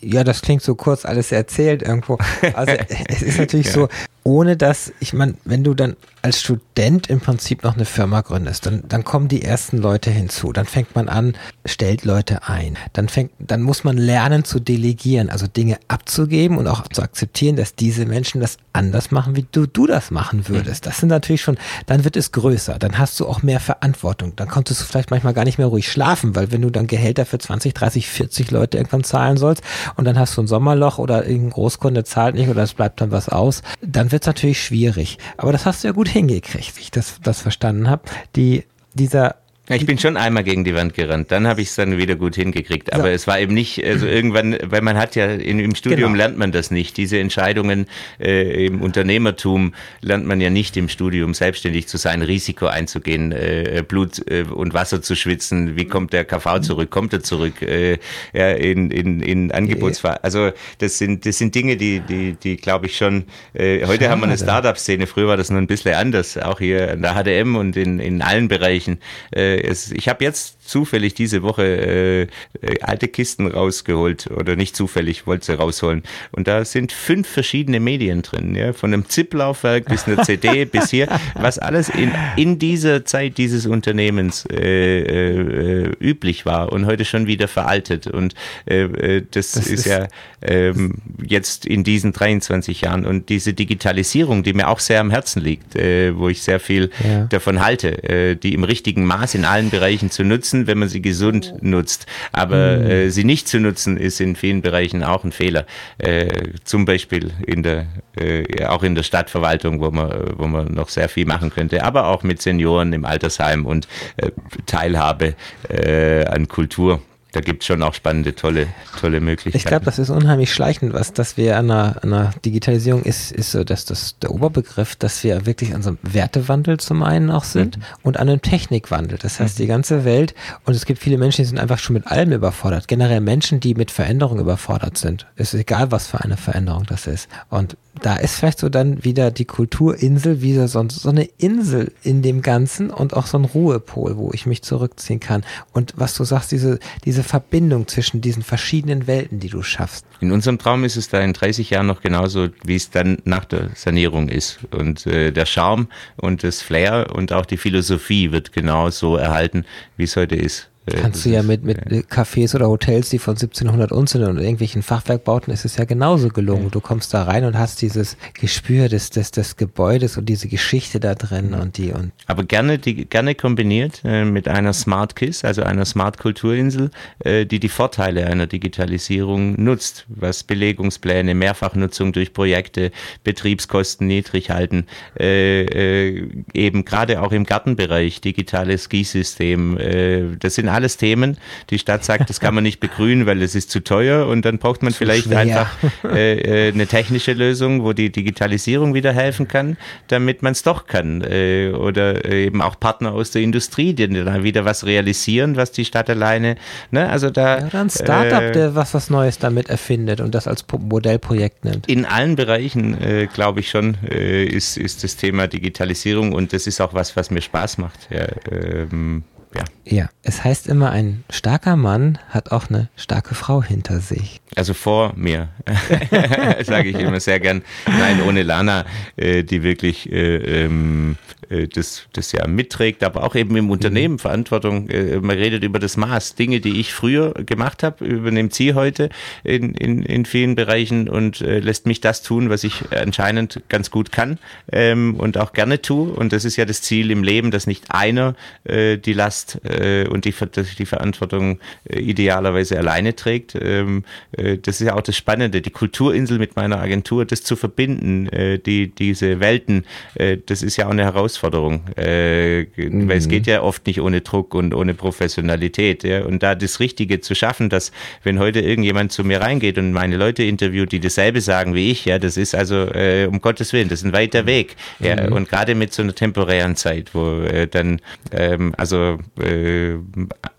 Ja, 0.00 0.24
das 0.24 0.42
klingt 0.42 0.62
so 0.62 0.74
kurz 0.74 1.04
alles 1.04 1.32
erzählt 1.32 1.82
irgendwo. 1.82 2.18
Also 2.54 2.72
es 3.08 3.22
ist 3.22 3.38
natürlich 3.38 3.66
ja. 3.66 3.72
so, 3.72 3.88
ohne 4.30 4.56
dass, 4.56 4.92
ich 5.00 5.12
meine, 5.12 5.34
wenn 5.44 5.64
du 5.64 5.74
dann 5.74 5.96
als 6.22 6.40
Student 6.40 7.08
im 7.08 7.18
Prinzip 7.18 7.64
noch 7.64 7.74
eine 7.74 7.84
Firma 7.84 8.20
gründest, 8.20 8.64
dann, 8.64 8.84
dann 8.86 9.02
kommen 9.02 9.26
die 9.26 9.42
ersten 9.42 9.78
Leute 9.78 10.10
hinzu, 10.10 10.52
dann 10.52 10.66
fängt 10.66 10.94
man 10.94 11.08
an, 11.08 11.34
stellt 11.64 12.04
Leute 12.04 12.46
ein, 12.46 12.76
dann 12.92 13.08
fängt, 13.08 13.32
dann 13.40 13.62
muss 13.62 13.82
man 13.82 13.96
lernen 13.96 14.44
zu 14.44 14.60
delegieren, 14.60 15.30
also 15.30 15.48
Dinge 15.48 15.78
abzugeben 15.88 16.58
und 16.58 16.68
auch 16.68 16.86
zu 16.88 17.02
akzeptieren, 17.02 17.56
dass 17.56 17.74
diese 17.74 18.06
Menschen 18.06 18.40
das 18.40 18.58
anders 18.72 19.10
machen, 19.10 19.34
wie 19.34 19.46
du, 19.50 19.66
du 19.66 19.88
das 19.88 20.12
machen 20.12 20.46
würdest. 20.46 20.86
Das 20.86 20.98
sind 20.98 21.08
natürlich 21.08 21.42
schon, 21.42 21.58
dann 21.86 22.04
wird 22.04 22.16
es 22.16 22.30
größer, 22.30 22.78
dann 22.78 22.98
hast 22.98 23.18
du 23.18 23.26
auch 23.26 23.42
mehr 23.42 23.58
Verantwortung, 23.58 24.34
dann 24.36 24.46
konntest 24.46 24.80
du 24.80 24.84
vielleicht 24.84 25.10
manchmal 25.10 25.34
gar 25.34 25.44
nicht 25.44 25.58
mehr 25.58 25.66
ruhig 25.66 25.90
schlafen, 25.90 26.36
weil 26.36 26.52
wenn 26.52 26.62
du 26.62 26.70
dann 26.70 26.86
Gehälter 26.86 27.26
für 27.26 27.38
20, 27.38 27.74
30, 27.74 28.08
40 28.08 28.50
Leute 28.52 28.76
irgendwann 28.76 29.02
zahlen 29.02 29.38
sollst 29.38 29.62
und 29.96 30.04
dann 30.04 30.18
hast 30.18 30.36
du 30.36 30.42
ein 30.42 30.46
Sommerloch 30.46 30.98
oder 30.98 31.26
irgendein 31.26 31.50
Großkunde 31.50 32.04
zahlt 32.04 32.36
nicht 32.36 32.48
oder 32.48 32.62
es 32.62 32.74
bleibt 32.74 33.00
dann 33.00 33.10
was 33.10 33.28
aus, 33.28 33.62
dann 33.80 34.12
wird 34.12 34.19
es 34.22 34.26
natürlich 34.26 34.62
schwierig. 34.62 35.18
Aber 35.36 35.52
das 35.52 35.66
hast 35.66 35.82
du 35.82 35.88
ja 35.88 35.92
gut 35.92 36.08
hingekriegt, 36.08 36.76
wie 36.76 36.80
ich 36.80 36.90
das, 36.90 37.20
das 37.22 37.40
verstanden 37.40 37.88
habe. 37.88 38.02
Die, 38.36 38.64
dieser 38.94 39.36
ich 39.76 39.86
bin 39.86 39.98
schon 39.98 40.16
einmal 40.16 40.42
gegen 40.42 40.64
die 40.64 40.74
Wand 40.74 40.94
gerannt, 40.94 41.30
dann 41.30 41.46
habe 41.46 41.60
ich 41.60 41.68
es 41.68 41.76
dann 41.76 41.96
wieder 41.96 42.16
gut 42.16 42.34
hingekriegt. 42.34 42.92
Aber 42.92 43.04
so. 43.04 43.08
es 43.08 43.26
war 43.26 43.38
eben 43.38 43.54
nicht, 43.54 43.84
also 43.84 44.06
irgendwann, 44.06 44.58
weil 44.64 44.80
man 44.80 44.96
hat 44.96 45.14
ja 45.14 45.26
in, 45.26 45.60
im 45.60 45.74
Studium 45.76 46.12
genau. 46.12 46.24
lernt 46.24 46.38
man 46.38 46.50
das 46.50 46.70
nicht. 46.70 46.96
Diese 46.96 47.18
Entscheidungen 47.18 47.86
äh, 48.18 48.66
im 48.66 48.82
Unternehmertum 48.82 49.74
lernt 50.00 50.26
man 50.26 50.40
ja 50.40 50.50
nicht 50.50 50.76
im 50.76 50.88
Studium, 50.88 51.34
selbstständig 51.34 51.86
zu 51.86 51.98
sein, 51.98 52.22
Risiko 52.22 52.66
einzugehen, 52.66 53.30
äh, 53.30 53.84
Blut 53.86 54.20
äh, 54.28 54.42
und 54.42 54.74
Wasser 54.74 55.02
zu 55.02 55.14
schwitzen. 55.14 55.76
Wie 55.76 55.84
kommt 55.84 56.12
der 56.12 56.24
KV 56.24 56.60
zurück? 56.60 56.90
Kommt 56.90 57.12
er 57.12 57.22
zurück? 57.22 57.62
Äh, 57.62 57.98
ja, 58.32 58.50
in, 58.50 58.90
in, 58.90 59.20
in 59.20 59.52
Angebotsfahrt. 59.52 60.24
Also 60.24 60.50
das 60.78 60.98
sind, 60.98 61.26
das 61.26 61.38
sind 61.38 61.54
Dinge, 61.54 61.76
die, 61.76 62.00
die, 62.00 62.32
die 62.32 62.56
glaube 62.56 62.86
ich 62.86 62.96
schon, 62.96 63.24
äh, 63.54 63.86
heute 63.86 64.04
Schade. 64.04 64.10
haben 64.10 64.20
wir 64.20 64.26
eine 64.26 64.36
Startup-Szene, 64.38 65.06
früher 65.06 65.28
war 65.28 65.36
das 65.36 65.50
noch 65.50 65.58
ein 65.58 65.68
bisschen 65.68 65.94
anders, 65.94 66.36
auch 66.38 66.58
hier 66.58 66.90
in 66.90 67.02
der 67.02 67.14
HDM 67.14 67.54
und 67.54 67.76
in, 67.76 68.00
in 68.00 68.20
allen 68.20 68.48
Bereichen. 68.48 68.98
Äh, 69.30 69.59
es, 69.62 69.90
ich 69.90 70.08
habe 70.08 70.24
jetzt 70.24 70.56
zufällig 70.70 71.14
diese 71.14 71.42
Woche 71.42 71.64
äh, 71.64 72.22
äh, 72.22 72.80
alte 72.80 73.08
Kisten 73.08 73.46
rausgeholt 73.46 74.30
oder 74.30 74.56
nicht 74.56 74.76
zufällig, 74.76 75.26
wollte 75.26 75.46
sie 75.46 75.58
rausholen. 75.58 76.04
Und 76.30 76.46
da 76.46 76.64
sind 76.64 76.92
fünf 76.92 77.28
verschiedene 77.28 77.80
Medien 77.80 78.22
drin, 78.22 78.54
ja, 78.54 78.72
von 78.72 78.94
einem 78.94 79.08
ZIP-Laufwerk 79.08 79.86
bis 79.86 80.06
einer 80.06 80.22
CD 80.22 80.64
bis 80.72 80.90
hier, 80.90 81.08
was 81.34 81.58
alles 81.58 81.88
in, 81.88 82.12
in 82.36 82.58
dieser 82.58 83.04
Zeit 83.04 83.36
dieses 83.36 83.66
Unternehmens 83.66 84.46
äh, 84.50 85.00
äh, 85.00 85.92
üblich 86.00 86.46
war 86.46 86.72
und 86.72 86.86
heute 86.86 87.04
schon 87.04 87.26
wieder 87.26 87.48
veraltet. 87.48 88.06
Und 88.06 88.34
äh, 88.66 88.82
äh 88.82 89.26
das, 89.30 89.52
das, 89.52 89.66
ist, 89.66 89.80
ist 89.80 89.86
ja 89.86 90.08
ähm, 90.42 90.94
jetzt 91.22 91.66
in 91.66 91.84
diesen 91.84 92.12
23 92.12 92.82
Jahren 92.82 93.06
und 93.06 93.28
diese 93.28 93.52
Digitalisierung, 93.52 94.42
die 94.42 94.52
mir 94.52 94.68
auch 94.68 94.78
sehr 94.78 95.00
am 95.00 95.10
Herzen 95.10 95.42
liegt, 95.42 95.74
äh, 95.74 96.16
wo 96.16 96.28
ich 96.28 96.42
sehr 96.42 96.60
viel 96.60 96.90
ja. 97.04 97.24
davon 97.24 97.60
halte, 97.60 98.02
äh, 98.04 98.36
die 98.36 98.54
im 98.54 98.64
richtigen 98.64 99.04
Maß 99.04 99.34
in 99.34 99.44
allen 99.44 99.70
Bereichen 99.70 100.10
zu 100.10 100.24
nutzen, 100.24 100.59
nutzen, 100.60 100.66
wenn 100.66 100.78
man 100.78 100.88
sie 100.88 101.02
gesund 101.02 101.54
nutzt. 101.60 102.06
Aber 102.32 102.78
mhm. 102.78 102.86
äh, 102.86 103.10
sie 103.10 103.24
nicht 103.24 103.48
zu 103.48 103.60
nutzen, 103.60 103.96
ist 103.96 104.20
in 104.20 104.36
vielen 104.36 104.62
Bereichen 104.62 105.02
auch 105.02 105.24
ein 105.24 105.32
Fehler. 105.32 105.66
Äh, 105.98 106.28
zum 106.64 106.84
Beispiel 106.84 107.32
in 107.46 107.62
der, 107.62 107.86
äh, 108.16 108.64
auch 108.66 108.82
in 108.82 108.94
der 108.94 109.02
Stadtverwaltung, 109.02 109.80
wo 109.80 109.90
man, 109.90 110.34
wo 110.36 110.46
man 110.46 110.72
noch 110.72 110.88
sehr 110.88 111.08
viel 111.08 111.26
machen 111.26 111.50
könnte, 111.50 111.82
aber 111.84 112.08
auch 112.08 112.22
mit 112.22 112.42
Senioren 112.42 112.92
im 112.92 113.04
Altersheim 113.04 113.66
und 113.66 113.88
äh, 114.16 114.30
Teilhabe 114.66 115.34
äh, 115.68 116.24
an 116.26 116.48
Kultur 116.48 117.00
da 117.32 117.40
gibt 117.40 117.62
es 117.62 117.66
schon 117.66 117.82
auch 117.82 117.94
spannende, 117.94 118.34
tolle, 118.34 118.68
tolle 118.98 119.20
Möglichkeiten. 119.20 119.56
Ich 119.56 119.64
glaube, 119.64 119.84
das 119.84 119.98
ist 119.98 120.10
unheimlich 120.10 120.52
schleichend, 120.52 120.92
was 120.92 121.12
dass 121.12 121.36
wir 121.36 121.56
an 121.56 121.70
einer, 121.70 122.02
einer 122.02 122.30
Digitalisierung 122.44 123.02
ist, 123.02 123.30
ist 123.32 123.52
so, 123.52 123.64
dass 123.64 123.84
das 123.84 124.18
der 124.18 124.32
Oberbegriff, 124.32 124.96
dass 124.96 125.22
wir 125.22 125.46
wirklich 125.46 125.74
an 125.74 125.82
so 125.82 125.90
einem 125.90 125.98
Wertewandel 126.02 126.78
zum 126.78 127.02
einen 127.02 127.30
auch 127.30 127.44
sind 127.44 127.76
mhm. 127.76 127.82
und 128.02 128.18
an 128.18 128.28
einem 128.28 128.42
Technikwandel. 128.42 129.18
Das 129.18 129.40
heißt, 129.40 129.58
mhm. 129.58 129.62
die 129.62 129.66
ganze 129.68 130.04
Welt 130.04 130.34
und 130.64 130.74
es 130.74 130.84
gibt 130.84 131.00
viele 131.00 131.18
Menschen, 131.18 131.42
die 131.42 131.48
sind 131.48 131.58
einfach 131.58 131.78
schon 131.78 131.94
mit 131.94 132.06
allem 132.06 132.32
überfordert. 132.32 132.88
Generell 132.88 133.20
Menschen, 133.20 133.60
die 133.60 133.74
mit 133.74 133.90
Veränderung 133.90 134.38
überfordert 134.38 134.98
sind. 134.98 135.26
Es 135.36 135.54
ist 135.54 135.60
egal, 135.60 135.90
was 135.92 136.06
für 136.08 136.20
eine 136.20 136.36
Veränderung 136.36 136.84
das 136.86 137.06
ist. 137.06 137.28
Und 137.48 137.76
da 138.00 138.16
ist 138.16 138.36
vielleicht 138.36 138.60
so 138.60 138.68
dann 138.68 139.04
wieder 139.04 139.30
die 139.30 139.44
Kulturinsel, 139.44 140.42
wieder 140.42 140.68
so, 140.68 140.86
so 140.88 141.08
eine 141.08 141.24
Insel 141.38 141.92
in 142.02 142.22
dem 142.22 142.40
Ganzen 142.40 142.90
und 142.90 143.14
auch 143.14 143.26
so 143.26 143.38
ein 143.38 143.44
Ruhepol, 143.44 144.16
wo 144.16 144.30
ich 144.32 144.46
mich 144.46 144.62
zurückziehen 144.62 145.20
kann. 145.20 145.44
Und 145.72 145.94
was 145.96 146.14
du 146.14 146.24
sagst, 146.24 146.52
diese, 146.52 146.78
diese 147.04 147.22
Verbindung 147.22 147.88
zwischen 147.88 148.20
diesen 148.20 148.42
verschiedenen 148.42 149.06
Welten, 149.06 149.40
die 149.40 149.48
du 149.48 149.62
schaffst. 149.62 150.06
In 150.20 150.32
unserem 150.32 150.58
Traum 150.58 150.84
ist 150.84 150.96
es 150.96 151.08
da 151.08 151.20
in 151.20 151.32
30 151.32 151.70
Jahren 151.70 151.86
noch 151.86 152.00
genauso, 152.00 152.48
wie 152.64 152.76
es 152.76 152.90
dann 152.90 153.18
nach 153.24 153.44
der 153.44 153.70
Sanierung 153.74 154.28
ist. 154.28 154.60
Und 154.70 155.06
äh, 155.06 155.32
der 155.32 155.46
Charme 155.46 155.88
und 156.16 156.44
das 156.44 156.62
Flair 156.62 157.08
und 157.14 157.32
auch 157.32 157.46
die 157.46 157.56
Philosophie 157.56 158.30
wird 158.30 158.52
genauso 158.52 159.16
erhalten, 159.16 159.64
wie 159.96 160.04
es 160.04 160.16
heute 160.16 160.36
ist. 160.36 160.70
Kannst 160.90 161.24
du 161.24 161.30
ja 161.30 161.42
mit, 161.42 161.64
mit 161.64 161.80
Cafés 162.10 162.54
oder 162.54 162.68
Hotels, 162.68 163.10
die 163.10 163.18
von 163.18 163.34
1700 163.34 163.92
uns 163.92 164.12
sind 164.12 164.24
und 164.24 164.38
irgendwelchen 164.38 164.82
Fachwerkbauten, 164.82 165.52
ist 165.52 165.64
es 165.64 165.76
ja 165.76 165.84
genauso 165.84 166.28
gelungen. 166.28 166.70
Du 166.70 166.80
kommst 166.80 167.14
da 167.14 167.24
rein 167.24 167.44
und 167.44 167.58
hast 167.58 167.82
dieses 167.82 168.16
Gespür 168.34 168.88
des, 168.88 169.10
des, 169.10 169.30
des 169.30 169.56
Gebäudes 169.56 170.16
und 170.16 170.28
diese 170.28 170.48
Geschichte 170.48 171.00
da 171.00 171.14
drin 171.14 171.54
und 171.54 171.76
die 171.76 171.92
und. 171.92 172.12
Aber 172.26 172.44
gerne, 172.44 172.78
die, 172.78 173.04
gerne 173.04 173.34
kombiniert 173.34 174.02
äh, 174.04 174.24
mit 174.24 174.48
einer 174.48 174.72
Smart 174.72 175.16
KISS, 175.16 175.44
also 175.44 175.62
einer 175.62 175.84
Smart 175.84 176.18
Kulturinsel, 176.18 176.90
äh, 177.20 177.46
die 177.46 177.60
die 177.60 177.68
Vorteile 177.68 178.26
einer 178.26 178.46
Digitalisierung 178.46 179.62
nutzt, 179.62 180.06
was 180.08 180.42
Belegungspläne, 180.42 181.34
Mehrfachnutzung 181.34 182.12
durch 182.12 182.32
Projekte, 182.32 182.90
Betriebskosten 183.24 184.06
niedrig 184.06 184.50
halten, 184.50 184.86
äh, 185.18 185.64
äh 185.64 186.30
eben 186.54 186.84
gerade 186.84 187.22
auch 187.22 187.32
im 187.32 187.44
Gartenbereich, 187.44 188.20
digitales 188.20 188.88
Gießsystem, 188.88 189.78
äh, 189.78 190.36
das 190.38 190.54
sind 190.54 190.68
alles 190.68 190.79
Themen. 190.96 191.36
Die 191.70 191.78
Stadt 191.78 192.04
sagt, 192.04 192.30
das 192.30 192.40
kann 192.40 192.54
man 192.54 192.64
nicht 192.64 192.80
begrünen, 192.80 193.26
weil 193.26 193.42
es 193.42 193.54
ist 193.54 193.70
zu 193.70 193.80
teuer 193.80 194.26
und 194.26 194.44
dann 194.44 194.58
braucht 194.58 194.82
man 194.82 194.92
zu 194.92 194.98
vielleicht 194.98 195.24
schwer. 195.26 195.38
einfach 195.38 195.70
äh, 196.04 196.68
äh, 196.68 196.72
eine 196.72 196.86
technische 196.86 197.32
Lösung, 197.32 197.84
wo 197.84 197.92
die 197.92 198.10
Digitalisierung 198.10 198.94
wieder 198.94 199.12
helfen 199.12 199.48
kann, 199.48 199.76
damit 200.08 200.42
man 200.42 200.52
es 200.52 200.62
doch 200.62 200.86
kann. 200.86 201.22
Äh, 201.22 201.72
oder 201.72 202.24
eben 202.24 202.62
auch 202.62 202.78
Partner 202.78 203.12
aus 203.12 203.30
der 203.30 203.42
Industrie, 203.42 203.94
die 203.94 204.08
dann 204.08 204.42
wieder 204.42 204.64
was 204.64 204.84
realisieren, 204.86 205.56
was 205.56 205.72
die 205.72 205.84
Stadt 205.84 206.10
alleine. 206.10 206.56
Ne? 206.90 207.08
Also 207.08 207.30
da, 207.30 207.58
ja, 207.58 207.66
oder 207.66 207.80
ein 207.80 207.90
Startup, 207.90 208.42
äh, 208.42 208.52
der 208.52 208.74
was 208.74 208.94
was 208.94 209.10
Neues 209.10 209.38
damit 209.38 209.68
erfindet 209.68 210.20
und 210.20 210.34
das 210.34 210.46
als 210.46 210.64
Modellprojekt 210.78 211.64
nimmt. 211.64 211.88
In 211.88 212.04
allen 212.04 212.36
Bereichen, 212.36 213.00
äh, 213.00 213.28
glaube 213.32 213.60
ich 213.60 213.70
schon, 213.70 213.96
äh, 214.08 214.44
ist, 214.44 214.76
ist 214.76 215.04
das 215.04 215.16
Thema 215.16 215.46
Digitalisierung 215.46 216.32
und 216.32 216.52
das 216.52 216.66
ist 216.66 216.80
auch 216.80 216.94
was, 216.94 217.16
was 217.16 217.30
mir 217.30 217.40
Spaß 217.40 217.78
macht. 217.78 218.08
Ja, 218.10 218.26
ähm, 218.50 219.24
ja. 219.54 219.64
Ja, 219.84 220.08
es 220.22 220.44
heißt 220.44 220.68
immer, 220.68 220.90
ein 220.90 221.24
starker 221.30 221.76
Mann 221.76 222.18
hat 222.28 222.52
auch 222.52 222.70
eine 222.70 222.88
starke 222.96 223.34
Frau 223.34 223.62
hinter 223.62 224.00
sich. 224.00 224.40
Also 224.54 224.74
vor 224.74 225.12
mir, 225.16 225.48
sage 226.62 226.90
ich 226.90 226.96
immer 226.96 227.20
sehr 227.20 227.40
gern. 227.40 227.62
Nein, 227.86 228.22
ohne 228.22 228.42
Lana, 228.42 228.84
äh, 229.16 229.42
die 229.42 229.62
wirklich 229.62 230.10
äh, 230.12 230.64
ähm, 230.64 231.16
äh, 231.50 231.68
das, 231.68 232.06
das 232.12 232.32
ja 232.32 232.46
mitträgt, 232.46 233.02
aber 233.04 233.24
auch 233.24 233.34
eben 233.34 233.56
im 233.56 233.70
Unternehmen 233.70 234.14
mhm. 234.14 234.18
Verantwortung. 234.18 234.88
Äh, 234.88 235.20
man 235.20 235.36
redet 235.36 235.64
über 235.64 235.78
das 235.78 235.96
Maß. 235.96 236.36
Dinge, 236.36 236.60
die 236.60 236.80
ich 236.80 236.94
früher 236.94 237.34
gemacht 237.34 237.82
habe, 237.82 238.04
übernimmt 238.04 238.54
sie 238.54 238.74
heute 238.74 239.10
in, 239.44 239.74
in, 239.74 240.02
in 240.02 240.24
vielen 240.24 240.54
Bereichen 240.54 241.08
und 241.08 241.40
äh, 241.40 241.58
lässt 241.58 241.86
mich 241.86 242.00
das 242.00 242.22
tun, 242.22 242.50
was 242.50 242.64
ich 242.64 242.92
anscheinend 242.92 243.62
ganz 243.68 243.90
gut 243.90 244.12
kann 244.12 244.38
ähm, 244.72 245.16
und 245.16 245.38
auch 245.38 245.52
gerne 245.52 245.82
tue. 245.82 246.12
Und 246.12 246.32
das 246.32 246.44
ist 246.44 246.56
ja 246.56 246.64
das 246.64 246.82
Ziel 246.82 247.10
im 247.10 247.22
Leben, 247.22 247.50
dass 247.50 247.66
nicht 247.66 247.86
einer 247.90 248.34
äh, 248.64 248.96
die 248.96 249.12
Last 249.12 249.60
äh, 249.64 250.06
und 250.06 250.24
die, 250.24 250.34
die 250.78 250.86
Verantwortung 250.86 251.58
äh, 251.84 251.98
idealerweise 251.98 252.78
alleine 252.78 253.16
trägt. 253.16 253.56
Ähm, 253.60 254.04
äh, 254.36 254.58
das 254.58 254.80
ist 254.80 254.86
ja 254.86 254.94
auch 254.94 255.02
das 255.02 255.16
Spannende, 255.16 255.60
die 255.60 255.70
Kulturinsel 255.70 256.38
mit 256.38 256.56
meiner 256.56 256.80
Agentur, 256.80 257.24
das 257.24 257.42
zu 257.42 257.56
verbinden, 257.56 258.28
äh, 258.28 258.58
die, 258.58 258.88
diese 258.88 259.40
Welten, 259.40 259.84
äh, 260.14 260.38
das 260.44 260.62
ist 260.62 260.76
ja 260.76 260.86
auch 260.86 260.90
eine 260.90 261.04
Herausforderung 261.04 261.39
Herausforderung, 261.40 261.82
äh, 261.96 262.62
mhm. 262.62 263.08
weil 263.08 263.18
es 263.18 263.26
mhm. 263.26 263.30
geht 263.30 263.46
ja 263.46 263.62
oft 263.62 263.86
nicht 263.86 264.00
ohne 264.00 264.20
Druck 264.20 264.54
und 264.54 264.74
ohne 264.74 264.94
Professionalität. 264.94 266.04
Ja? 266.04 266.24
Und 266.24 266.42
da 266.42 266.54
das 266.54 266.80
Richtige 266.80 267.20
zu 267.20 267.34
schaffen, 267.34 267.68
dass 267.68 267.92
wenn 268.22 268.38
heute 268.38 268.60
irgendjemand 268.60 269.12
zu 269.12 269.24
mir 269.24 269.40
reingeht 269.40 269.78
und 269.78 269.92
meine 269.92 270.16
Leute 270.16 270.42
interviewt, 270.42 270.92
die 270.92 271.00
dasselbe 271.00 271.40
sagen 271.40 271.74
wie 271.74 271.90
ich, 271.90 272.04
ja, 272.04 272.18
das 272.18 272.36
ist 272.36 272.54
also 272.54 272.86
äh, 272.92 273.26
um 273.26 273.40
Gottes 273.40 273.72
Willen, 273.72 273.88
das 273.88 274.00
ist 274.00 274.06
ein 274.06 274.12
weiter 274.12 274.46
Weg. 274.46 274.76
Ja? 274.98 275.28
Mhm. 275.28 275.32
Und 275.32 275.48
gerade 275.48 275.74
mit 275.74 275.92
so 275.92 276.02
einer 276.02 276.14
temporären 276.14 276.76
Zeit, 276.76 277.14
wo 277.14 277.40
äh, 277.40 277.66
dann, 277.66 278.00
ähm, 278.32 278.74
also, 278.76 279.18
äh, 279.40 279.94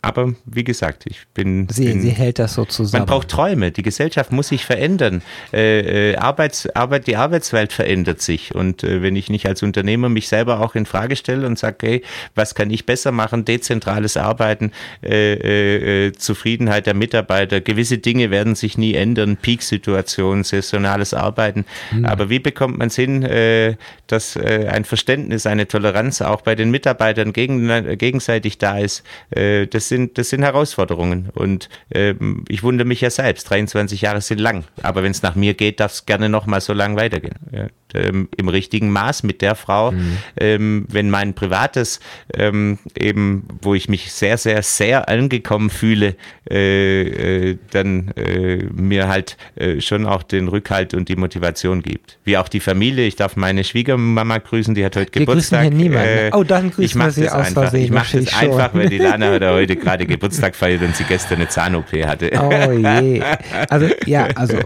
aber 0.01 0.33
wie 0.45 0.63
gesagt, 0.63 1.05
ich 1.05 1.21
bin. 1.33 1.67
Sie, 1.69 1.85
bin, 1.85 2.01
sie 2.01 2.09
hält 2.09 2.39
das 2.39 2.55
so 2.55 2.65
zusammen. 2.65 3.01
Man 3.01 3.07
braucht 3.07 3.29
Träume. 3.29 3.71
Die 3.71 3.83
Gesellschaft 3.83 4.31
muss 4.31 4.47
sich 4.47 4.65
verändern. 4.65 5.21
Äh, 5.53 6.11
äh, 6.11 6.15
Arbeits, 6.15 6.67
Arbeit, 6.75 7.07
die 7.07 7.15
Arbeitswelt 7.15 7.71
verändert 7.71 8.21
sich. 8.21 8.55
Und 8.55 8.83
wenn 8.83 9.15
ich 9.15 9.29
nicht 9.29 9.45
als 9.45 9.63
Unternehmer 9.63 10.09
mich 10.09 10.27
selber 10.27 10.59
auch 10.61 10.70
in 10.75 10.85
Frage 10.85 11.15
stelle 11.15 11.47
und 11.47 11.57
sage, 11.57 11.87
hey, 11.87 12.03
was 12.35 12.55
kann 12.55 12.69
ich 12.69 12.85
besser 12.85 13.11
machen? 13.11 13.45
Dezentrales 13.45 14.17
Arbeiten, 14.17 14.71
äh, 15.03 15.33
äh, 15.33 16.07
äh, 16.07 16.11
Zufriedenheit 16.13 16.85
der 16.85 16.93
Mitarbeiter. 16.93 17.61
Gewisse 17.61 17.97
Dinge 17.97 18.31
werden 18.31 18.55
sich 18.55 18.77
nie 18.77 18.93
ändern. 18.93 19.37
Peak-Situation, 19.37 20.43
saisonales 20.43 21.13
Arbeiten. 21.13 21.65
Mhm. 21.91 22.05
Aber 22.05 22.29
wie 22.29 22.39
bekommt 22.39 22.77
man 22.77 22.87
es 22.87 22.95
hin, 22.95 23.23
äh, 23.23 23.75
dass 24.07 24.35
äh, 24.35 24.67
ein 24.69 24.85
Verständnis, 24.85 25.45
eine 25.45 25.67
Toleranz 25.67 26.21
auch 26.21 26.41
bei 26.41 26.55
den 26.55 26.71
Mitarbeitern 26.71 27.33
gegen, 27.33 27.97
gegenseitig 27.97 28.57
da 28.57 28.79
ist? 28.79 29.03
Äh, 29.31 29.67
das, 29.67 29.89
sind, 29.89 30.17
das 30.17 30.29
sind 30.29 30.43
Herausforderungen. 30.43 31.29
Und 31.33 31.69
äh, 31.89 32.13
ich 32.47 32.63
wundere 32.63 32.87
mich 32.87 33.01
ja 33.01 33.09
selbst. 33.09 33.49
23 33.49 34.01
Jahre 34.01 34.21
sind 34.21 34.39
lang. 34.39 34.65
Aber 34.81 35.03
wenn 35.03 35.11
es 35.11 35.21
nach 35.21 35.35
mir 35.35 35.53
geht, 35.53 35.79
darf 35.79 35.93
es 35.93 36.05
gerne 36.05 36.29
noch 36.29 36.45
mal 36.45 36.61
so 36.61 36.73
lang 36.73 36.95
weitergehen. 36.95 37.35
Ja 37.51 37.67
ähm, 37.93 38.29
im 38.37 38.47
richtigen 38.47 38.91
Maß 38.91 39.23
mit 39.23 39.41
der 39.41 39.55
Frau. 39.55 39.91
Mhm. 39.91 40.17
Ähm, 40.61 40.85
wenn 40.89 41.09
mein 41.09 41.33
privates 41.33 41.99
ähm, 42.35 42.77
eben, 42.97 43.47
wo 43.61 43.73
ich 43.73 43.89
mich 43.89 44.11
sehr, 44.11 44.37
sehr, 44.37 44.61
sehr 44.63 45.09
angekommen 45.09 45.69
fühle, 45.69 46.15
äh, 46.49 47.49
äh, 47.49 47.57
dann 47.71 48.09
äh, 48.15 48.57
mir 48.73 49.07
halt 49.07 49.37
äh, 49.55 49.81
schon 49.81 50.05
auch 50.05 50.23
den 50.23 50.47
Rückhalt 50.47 50.93
und 50.93 51.09
die 51.09 51.15
Motivation 51.15 51.81
gibt. 51.81 52.19
Wie 52.23 52.37
auch 52.37 52.47
die 52.47 52.59
Familie. 52.59 53.05
Ich 53.05 53.15
darf 53.15 53.35
meine 53.35 53.63
Schwiegermama 53.63 54.37
grüßen, 54.37 54.75
die 54.75 54.85
hat 54.85 54.95
heute 54.95 55.13
wir 55.13 55.25
Geburtstag. 55.25 55.61
Grüßen 55.61 55.77
hier 55.77 55.89
niemanden. 55.89 56.17
Äh, 56.17 56.31
oh, 56.33 56.43
dann 56.43 56.71
grüßen 56.71 56.83
ich 56.83 56.95
wir 56.95 57.11
sie 57.11 57.29
aus 57.29 57.47
einfach. 57.47 57.63
Versehen. 57.63 57.85
Ich 57.85 57.91
mache 57.91 58.19
das 58.19 58.33
einfach, 58.33 58.73
weil 58.73 58.89
die 58.89 58.97
Lana 58.99 59.39
heute 59.51 59.75
gerade 59.75 60.05
Geburtstag 60.05 60.55
feiert 60.55 60.81
und 60.81 60.95
sie 60.95 61.03
gestern 61.03 61.39
eine 61.39 61.47
Zahn-OP 61.47 61.91
hatte. 62.05 62.31
Oh 62.39 62.71
je. 62.71 63.21
Also, 63.69 63.87
ja, 64.05 64.27
also 64.35 64.57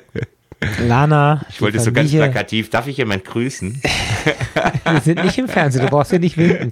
Lana. 0.87 1.41
Ich 1.49 1.61
wollte 1.61 1.79
so 1.79 1.91
ganz 1.91 2.11
plakativ, 2.11 2.69
darf 2.69 2.87
ich 2.87 2.97
jemand 2.97 3.25
grüßen? 3.25 3.81
Wir 4.85 5.01
sind 5.01 5.23
nicht 5.23 5.37
im 5.37 5.47
Fernsehen, 5.47 5.83
du 5.83 5.89
brauchst 5.89 6.11
ja 6.11 6.19
nicht 6.19 6.37
winken. 6.37 6.71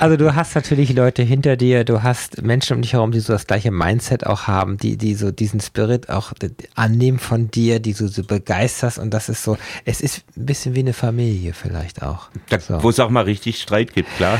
Also 0.00 0.16
du 0.16 0.34
hast 0.34 0.54
natürlich 0.54 0.94
Leute 0.94 1.22
hinter 1.22 1.56
dir, 1.56 1.84
du 1.84 2.02
hast 2.02 2.42
Menschen 2.42 2.76
um 2.76 2.82
dich 2.82 2.92
herum, 2.92 3.10
die 3.10 3.20
so 3.20 3.32
das 3.32 3.46
gleiche 3.46 3.70
Mindset 3.70 4.26
auch 4.26 4.46
haben, 4.46 4.76
die, 4.76 4.96
die 4.96 5.14
so 5.14 5.30
diesen 5.30 5.60
Spirit 5.60 6.08
auch 6.08 6.32
annehmen 6.74 7.18
von 7.18 7.50
dir, 7.50 7.80
die 7.80 7.94
du 7.94 8.08
so 8.08 8.22
begeisterst 8.22 8.98
und 8.98 9.12
das 9.12 9.28
ist 9.28 9.42
so, 9.42 9.56
es 9.84 10.00
ist 10.00 10.24
ein 10.36 10.46
bisschen 10.46 10.74
wie 10.74 10.80
eine 10.80 10.92
Familie 10.92 11.52
vielleicht 11.52 12.02
auch. 12.02 12.28
So. 12.58 12.82
Wo 12.82 12.90
es 12.90 13.00
auch 13.00 13.10
mal 13.10 13.24
richtig 13.24 13.60
Streit 13.60 13.92
gibt, 13.92 14.14
klar. 14.16 14.38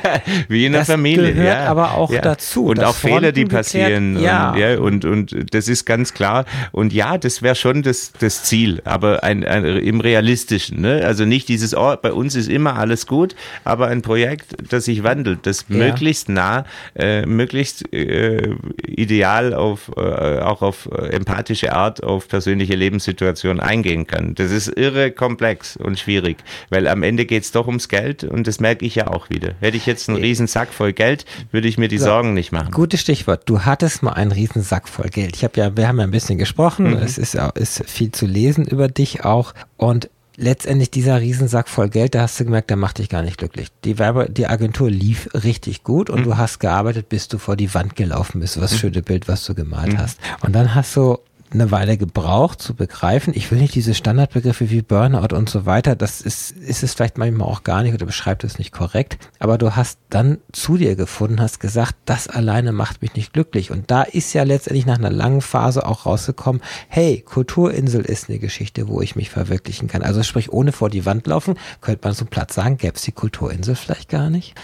wie 0.48 0.66
in 0.66 0.72
der 0.72 0.84
Familie. 0.84 1.34
Gehört 1.34 1.58
ja. 1.58 1.66
aber 1.66 1.94
auch 1.94 2.10
ja. 2.10 2.20
dazu. 2.20 2.66
Und 2.66 2.82
auch 2.82 2.94
Fehler, 2.94 3.32
die 3.32 3.44
passieren. 3.44 4.14
Geklärt, 4.14 4.56
ja. 4.56 4.78
Und, 4.78 5.04
ja. 5.04 5.10
Und, 5.10 5.32
und 5.32 5.54
das 5.54 5.68
ist 5.68 5.84
ganz 5.84 6.14
klar. 6.14 6.44
Und 6.72 6.92
ja, 6.92 7.18
das 7.18 7.42
wäre 7.42 7.54
schon 7.54 7.82
das, 7.82 7.89
das 8.20 8.44
Ziel, 8.44 8.80
aber 8.84 9.24
ein, 9.24 9.44
ein, 9.44 9.64
im 9.64 10.00
Realistischen. 10.00 10.80
Ne? 10.80 11.02
Also 11.04 11.24
nicht 11.24 11.48
dieses, 11.48 11.74
oh, 11.74 11.96
bei 12.00 12.12
uns 12.12 12.36
ist 12.36 12.48
immer 12.48 12.76
alles 12.76 13.06
gut, 13.06 13.34
aber 13.64 13.88
ein 13.88 14.02
Projekt, 14.02 14.54
das 14.70 14.86
ich 14.86 15.00
sich 15.00 15.04
wandelt, 15.04 15.46
das 15.46 15.66
ja. 15.68 15.76
möglichst 15.76 16.28
nah, 16.28 16.64
äh, 16.94 17.26
möglichst 17.26 17.92
äh, 17.92 18.54
ideal 18.86 19.54
auf, 19.54 19.90
äh, 19.96 20.00
auch 20.40 20.62
auf 20.62 20.88
empathische 21.10 21.72
Art 21.72 22.02
auf 22.02 22.28
persönliche 22.28 22.74
Lebenssituationen 22.74 23.60
eingehen 23.60 24.06
kann. 24.06 24.34
Das 24.34 24.50
ist 24.50 24.68
irre 24.68 25.10
komplex 25.10 25.76
und 25.76 25.98
schwierig, 25.98 26.38
weil 26.68 26.88
am 26.88 27.02
Ende 27.02 27.24
geht 27.24 27.44
es 27.44 27.52
doch 27.52 27.66
ums 27.66 27.88
Geld 27.88 28.24
und 28.24 28.46
das 28.46 28.60
merke 28.60 28.84
ich 28.84 28.94
ja 28.94 29.08
auch 29.08 29.30
wieder. 29.30 29.54
Hätte 29.60 29.76
ich 29.76 29.86
jetzt 29.86 30.08
einen 30.08 30.18
riesen 30.18 30.46
Sack 30.46 30.72
voll 30.72 30.92
Geld, 30.92 31.24
würde 31.52 31.68
ich 31.68 31.78
mir 31.78 31.88
die 31.88 31.98
so, 31.98 32.06
Sorgen 32.06 32.34
nicht 32.34 32.52
machen. 32.52 32.70
Gutes 32.72 33.00
Stichwort. 33.00 33.42
Du 33.46 33.60
hattest 33.60 34.02
mal 34.02 34.12
einen 34.12 34.32
riesen 34.32 34.62
Sack 34.62 34.88
voll 34.88 35.08
Geld. 35.08 35.36
Ich 35.36 35.44
habe 35.44 35.58
ja, 35.58 35.76
wir 35.76 35.88
haben 35.88 35.98
ja 35.98 36.04
ein 36.04 36.10
bisschen 36.10 36.38
gesprochen. 36.38 36.90
Mhm. 36.90 36.96
Es 36.96 37.18
ist, 37.18 37.38
ist 37.54 37.69
viel 37.78 38.12
zu 38.12 38.26
lesen 38.26 38.66
über 38.66 38.88
dich 38.88 39.24
auch 39.24 39.54
und 39.76 40.10
letztendlich 40.36 40.90
dieser 40.90 41.20
Riesensack 41.20 41.68
voll 41.68 41.90
Geld, 41.90 42.14
da 42.14 42.22
hast 42.22 42.40
du 42.40 42.44
gemerkt, 42.44 42.70
der 42.70 42.78
macht 42.78 42.98
dich 42.98 43.10
gar 43.10 43.22
nicht 43.22 43.38
glücklich. 43.38 43.68
Die 43.84 43.98
Werbe, 43.98 44.28
die 44.30 44.46
Agentur 44.46 44.90
lief 44.90 45.28
richtig 45.34 45.84
gut 45.84 46.08
und 46.08 46.20
mhm. 46.20 46.24
du 46.24 46.36
hast 46.38 46.60
gearbeitet, 46.60 47.08
bis 47.08 47.28
du 47.28 47.38
vor 47.38 47.56
die 47.56 47.72
Wand 47.74 47.94
gelaufen 47.94 48.40
bist. 48.40 48.60
Was 48.60 48.72
mhm. 48.72 48.76
schöne 48.78 49.02
Bild, 49.02 49.28
was 49.28 49.44
du 49.44 49.54
gemalt 49.54 49.92
mhm. 49.92 49.98
hast. 49.98 50.18
Und 50.40 50.54
dann 50.54 50.74
hast 50.74 50.96
du 50.96 51.18
eine 51.52 51.70
Weile 51.70 51.96
gebraucht 51.96 52.62
zu 52.62 52.74
begreifen. 52.74 53.32
Ich 53.34 53.50
will 53.50 53.58
nicht 53.58 53.74
diese 53.74 53.94
Standardbegriffe 53.94 54.70
wie 54.70 54.82
Burnout 54.82 55.34
und 55.34 55.48
so 55.48 55.66
weiter, 55.66 55.96
das 55.96 56.20
ist, 56.20 56.52
ist 56.52 56.82
es 56.82 56.94
vielleicht 56.94 57.18
manchmal 57.18 57.48
auch 57.48 57.64
gar 57.64 57.82
nicht 57.82 57.94
oder 57.94 58.06
beschreibt 58.06 58.44
es 58.44 58.58
nicht 58.58 58.72
korrekt. 58.72 59.18
Aber 59.38 59.58
du 59.58 59.74
hast 59.74 59.98
dann 60.10 60.38
zu 60.52 60.76
dir 60.76 60.96
gefunden, 60.96 61.40
hast 61.40 61.60
gesagt, 61.60 61.96
das 62.04 62.28
alleine 62.28 62.72
macht 62.72 63.02
mich 63.02 63.14
nicht 63.14 63.32
glücklich. 63.32 63.70
Und 63.70 63.90
da 63.90 64.02
ist 64.02 64.32
ja 64.32 64.44
letztendlich 64.44 64.86
nach 64.86 64.98
einer 64.98 65.10
langen 65.10 65.40
Phase 65.40 65.86
auch 65.86 66.06
rausgekommen, 66.06 66.62
hey, 66.88 67.22
Kulturinsel 67.24 68.02
ist 68.02 68.28
eine 68.28 68.38
Geschichte, 68.38 68.88
wo 68.88 69.00
ich 69.00 69.16
mich 69.16 69.30
verwirklichen 69.30 69.88
kann. 69.88 70.02
Also 70.02 70.22
sprich, 70.22 70.52
ohne 70.52 70.72
vor 70.72 70.90
die 70.90 71.04
Wand 71.04 71.26
laufen, 71.26 71.54
könnte 71.80 72.06
man 72.06 72.14
so 72.14 72.24
platt 72.24 72.52
sagen, 72.52 72.76
gäbe 72.76 72.94
es 72.94 73.02
die 73.02 73.12
Kulturinsel 73.12 73.74
vielleicht 73.74 74.08
gar 74.08 74.30
nicht? 74.30 74.54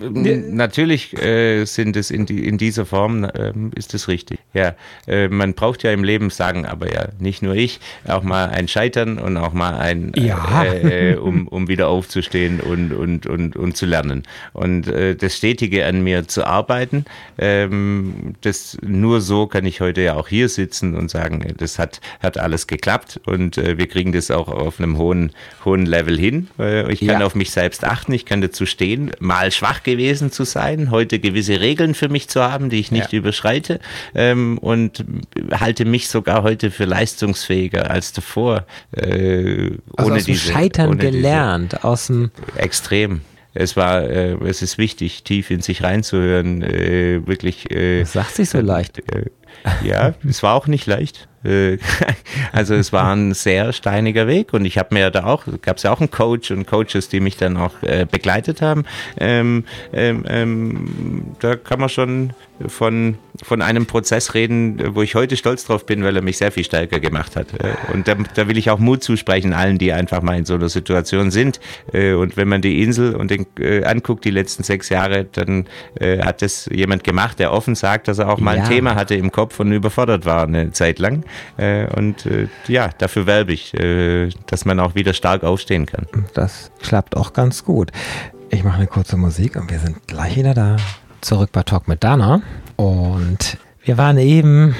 Natürlich 0.00 1.14
äh, 1.22 1.64
sind 1.64 1.96
es 1.96 2.10
in, 2.10 2.26
die, 2.26 2.46
in 2.46 2.58
dieser 2.58 2.86
Form, 2.86 3.24
äh, 3.24 3.52
ist 3.74 3.94
es 3.94 4.08
richtig. 4.08 4.38
Ja, 4.54 4.74
äh, 5.06 5.28
man 5.28 5.54
braucht 5.54 5.82
ja 5.82 5.92
im 5.92 6.04
Leben 6.04 6.13
Leben 6.14 6.30
sagen 6.30 6.64
aber 6.64 6.92
ja 6.92 7.08
nicht 7.18 7.42
nur 7.42 7.54
ich, 7.54 7.80
auch 8.06 8.22
mal 8.22 8.48
ein 8.50 8.68
Scheitern 8.68 9.18
und 9.18 9.36
auch 9.36 9.52
mal 9.52 9.76
ein, 9.76 10.12
ja. 10.14 10.62
äh, 10.62 11.12
äh, 11.12 11.16
um, 11.16 11.48
um 11.48 11.66
wieder 11.66 11.88
aufzustehen 11.88 12.60
und, 12.60 12.92
und, 12.92 13.26
und, 13.26 13.56
und 13.56 13.76
zu 13.76 13.84
lernen. 13.84 14.22
Und 14.52 14.86
äh, 14.86 15.16
das 15.16 15.36
Stetige 15.36 15.86
an 15.86 16.04
mir 16.04 16.28
zu 16.28 16.46
arbeiten, 16.46 17.04
ähm, 17.36 18.34
das 18.42 18.78
nur 18.86 19.20
so 19.20 19.48
kann 19.48 19.66
ich 19.66 19.80
heute 19.80 20.02
ja 20.02 20.14
auch 20.14 20.28
hier 20.28 20.48
sitzen 20.48 20.94
und 20.94 21.10
sagen, 21.10 21.52
das 21.56 21.80
hat, 21.80 22.00
hat 22.20 22.38
alles 22.38 22.68
geklappt 22.68 23.20
und 23.26 23.58
äh, 23.58 23.76
wir 23.76 23.88
kriegen 23.88 24.12
das 24.12 24.30
auch 24.30 24.46
auf 24.46 24.78
einem 24.78 24.96
hohen, 24.96 25.32
hohen 25.64 25.84
Level 25.84 26.16
hin. 26.16 26.48
Äh, 26.60 26.92
ich 26.92 27.00
kann 27.00 27.20
ja. 27.20 27.26
auf 27.26 27.34
mich 27.34 27.50
selbst 27.50 27.82
achten, 27.82 28.12
ich 28.12 28.24
kann 28.24 28.40
dazu 28.40 28.66
stehen, 28.66 29.10
mal 29.18 29.50
schwach 29.50 29.82
gewesen 29.82 30.30
zu 30.30 30.44
sein, 30.44 30.92
heute 30.92 31.18
gewisse 31.18 31.60
Regeln 31.60 31.94
für 31.94 32.08
mich 32.08 32.28
zu 32.28 32.40
haben, 32.40 32.70
die 32.70 32.78
ich 32.78 32.92
nicht 32.92 33.12
ja. 33.12 33.18
überschreite 33.18 33.80
ähm, 34.14 34.58
und 34.58 35.04
halte 35.50 35.84
mich 35.84 36.03
mich 36.04 36.10
sogar 36.10 36.42
heute 36.42 36.70
für 36.70 36.84
leistungsfähiger 36.84 37.90
als 37.90 38.12
davor. 38.12 38.66
Äh, 38.92 39.70
also 39.96 40.10
ohne 40.10 40.16
aus 40.16 40.24
dem 40.24 40.34
diese, 40.34 40.52
Scheitern 40.52 40.90
ohne 40.90 40.98
gelernt, 40.98 41.72
diese, 41.72 41.84
aus 41.84 42.06
dem 42.08 42.30
Extrem 42.56 43.22
es 43.56 43.76
war, 43.76 44.02
äh, 44.02 44.32
es 44.48 44.62
ist 44.62 44.78
wichtig, 44.78 45.22
tief 45.22 45.48
in 45.52 45.60
sich 45.60 45.84
reinzuhören, 45.84 46.60
äh, 46.62 47.24
wirklich. 47.24 47.70
Äh, 47.70 48.00
das 48.00 48.14
sagt 48.14 48.34
sich 48.34 48.50
so 48.50 48.60
leicht. 48.60 48.98
Äh, 48.98 49.26
ja, 49.82 50.14
es 50.28 50.42
war 50.42 50.54
auch 50.54 50.66
nicht 50.66 50.86
leicht. 50.86 51.28
Äh, 51.44 51.78
also 52.52 52.74
es 52.74 52.92
war 52.92 53.14
ein 53.14 53.34
sehr 53.34 53.72
steiniger 53.72 54.26
Weg 54.26 54.52
und 54.52 54.64
ich 54.64 54.78
habe 54.78 54.94
mir 54.94 55.10
da 55.10 55.24
auch, 55.24 55.44
gab 55.62 55.76
es 55.76 55.82
ja 55.82 55.92
auch 55.92 56.00
einen 56.00 56.10
Coach 56.10 56.50
und 56.50 56.66
Coaches, 56.66 57.08
die 57.08 57.20
mich 57.20 57.36
dann 57.36 57.56
auch 57.56 57.82
äh, 57.82 58.06
begleitet 58.10 58.62
haben. 58.62 58.84
Ähm, 59.18 59.64
ähm, 59.92 60.24
ähm, 60.26 61.36
da 61.40 61.56
kann 61.56 61.80
man 61.80 61.88
schon 61.88 62.32
von, 62.68 63.18
von 63.42 63.62
einem 63.62 63.86
Prozess 63.86 64.34
reden, 64.34 64.94
wo 64.94 65.02
ich 65.02 65.14
heute 65.14 65.36
stolz 65.36 65.64
drauf 65.64 65.86
bin, 65.86 66.04
weil 66.04 66.14
er 66.14 66.22
mich 66.22 66.38
sehr 66.38 66.52
viel 66.52 66.64
stärker 66.64 67.00
gemacht 67.00 67.36
hat. 67.36 67.52
Äh, 67.54 67.74
und 67.92 68.06
da, 68.06 68.14
da 68.14 68.48
will 68.48 68.56
ich 68.56 68.70
auch 68.70 68.78
Mut 68.78 69.02
zusprechen 69.02 69.52
allen, 69.52 69.78
die 69.78 69.92
einfach 69.92 70.22
mal 70.22 70.38
in 70.38 70.44
so 70.44 70.54
einer 70.54 70.68
Situation 70.68 71.30
sind. 71.30 71.60
Äh, 71.92 72.12
und 72.12 72.36
wenn 72.36 72.48
man 72.48 72.62
die 72.62 72.82
Insel 72.82 73.16
und 73.16 73.30
den 73.30 73.46
äh, 73.58 73.84
anguckt, 73.84 74.24
die 74.24 74.30
letzten 74.30 74.62
sechs 74.62 74.88
Jahre, 74.88 75.24
dann 75.24 75.66
hat 76.00 76.42
das 76.42 76.68
jemand 76.72 77.04
gemacht, 77.04 77.38
der 77.38 77.52
offen 77.52 77.74
sagt, 77.74 78.08
dass 78.08 78.18
er 78.18 78.28
auch 78.28 78.38
mal 78.38 78.56
ja. 78.56 78.62
ein 78.62 78.68
Thema 78.68 78.94
hatte 78.94 79.14
im 79.14 79.30
Kopf 79.30 79.53
und 79.60 79.72
überfordert 79.72 80.24
war 80.26 80.44
eine 80.44 80.72
Zeit 80.72 80.98
lang. 80.98 81.24
Und 81.94 82.28
ja, 82.68 82.90
dafür 82.98 83.26
werbe 83.26 83.52
ich, 83.52 83.72
dass 84.46 84.64
man 84.64 84.80
auch 84.80 84.94
wieder 84.94 85.12
stark 85.14 85.44
aufstehen 85.44 85.86
kann. 85.86 86.06
Das 86.34 86.70
klappt 86.82 87.16
auch 87.16 87.32
ganz 87.32 87.64
gut. 87.64 87.90
Ich 88.50 88.62
mache 88.64 88.76
eine 88.76 88.86
kurze 88.86 89.16
Musik 89.16 89.56
und 89.56 89.70
wir 89.70 89.78
sind 89.78 90.06
gleich 90.06 90.36
wieder 90.36 90.54
da 90.54 90.76
zurück 91.20 91.50
bei 91.52 91.62
Talk 91.62 91.88
mit 91.88 92.04
Dana 92.04 92.42
und 92.76 93.58
wir 93.82 93.98
waren 93.98 94.18
eben 94.18 94.74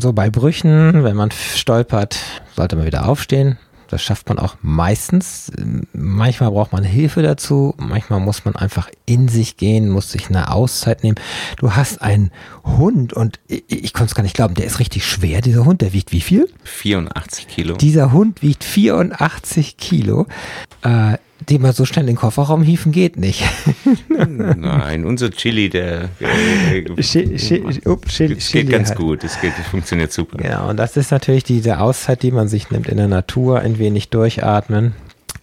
so 0.00 0.12
bei 0.12 0.30
Brüchen, 0.30 1.04
wenn 1.04 1.16
man 1.16 1.30
stolpert, 1.30 2.18
sollte 2.56 2.76
man 2.76 2.86
wieder 2.86 3.08
aufstehen. 3.08 3.58
Das 3.88 4.02
schafft 4.02 4.28
man 4.28 4.38
auch 4.38 4.56
meistens. 4.62 5.50
Manchmal 5.92 6.50
braucht 6.50 6.72
man 6.72 6.84
Hilfe 6.84 7.22
dazu. 7.22 7.74
Manchmal 7.78 8.20
muss 8.20 8.44
man 8.44 8.54
einfach 8.54 8.90
in 9.06 9.28
sich 9.28 9.56
gehen, 9.56 9.88
muss 9.88 10.12
sich 10.12 10.28
eine 10.28 10.52
Auszeit 10.52 11.02
nehmen. 11.02 11.16
Du 11.56 11.74
hast 11.74 12.02
einen 12.02 12.30
Hund 12.64 13.14
und 13.14 13.40
ich, 13.48 13.64
ich 13.68 13.92
konnte 13.94 14.10
es 14.10 14.14
gar 14.14 14.22
nicht 14.22 14.36
glauben, 14.36 14.54
der 14.54 14.66
ist 14.66 14.78
richtig 14.78 15.06
schwer, 15.06 15.40
dieser 15.40 15.64
Hund. 15.64 15.80
Der 15.80 15.92
wiegt 15.92 16.12
wie 16.12 16.20
viel? 16.20 16.48
84 16.64 17.48
Kilo. 17.48 17.76
Dieser 17.76 18.12
Hund 18.12 18.42
wiegt 18.42 18.62
84 18.62 19.78
Kilo. 19.78 20.26
Äh, 20.82 21.16
den 21.40 21.62
mal 21.62 21.72
so 21.72 21.84
schnell 21.84 22.02
in 22.02 22.08
den 22.08 22.16
Kofferraum 22.16 22.62
hieven 22.62 22.92
geht 22.92 23.16
nicht. 23.16 23.44
Nein, 24.08 25.04
unser 25.04 25.30
Chili, 25.30 25.68
der 25.68 26.08
äh, 26.20 27.02
Chili, 27.02 28.36
geht 28.52 28.70
ganz 28.70 28.88
halt. 28.90 28.98
gut, 28.98 29.24
es 29.24 29.40
geht, 29.40 29.52
das 29.58 29.66
funktioniert 29.66 30.12
super. 30.12 30.44
Ja, 30.44 30.64
und 30.64 30.76
das 30.76 30.96
ist 30.96 31.10
natürlich 31.10 31.44
diese 31.44 31.80
Auszeit, 31.80 32.22
die 32.22 32.32
man 32.32 32.48
sich 32.48 32.70
nimmt 32.70 32.88
in 32.88 32.96
der 32.96 33.08
Natur, 33.08 33.60
ein 33.60 33.78
wenig 33.78 34.10
durchatmen. 34.10 34.94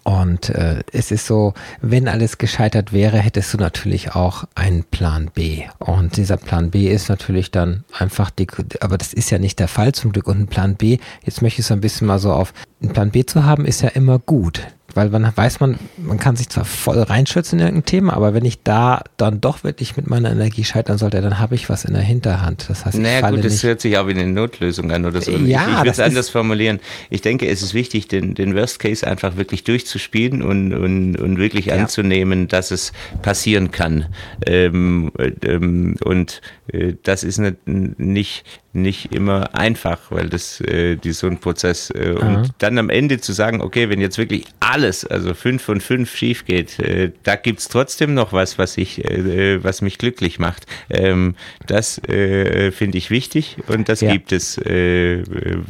Und 0.03 0.49
äh, 0.49 0.83
es 0.91 1.09
ist 1.09 1.25
so, 1.25 1.55
wenn 1.81 2.07
alles 2.07 2.37
gescheitert 2.37 2.93
wäre, 2.93 3.17
hättest 3.17 3.55
du 3.55 3.57
natürlich 3.57 4.13
auch 4.13 4.43
einen 4.53 4.83
Plan 4.83 5.31
B. 5.33 5.63
Und 5.79 6.17
dieser 6.17 6.37
Plan 6.37 6.69
B 6.69 6.91
ist 6.91 7.09
natürlich 7.09 7.49
dann 7.49 7.85
einfach 7.91 8.29
die, 8.29 8.45
aber 8.81 8.99
das 8.99 9.13
ist 9.13 9.31
ja 9.31 9.39
nicht 9.39 9.57
der 9.57 9.67
Fall 9.67 9.93
zum 9.93 10.11
Glück. 10.11 10.27
Und 10.27 10.41
ein 10.41 10.47
Plan 10.47 10.75
B, 10.75 10.99
jetzt 11.23 11.41
möchte 11.41 11.61
ich 11.61 11.65
so 11.65 11.73
ein 11.73 11.81
bisschen 11.81 12.05
mal 12.05 12.19
so 12.19 12.33
auf, 12.33 12.53
einen 12.83 12.93
Plan 12.93 13.09
B 13.09 13.25
zu 13.25 13.45
haben, 13.45 13.65
ist 13.65 13.81
ja 13.81 13.89
immer 13.89 14.19
gut 14.19 14.61
weil 14.95 15.09
man 15.09 15.31
weiß 15.35 15.59
man, 15.59 15.77
man 15.97 16.17
kann 16.17 16.35
sich 16.35 16.49
zwar 16.49 16.65
voll 16.65 17.01
reinschützen 17.01 17.59
in 17.59 17.65
irgendein 17.65 17.85
Thema, 17.85 18.13
aber 18.13 18.33
wenn 18.33 18.45
ich 18.45 18.63
da 18.63 19.03
dann 19.17 19.41
doch 19.41 19.63
wirklich 19.63 19.97
mit 19.97 20.07
meiner 20.07 20.31
Energie 20.31 20.63
scheitern 20.63 20.97
sollte, 20.97 21.21
dann 21.21 21.37
habe 21.37 21.53
ich 21.55 21.69
was 21.69 21.85
in 21.85 21.93
der 21.93 22.01
Hinterhand. 22.01 22.69
Das 22.69 22.85
heißt, 22.85 22.95
ich 22.95 23.01
naja, 23.01 23.29
gut, 23.29 23.43
das 23.43 23.61
hört 23.63 23.81
sich 23.81 23.97
auch 23.97 24.07
wie 24.07 24.11
eine 24.11 24.25
Notlösung 24.25 24.91
an 24.91 25.05
oder 25.05 25.21
so. 25.21 25.31
Ja, 25.31 25.65
ich, 25.65 25.71
ich 25.71 25.77
würde 25.79 25.89
es 25.89 25.99
anders 25.99 26.29
formulieren. 26.29 26.79
Ich 27.09 27.21
denke, 27.21 27.47
es 27.47 27.61
ist 27.61 27.73
wichtig, 27.73 28.07
den, 28.07 28.35
den 28.35 28.55
Worst 28.55 28.79
Case 28.79 29.05
einfach 29.05 29.35
wirklich 29.35 29.65
durchzuspielen 29.65 30.41
und, 30.41 30.73
und, 30.73 31.17
und 31.17 31.37
wirklich 31.37 31.65
ja. 31.65 31.75
anzunehmen, 31.75 32.47
dass 32.47 32.71
es 32.71 32.93
passieren 33.21 33.71
kann. 33.71 34.05
Ähm, 34.47 35.11
ähm, 35.43 35.97
und 36.03 36.41
äh, 36.71 36.93
das 37.03 37.23
ist 37.23 37.39
nicht, 37.39 37.67
nicht 37.67 38.45
nicht 38.75 39.13
immer 39.13 39.55
einfach, 39.55 39.99
weil 40.09 40.29
das 40.29 40.59
äh, 40.61 40.95
die, 40.95 41.13
so 41.13 41.27
ein 41.27 41.39
Prozess 41.39 41.89
äh, 41.91 42.11
und 42.11 42.51
dann 42.59 42.77
am 42.77 42.89
Ende 42.89 43.19
zu 43.19 43.33
sagen, 43.33 43.61
okay, 43.61 43.89
wenn 43.89 44.01
jetzt 44.01 44.17
wirklich 44.17 44.45
alles, 44.59 45.05
also 45.05 45.33
fünf 45.33 45.63
von 45.63 45.81
fünf 45.81 46.15
schief 46.15 46.45
geht, 46.45 46.79
äh, 46.79 47.11
da 47.23 47.35
gibt's 47.35 47.69
trotzdem 47.69 48.13
noch 48.13 48.33
was, 48.33 48.57
was 48.57 48.77
ich, 48.77 49.03
äh, 49.05 49.63
was 49.63 49.81
mich 49.81 49.97
glücklich 49.97 50.39
macht. 50.39 50.65
Ähm, 50.89 51.35
das 51.67 51.97
äh, 52.07 52.71
finde 52.71 52.97
ich 52.97 53.09
wichtig 53.09 53.57
und 53.67 53.89
das 53.89 54.01
ja. 54.01 54.11
gibt 54.11 54.31
es, 54.31 54.57
äh, 54.57 55.23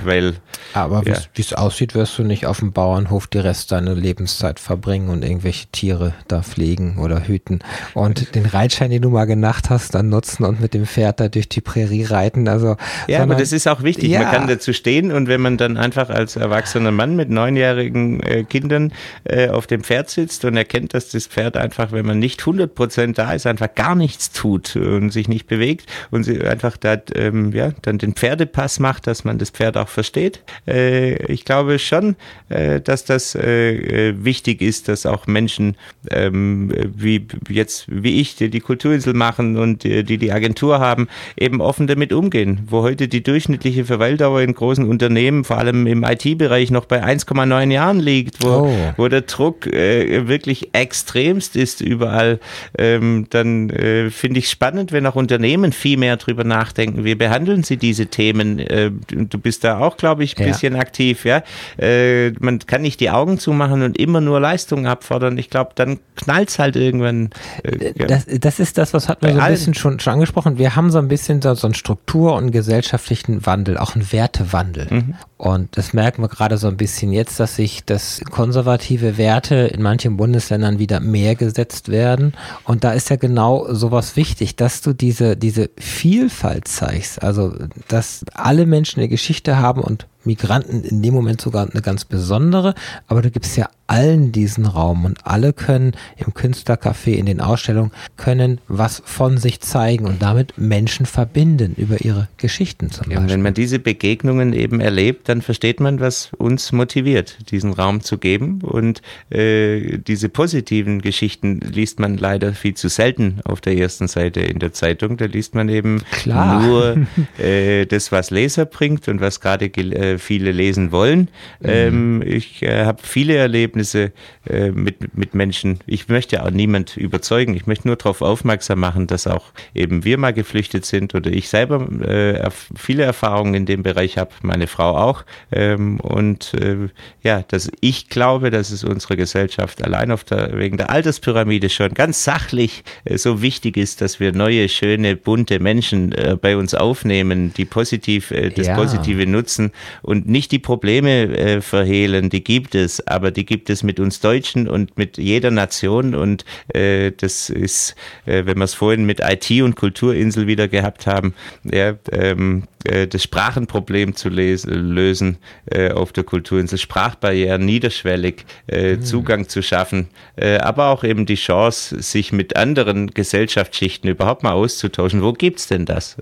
weil. 0.03 0.35
Aber 0.73 1.03
ja. 1.05 1.17
wie 1.33 1.41
es 1.41 1.53
aussieht, 1.53 1.95
wirst 1.95 2.17
du 2.17 2.23
nicht 2.23 2.45
auf 2.45 2.59
dem 2.59 2.73
Bauernhof 2.73 3.27
die 3.27 3.39
Rest 3.39 3.71
deiner 3.71 3.93
Lebenszeit 3.93 4.59
verbringen 4.59 5.09
und 5.09 5.23
irgendwelche 5.23 5.67
Tiere 5.67 6.13
da 6.27 6.41
pflegen 6.41 6.97
oder 6.97 7.27
hüten 7.27 7.59
und 7.93 8.35
den 8.35 8.45
Reitschein, 8.45 8.89
den 8.89 9.01
du 9.01 9.09
mal 9.09 9.25
genacht 9.25 9.69
hast, 9.69 9.95
dann 9.95 10.09
nutzen 10.09 10.43
und 10.43 10.59
mit 10.59 10.73
dem 10.73 10.85
Pferd 10.85 11.19
da 11.19 11.27
durch 11.27 11.49
die 11.49 11.61
Prärie 11.61 12.05
reiten. 12.05 12.47
Also 12.47 12.77
ja, 13.07 13.21
aber 13.21 13.35
das 13.35 13.51
ist 13.51 13.67
auch 13.67 13.83
wichtig. 13.83 14.09
Ja. 14.09 14.23
Man 14.23 14.31
kann 14.31 14.47
dazu 14.47 14.73
stehen 14.73 15.11
und 15.11 15.27
wenn 15.27 15.41
man 15.41 15.57
dann 15.57 15.77
einfach 15.77 16.09
als 16.09 16.35
erwachsener 16.35 16.91
Mann 16.91 17.15
mit 17.15 17.29
neunjährigen 17.29 18.21
äh, 18.21 18.43
Kindern 18.43 18.93
äh, 19.23 19.49
auf 19.49 19.67
dem 19.67 19.83
Pferd 19.83 20.09
sitzt 20.09 20.45
und 20.45 20.57
erkennt, 20.57 20.93
dass 20.93 21.09
das 21.09 21.27
Pferd 21.27 21.57
einfach, 21.57 21.91
wenn 21.91 22.05
man 22.05 22.19
nicht 22.19 22.41
100 22.41 22.73
Prozent 22.73 23.17
da 23.17 23.33
ist, 23.33 23.47
einfach 23.47 23.73
gar 23.75 23.95
nichts 23.95 24.31
tut 24.31 24.75
und 24.75 25.11
sich 25.11 25.27
nicht 25.27 25.47
bewegt 25.47 25.91
und 26.11 26.23
sie 26.23 26.41
einfach 26.41 26.77
da, 26.77 26.97
ähm, 27.15 27.51
ja, 27.53 27.71
dann 27.81 27.97
den 27.97 28.13
Pferdepass 28.13 28.79
macht, 28.79 29.07
dass 29.07 29.23
man 29.23 29.37
das 29.37 29.49
Pferd 29.49 29.77
auch 29.77 29.89
versteht. 29.89 30.41
Äh, 30.67 31.15
ich 31.31 31.45
glaube 31.45 31.79
schon, 31.79 32.15
äh, 32.49 32.81
dass 32.81 33.05
das 33.05 33.35
äh, 33.35 34.09
äh, 34.09 34.23
wichtig 34.23 34.61
ist, 34.61 34.87
dass 34.87 35.05
auch 35.05 35.27
Menschen 35.27 35.77
ähm, 36.11 36.71
wie 36.95 37.27
jetzt, 37.49 37.85
wie 37.87 38.21
ich, 38.21 38.35
die 38.35 38.49
die 38.49 38.59
Kulturinsel 38.59 39.13
machen 39.13 39.57
und 39.57 39.83
die 39.83 40.03
die 40.03 40.31
Agentur 40.31 40.79
haben, 40.79 41.07
eben 41.37 41.61
offen 41.61 41.87
damit 41.87 42.13
umgehen, 42.13 42.59
wo 42.67 42.84
heute 42.85 43.07
die 43.07 43.23
durchschnittliche 43.23 43.83
Verweildauer 43.83 44.41
in 44.41 44.53
großen 44.53 44.87
Unternehmen, 44.87 45.43
vor 45.43 45.57
allem 45.57 45.87
im 45.87 46.03
IT-Bereich, 46.03 46.69
noch 46.69 46.85
bei 46.85 47.03
1,9 47.03 47.71
Jahren 47.71 47.99
liegt, 47.99 48.43
wo, 48.43 48.67
oh. 48.67 48.93
wo 48.95 49.07
der 49.07 49.21
Druck 49.21 49.65
äh, 49.65 50.27
wirklich 50.27 50.69
extremst 50.73 51.55
ist 51.55 51.81
überall, 51.81 52.39
ähm, 52.77 53.25
dann 53.31 53.71
äh, 53.71 54.11
finde 54.11 54.39
ich 54.39 54.49
spannend, 54.49 54.91
wenn 54.91 55.07
auch 55.07 55.15
Unternehmen 55.15 55.71
viel 55.71 55.97
mehr 55.97 56.17
drüber 56.17 56.43
nachdenken. 56.43 57.03
Wie 57.03 57.15
behandeln 57.15 57.63
sie 57.63 57.77
diese 57.77 58.05
Themen? 58.05 58.59
Äh, 58.59 58.91
du 59.07 59.39
bist 59.39 59.63
da 59.63 59.79
auch, 59.79 59.97
glaube 59.97 60.23
ich, 60.23 60.37
ein 60.37 60.45
bisschen 60.45 60.75
aktiv, 60.75 61.25
ja. 61.25 61.41
Äh, 61.79 62.31
man 62.39 62.59
kann 62.59 62.83
nicht 62.83 62.99
die 62.99 63.09
Augen 63.09 63.39
zumachen 63.39 63.81
und 63.81 63.97
immer 63.97 64.21
nur 64.21 64.39
Leistungen 64.39 64.85
abfordern. 64.85 65.39
Ich 65.39 65.49
glaube, 65.49 65.71
dann 65.73 65.99
knallt 66.15 66.49
es 66.49 66.59
halt 66.59 66.75
irgendwann. 66.75 67.31
Äh, 67.63 67.93
das, 68.05 68.27
das 68.27 68.59
ist 68.59 68.77
das, 68.77 68.93
was 68.93 69.09
hatten 69.09 69.25
wir 69.25 69.33
so 69.33 69.39
ein 69.39 69.51
bisschen 69.51 69.73
schon, 69.73 69.99
schon 69.99 70.13
angesprochen. 70.13 70.59
Wir 70.59 70.75
haben 70.75 70.91
so 70.91 70.99
ein 70.99 71.07
bisschen 71.07 71.41
so, 71.41 71.55
so 71.55 71.65
einen 71.65 71.73
Struktur- 71.73 72.35
und 72.35 72.51
gesellschaftlichen 72.75 73.45
Wandel, 73.45 73.77
auch 73.77 73.95
einen 73.95 74.11
Wertewandel. 74.11 74.87
Mhm. 74.89 75.15
Und 75.37 75.77
das 75.77 75.93
merken 75.93 76.21
wir 76.21 76.27
gerade 76.27 76.57
so 76.57 76.67
ein 76.67 76.75
bisschen 76.75 77.13
jetzt, 77.13 77.39
dass 77.39 77.55
sich 77.55 77.85
das 77.85 78.21
konservative 78.29 79.17
Werte 79.17 79.55
in 79.55 79.81
manchen 79.81 80.17
Bundesländern 80.17 80.77
wieder 80.77 80.99
mehr 80.99 81.35
gesetzt 81.35 81.87
werden. 81.89 82.33
Und 82.65 82.83
da 82.83 82.91
ist 82.91 83.09
ja 83.09 83.15
genau 83.15 83.73
sowas 83.73 84.17
wichtig, 84.17 84.57
dass 84.57 84.81
du 84.81 84.91
diese, 84.91 85.37
diese 85.37 85.69
Vielfalt 85.77 86.67
zeigst. 86.67 87.23
Also, 87.23 87.53
dass 87.87 88.25
alle 88.33 88.65
Menschen 88.65 88.99
eine 88.99 89.09
Geschichte 89.09 89.57
haben 89.57 89.81
und 89.81 90.07
Migranten 90.25 90.83
in 90.83 91.01
dem 91.01 91.13
Moment 91.13 91.41
sogar 91.41 91.69
eine 91.69 91.81
ganz 91.81 92.05
besondere, 92.05 92.73
aber 93.07 93.21
du 93.21 93.31
gibst 93.31 93.57
ja 93.57 93.69
allen 93.87 94.31
diesen 94.31 94.65
Raum 94.65 95.05
und 95.05 95.25
alle 95.25 95.53
können 95.53 95.93
im 96.17 96.33
Künstlercafé 96.33 97.11
in 97.11 97.25
den 97.25 97.39
Ausstellungen 97.39 97.91
können 98.17 98.59
was 98.67 99.01
von 99.05 99.37
sich 99.37 99.59
zeigen 99.61 100.05
und 100.05 100.21
damit 100.21 100.57
Menschen 100.57 101.05
verbinden 101.05 101.75
über 101.77 102.03
ihre 102.03 102.27
Geschichten 102.37 102.89
zum 102.89 103.11
ja, 103.11 103.17
Beispiel. 103.17 103.33
Wenn 103.33 103.41
man 103.41 103.53
diese 103.53 103.79
Begegnungen 103.79 104.53
eben 104.53 104.79
erlebt, 104.79 105.29
dann 105.29 105.41
versteht 105.41 105.79
man, 105.79 105.99
was 105.99 106.31
uns 106.37 106.71
motiviert, 106.71 107.51
diesen 107.51 107.73
Raum 107.73 108.01
zu 108.01 108.17
geben 108.17 108.61
und 108.61 109.01
äh, 109.29 109.97
diese 109.99 110.29
positiven 110.29 111.01
Geschichten 111.01 111.59
liest 111.59 111.99
man 111.99 112.17
leider 112.17 112.53
viel 112.53 112.73
zu 112.73 112.89
selten 112.89 113.39
auf 113.45 113.61
der 113.61 113.77
ersten 113.77 114.07
Seite 114.07 114.41
in 114.41 114.59
der 114.59 114.73
Zeitung. 114.73 115.17
Da 115.17 115.25
liest 115.25 115.53
man 115.53 115.69
eben 115.69 116.01
Klar. 116.11 116.61
nur 116.61 116.97
äh, 117.37 117.85
das, 117.85 118.11
was 118.11 118.31
Leser 118.31 118.65
bringt 118.65 119.07
und 119.07 119.21
was 119.21 119.39
gerade 119.39 119.65
äh, 119.65 120.14
viele 120.19 120.51
lesen 120.51 120.91
wollen. 120.91 121.29
Mhm. 121.59 121.69
Ähm, 121.69 122.23
ich 122.25 122.63
äh, 122.63 122.85
habe 122.85 123.01
viele 123.03 123.35
Erlebnisse 123.35 124.11
äh, 124.47 124.71
mit, 124.71 125.17
mit 125.17 125.33
Menschen. 125.33 125.79
Ich 125.85 126.07
möchte 126.07 126.43
auch 126.43 126.51
niemand 126.51 126.97
überzeugen. 126.97 127.55
Ich 127.55 127.67
möchte 127.67 127.87
nur 127.87 127.95
darauf 127.95 128.21
aufmerksam 128.21 128.79
machen, 128.79 129.07
dass 129.07 129.27
auch 129.27 129.45
eben 129.73 130.03
wir 130.03 130.17
mal 130.17 130.33
geflüchtet 130.33 130.85
sind 130.85 131.15
oder 131.15 131.31
ich 131.31 131.49
selber 131.49 131.87
äh, 132.07 132.49
viele 132.75 133.03
Erfahrungen 133.03 133.53
in 133.53 133.65
dem 133.65 133.83
Bereich 133.83 134.17
habe, 134.17 134.31
meine 134.41 134.67
Frau 134.67 134.95
auch. 134.97 135.23
Ähm, 135.51 135.99
und 135.99 136.53
äh, 136.53 136.89
ja, 137.23 137.43
dass 137.47 137.71
ich 137.81 138.09
glaube, 138.09 138.51
dass 138.51 138.71
es 138.71 138.83
unserer 138.83 139.15
Gesellschaft 139.15 139.83
allein 139.83 140.11
auf 140.11 140.23
der, 140.23 140.57
wegen 140.57 140.77
der 140.77 140.89
Alterspyramide 140.89 141.69
schon 141.69 141.93
ganz 141.93 142.23
sachlich 142.23 142.83
äh, 143.05 143.17
so 143.17 143.41
wichtig 143.41 143.77
ist, 143.77 144.01
dass 144.01 144.19
wir 144.19 144.31
neue, 144.31 144.69
schöne, 144.69 145.15
bunte 145.15 145.59
Menschen 145.59 146.13
bei 146.41 146.57
uns 146.57 146.73
aufnehmen, 146.73 147.53
die 147.55 147.65
positiv 147.65 148.33
das 148.55 148.67
ja. 148.67 148.75
Positive 148.75 149.25
nutzen 149.25 149.71
und 150.05 150.29
nicht 150.29 150.51
die 150.51 150.59
Probleme 150.59 151.35
äh, 151.35 151.61
verhehlen, 151.61 152.29
die 152.29 152.43
gibt 152.43 152.75
es, 152.75 153.05
aber 153.07 153.31
die 153.31 153.45
gibt 153.45 153.69
es 153.69 153.81
mit 153.81 153.99
uns 153.99 154.19
Deutschen 154.19 154.67
und 154.67 154.97
mit 154.97 155.17
jeder 155.17 155.49
Nation 155.51 156.13
und 156.13 156.45
äh, 156.73 157.11
das 157.11 157.49
ist, 157.49 157.95
äh, 158.25 158.45
wenn 158.45 158.57
wir 158.57 158.65
es 158.65 158.75
vorhin 158.75 159.05
mit 159.05 159.19
IT 159.19 159.49
und 159.63 159.75
Kulturinsel 159.75 160.45
wieder 160.47 160.67
gehabt 160.67 161.07
haben, 161.07 161.33
ja, 161.63 161.95
ähm, 162.11 162.63
äh, 162.85 163.07
das 163.07 163.23
Sprachenproblem 163.23 164.15
zu 164.15 164.29
lösen 164.29 165.37
äh, 165.65 165.91
auf 165.91 166.13
der 166.13 166.23
Kulturinsel, 166.23 166.77
Sprachbarrieren 166.77 167.65
niederschwellig, 167.65 168.45
äh, 168.67 168.95
mhm. 168.95 169.01
Zugang 169.01 169.49
zu 169.49 169.61
schaffen, 169.61 170.07
aber 170.37 170.89
auch 170.89 171.03
eben 171.03 171.25
die 171.25 171.35
Chance, 171.35 172.01
sich 172.01 172.31
mit 172.31 172.55
anderen 172.55 173.11
Gesellschaftsschichten 173.11 174.09
überhaupt 174.09 174.43
mal 174.43 174.51
auszutauschen. 174.51 175.21
Wo 175.21 175.33
gibt's 175.33 175.67
denn 175.67 175.85
das? 175.85 176.17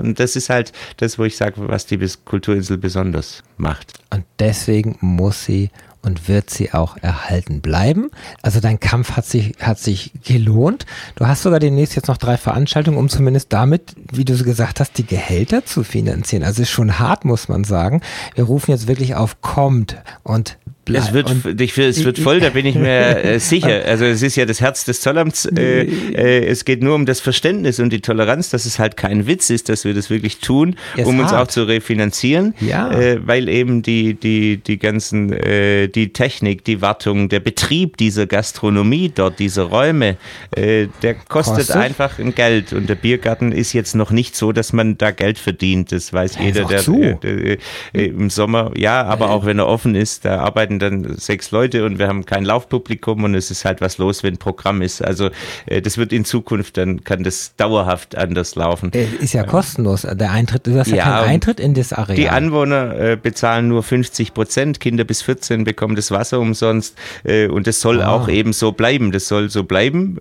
Und 0.00 0.18
das 0.18 0.36
ist 0.36 0.50
halt 0.50 0.72
das, 0.96 1.18
wo 1.18 1.24
ich 1.24 1.36
sage, 1.36 1.54
was 1.56 1.86
die 1.86 1.98
Kulturinsel 2.24 2.78
besonders 2.78 3.21
macht. 3.56 3.94
Und 4.10 4.24
deswegen 4.38 4.96
muss 5.00 5.44
sie 5.44 5.70
und 6.02 6.28
wird 6.28 6.50
sie 6.50 6.72
auch 6.72 6.96
erhalten 7.00 7.60
bleiben. 7.60 8.10
Also 8.42 8.60
dein 8.60 8.80
Kampf 8.80 9.12
hat 9.12 9.24
sich, 9.24 9.54
hat 9.60 9.78
sich 9.78 10.12
gelohnt. 10.24 10.84
Du 11.14 11.26
hast 11.26 11.42
sogar 11.42 11.60
demnächst 11.60 11.94
jetzt 11.94 12.08
noch 12.08 12.16
drei 12.16 12.36
Veranstaltungen, 12.36 12.98
um 12.98 13.08
zumindest 13.08 13.52
damit, 13.52 13.94
wie 14.10 14.24
du 14.24 14.36
gesagt 14.42 14.80
hast, 14.80 14.98
die 14.98 15.06
Gehälter 15.06 15.64
zu 15.64 15.84
finanzieren. 15.84 16.42
Also 16.42 16.62
ist 16.62 16.70
schon 16.70 16.98
hart, 16.98 17.24
muss 17.24 17.48
man 17.48 17.64
sagen. 17.64 18.00
Wir 18.34 18.44
rufen 18.44 18.72
jetzt 18.72 18.88
wirklich 18.88 19.14
auf, 19.14 19.40
kommt 19.40 19.96
und 20.24 20.58
Es 20.90 21.12
wird, 21.12 21.60
ich, 21.60 21.78
es 21.78 22.04
wird 22.04 22.18
voll, 22.18 22.40
da 22.40 22.50
bin 22.50 22.66
ich 22.66 22.74
mir 22.74 23.24
äh, 23.24 23.38
sicher. 23.40 23.82
Also 23.86 24.04
es 24.04 24.20
ist 24.20 24.34
ja 24.34 24.46
das 24.46 24.60
Herz 24.60 24.84
des 24.84 25.00
Zollamts. 25.00 25.46
Äh, 25.46 25.82
äh, 25.84 26.46
es 26.46 26.64
geht 26.64 26.82
nur 26.82 26.96
um 26.96 27.06
das 27.06 27.20
Verständnis 27.20 27.78
und 27.78 27.90
die 27.90 28.00
Toleranz, 28.00 28.50
dass 28.50 28.66
es 28.66 28.80
halt 28.80 28.96
kein 28.96 29.26
Witz 29.28 29.50
ist, 29.50 29.68
dass 29.68 29.84
wir 29.84 29.94
das 29.94 30.10
wirklich 30.10 30.38
tun, 30.38 30.76
es 30.96 31.06
um 31.06 31.18
hart. 31.18 31.32
uns 31.32 31.32
auch 31.32 31.46
zu 31.46 31.64
refinanzieren. 31.64 32.54
Ja. 32.60 32.90
Äh, 32.90 33.20
weil 33.24 33.48
eben 33.48 33.82
die, 33.82 34.14
die, 34.14 34.56
die 34.56 34.78
ganzen, 34.78 35.32
äh, 35.32 35.86
die 35.88 36.12
Technik, 36.12 36.64
die 36.64 36.82
Wartung, 36.82 37.28
der 37.28 37.40
Betrieb 37.40 37.96
dieser 37.96 38.26
Gastronomie 38.26 39.12
dort, 39.14 39.38
diese 39.38 39.62
Räume, 39.62 40.16
äh, 40.50 40.88
der 41.02 41.14
kostet, 41.14 41.58
kostet, 41.58 41.76
einfach 41.76 42.18
ein 42.18 42.34
Geld. 42.34 42.72
Und 42.72 42.88
der 42.88 42.96
Biergarten 42.96 43.52
ist 43.52 43.72
jetzt 43.72 43.94
noch 43.94 44.10
nicht 44.10 44.34
so, 44.34 44.50
dass 44.50 44.72
man 44.72 44.98
da 44.98 45.12
Geld 45.12 45.38
verdient. 45.38 45.92
Das 45.92 46.12
weiß 46.12 46.32
der 46.32 46.44
jeder, 46.44 46.64
der, 46.64 46.82
der, 46.82 47.56
der, 47.94 48.04
im 48.04 48.30
Sommer, 48.30 48.72
ja, 48.76 49.04
aber 49.04 49.30
auch 49.30 49.46
wenn 49.46 49.58
er 49.60 49.68
offen 49.68 49.94
ist, 49.94 50.24
da 50.24 50.40
arbeiten 50.40 50.71
arbeiten 50.72 50.78
dann 50.78 51.16
sechs 51.16 51.50
Leute 51.50 51.84
und 51.84 51.98
wir 51.98 52.08
haben 52.08 52.24
kein 52.24 52.44
Laufpublikum 52.44 53.24
und 53.24 53.34
es 53.34 53.50
ist 53.50 53.64
halt 53.64 53.80
was 53.80 53.98
los, 53.98 54.22
wenn 54.22 54.36
Programm 54.36 54.82
ist. 54.82 55.02
Also 55.02 55.30
äh, 55.66 55.82
das 55.82 55.98
wird 55.98 56.12
in 56.12 56.24
Zukunft, 56.24 56.76
dann 56.76 57.04
kann 57.04 57.22
das 57.22 57.54
dauerhaft 57.56 58.16
anders 58.16 58.54
laufen. 58.54 58.92
Äh, 58.92 59.06
ist 59.20 59.34
ja 59.34 59.44
kostenlos, 59.44 60.02
der 60.02 60.30
Eintritt, 60.30 60.66
du 60.66 60.78
hast 60.78 60.88
ja, 60.88 60.96
ja 60.96 61.04
keinen 61.04 61.28
Eintritt 61.28 61.60
in 61.60 61.74
das 61.74 61.92
Areal. 61.92 62.16
Die 62.16 62.28
Anwohner 62.28 62.98
äh, 62.98 63.16
bezahlen 63.16 63.68
nur 63.68 63.82
50 63.82 64.34
Prozent, 64.34 64.80
Kinder 64.80 65.04
bis 65.04 65.22
14 65.22 65.64
bekommen 65.64 65.96
das 65.96 66.10
Wasser 66.10 66.40
umsonst 66.40 66.96
und 67.24 67.66
das 67.66 67.80
soll 67.80 67.98
oh. 67.98 68.02
auch 68.02 68.28
eben 68.28 68.52
so 68.52 68.72
bleiben. 68.72 69.12
Das 69.12 69.28
soll 69.28 69.50
so 69.50 69.64
bleiben, 69.64 70.16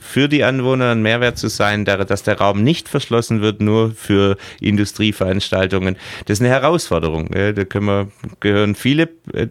für 0.00 0.28
die 0.28 0.44
Anwohner 0.44 0.92
ein 0.92 1.02
Mehrwert 1.02 1.38
zu 1.38 1.48
sein, 1.48 1.84
dass 1.84 2.22
der 2.22 2.38
Raum 2.38 2.62
nicht 2.62 2.88
verschlossen 2.88 3.40
wird, 3.40 3.60
nur 3.60 3.92
für 3.92 4.36
Industrieveranstaltungen. 4.60 5.96
Das 6.26 6.38
ist 6.38 6.40
eine 6.40 6.50
Herausforderung. 6.50 7.30
Da 7.30 7.64
können 7.64 7.86
wir, 7.86 8.08
gehören 8.40 8.74
viele 8.74 9.08
äh, 9.32 9.46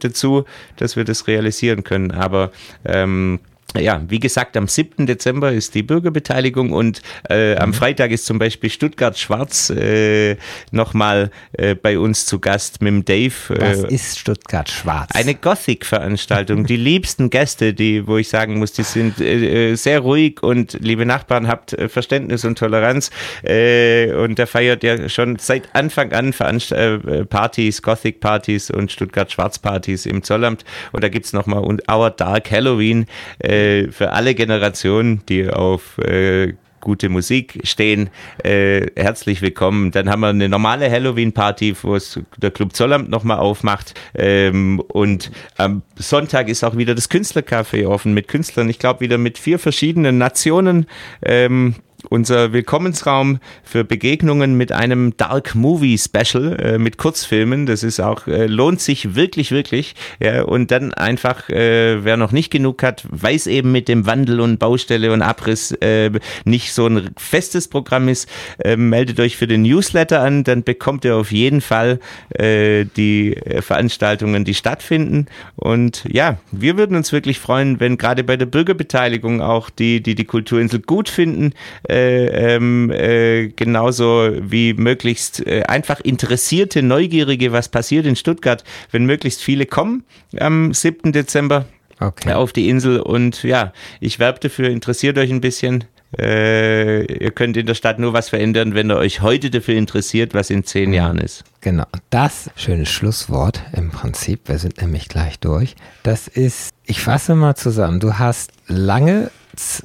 dass 0.77 0.95
wir 0.95 1.03
das 1.03 1.27
realisieren 1.27 1.83
können. 1.83 2.11
Aber 2.11 2.51
ähm, 2.85 3.39
ja, 3.81 4.01
wie 4.07 4.19
gesagt, 4.19 4.55
am 4.57 4.67
7. 4.67 5.05
Dezember 5.05 5.51
ist 5.51 5.75
die 5.75 5.83
Bürgerbeteiligung 5.83 6.71
und 6.71 7.01
äh, 7.29 7.55
am 7.55 7.69
mhm. 7.69 7.73
Freitag 7.73 8.11
ist 8.11 8.25
zum 8.25 8.39
Beispiel 8.39 8.69
Stuttgart 8.69 9.17
Schwarz 9.17 9.69
äh, 9.69 10.37
nochmal 10.71 11.31
äh, 11.53 11.75
bei 11.75 11.97
uns 11.97 12.25
zu 12.25 12.39
Gast 12.39 12.81
mit 12.81 12.93
dem 12.93 13.05
Dave. 13.05 13.33
Äh, 13.49 13.59
Was 13.61 13.83
ist 13.91 14.19
Stuttgart 14.19 14.69
Schwarz? 14.69 15.09
Eine 15.13 15.35
Gothic-Veranstaltung. 15.35 16.65
die 16.65 16.77
liebsten 16.77 17.29
Gäste, 17.29 17.73
die, 17.73 18.07
wo 18.07 18.17
ich 18.17 18.29
sagen 18.29 18.59
muss, 18.59 18.73
die 18.73 18.83
sind 18.83 19.19
äh, 19.19 19.71
äh 19.71 19.75
sehr 19.75 19.99
ruhig 19.99 20.43
und 20.43 20.77
liebe 20.79 21.05
Nachbarn, 21.05 21.47
habt 21.47 21.73
äh, 21.73 21.89
Verständnis 21.89 22.45
und 22.45 22.57
Toleranz. 22.57 23.09
Äh, 23.43 24.13
und 24.13 24.37
der 24.37 24.47
feiert 24.47 24.83
ja 24.83 25.09
schon 25.09 25.37
seit 25.39 25.75
Anfang 25.75 26.11
an 26.13 26.33
Veranst 26.33 26.71
äh, 26.71 27.25
Partys, 27.25 27.81
Gothic-Partys 27.81 28.69
und 28.69 28.91
Stuttgart 28.91 29.31
Schwarz-Partys 29.31 30.05
im 30.05 30.23
Zollamt. 30.23 30.63
Und 30.91 31.03
da 31.03 31.09
gibt's 31.09 31.33
nochmal 31.33 31.63
Our 31.89 32.09
Dark 32.11 32.51
Halloween. 32.51 33.05
Äh, 33.39 33.62
äh, 33.63 33.91
für 33.91 34.11
alle 34.11 34.35
Generationen, 34.35 35.21
die 35.27 35.49
auf 35.49 35.97
äh, 35.99 36.53
gute 36.81 37.07
Musik 37.07 37.61
stehen, 37.63 38.09
äh, 38.43 38.87
herzlich 38.97 39.41
willkommen. 39.41 39.91
Dann 39.91 40.09
haben 40.09 40.19
wir 40.19 40.27
eine 40.27 40.49
normale 40.49 40.91
Halloween-Party, 40.91 41.77
wo 41.81 41.95
es 41.95 42.19
der 42.37 42.51
Club 42.51 42.75
Zollamt 42.75 43.09
nochmal 43.09 43.39
aufmacht. 43.39 43.93
Ähm, 44.15 44.81
und 44.81 45.31
am 45.57 45.81
Sonntag 45.95 46.49
ist 46.49 46.63
auch 46.63 46.75
wieder 46.75 46.93
das 46.93 47.09
Künstlercafé 47.09 47.87
offen 47.87 48.13
mit 48.13 48.27
Künstlern. 48.27 48.69
Ich 48.69 48.79
glaube 48.79 48.99
wieder 48.99 49.17
mit 49.17 49.37
vier 49.37 49.59
verschiedenen 49.59 50.17
Nationen. 50.17 50.87
Ähm, 51.21 51.75
unser 52.09 52.53
Willkommensraum 52.53 53.39
für 53.63 53.83
Begegnungen 53.83 54.55
mit 54.55 54.71
einem 54.71 55.15
Dark 55.17 55.55
Movie 55.55 55.97
Special 55.97 56.59
äh, 56.59 56.77
mit 56.77 56.97
Kurzfilmen. 56.97 57.65
Das 57.65 57.83
ist 57.83 57.99
auch, 57.99 58.27
äh, 58.27 58.45
lohnt 58.47 58.81
sich 58.81 59.15
wirklich, 59.15 59.51
wirklich. 59.51 59.95
Ja, 60.19 60.43
und 60.43 60.71
dann 60.71 60.93
einfach, 60.93 61.49
äh, 61.49 62.03
wer 62.03 62.17
noch 62.17 62.31
nicht 62.31 62.51
genug 62.51 62.83
hat, 62.83 63.05
weiß 63.09 63.47
eben 63.47 63.71
mit 63.71 63.87
dem 63.87 64.05
Wandel 64.05 64.39
und 64.39 64.59
Baustelle 64.59 65.11
und 65.11 65.21
Abriss 65.21 65.71
äh, 65.81 66.11
nicht 66.45 66.73
so 66.73 66.87
ein 66.87 67.11
festes 67.17 67.67
Programm 67.67 68.07
ist, 68.07 68.29
äh, 68.63 68.75
meldet 68.75 69.19
euch 69.19 69.37
für 69.37 69.47
den 69.47 69.63
Newsletter 69.63 70.21
an, 70.21 70.43
dann 70.43 70.63
bekommt 70.63 71.05
ihr 71.05 71.15
auf 71.15 71.31
jeden 71.31 71.61
Fall 71.61 71.99
äh, 72.29 72.85
die 72.97 73.35
Veranstaltungen, 73.61 74.45
die 74.45 74.53
stattfinden. 74.53 75.27
Und 75.55 76.03
ja, 76.09 76.37
wir 76.51 76.77
würden 76.77 76.95
uns 76.95 77.11
wirklich 77.11 77.39
freuen, 77.39 77.79
wenn 77.79 77.97
gerade 77.97 78.23
bei 78.23 78.37
der 78.37 78.45
Bürgerbeteiligung 78.45 79.41
auch 79.41 79.69
die, 79.69 80.01
die 80.01 80.15
die 80.15 80.25
Kulturinsel 80.25 80.81
gut 80.81 81.09
finden, 81.09 81.53
äh, 81.93 82.55
ähm, 82.55 82.89
äh, 82.91 83.49
genauso 83.49 84.31
wie 84.41 84.73
möglichst 84.73 85.45
äh, 85.45 85.63
einfach 85.63 85.99
interessierte, 85.99 86.81
neugierige, 86.81 87.51
was 87.51 87.69
passiert 87.69 88.05
in 88.07 88.15
Stuttgart, 88.15 88.63
wenn 88.91 89.05
möglichst 89.05 89.41
viele 89.41 89.65
kommen 89.67 90.03
am 90.39 90.73
7. 90.73 91.11
Dezember 91.11 91.65
okay. 91.99 92.33
auf 92.33 92.51
die 92.51 92.67
Insel. 92.69 92.99
Und 92.99 93.43
ja, 93.43 93.73
ich 93.99 94.17
werbe 94.19 94.39
dafür, 94.39 94.69
interessiert 94.69 95.17
euch 95.17 95.29
ein 95.29 95.41
bisschen. 95.41 95.83
Äh, 96.19 97.05
ihr 97.05 97.31
könnt 97.31 97.57
in 97.57 97.65
der 97.65 97.75
Stadt 97.75 97.99
nur 97.99 98.13
was 98.13 98.29
verändern, 98.29 98.75
wenn 98.75 98.89
ihr 98.89 98.97
euch 98.97 99.21
heute 99.21 99.49
dafür 99.49 99.75
interessiert, 99.75 100.33
was 100.33 100.49
in 100.49 100.63
zehn 100.63 100.89
mhm. 100.89 100.95
Jahren 100.95 101.17
ist. 101.17 101.43
Genau, 101.61 101.85
das 102.09 102.49
schöne 102.55 102.85
Schlusswort 102.85 103.63
im 103.73 103.91
Prinzip. 103.91 104.41
Wir 104.47 104.59
sind 104.59 104.81
nämlich 104.81 105.09
gleich 105.09 105.39
durch. 105.39 105.75
Das 106.03 106.27
ist, 106.27 106.71
ich 106.85 107.01
fasse 107.01 107.35
mal 107.35 107.55
zusammen. 107.55 107.99
Du 107.99 108.19
hast 108.19 108.51
lange 108.67 109.31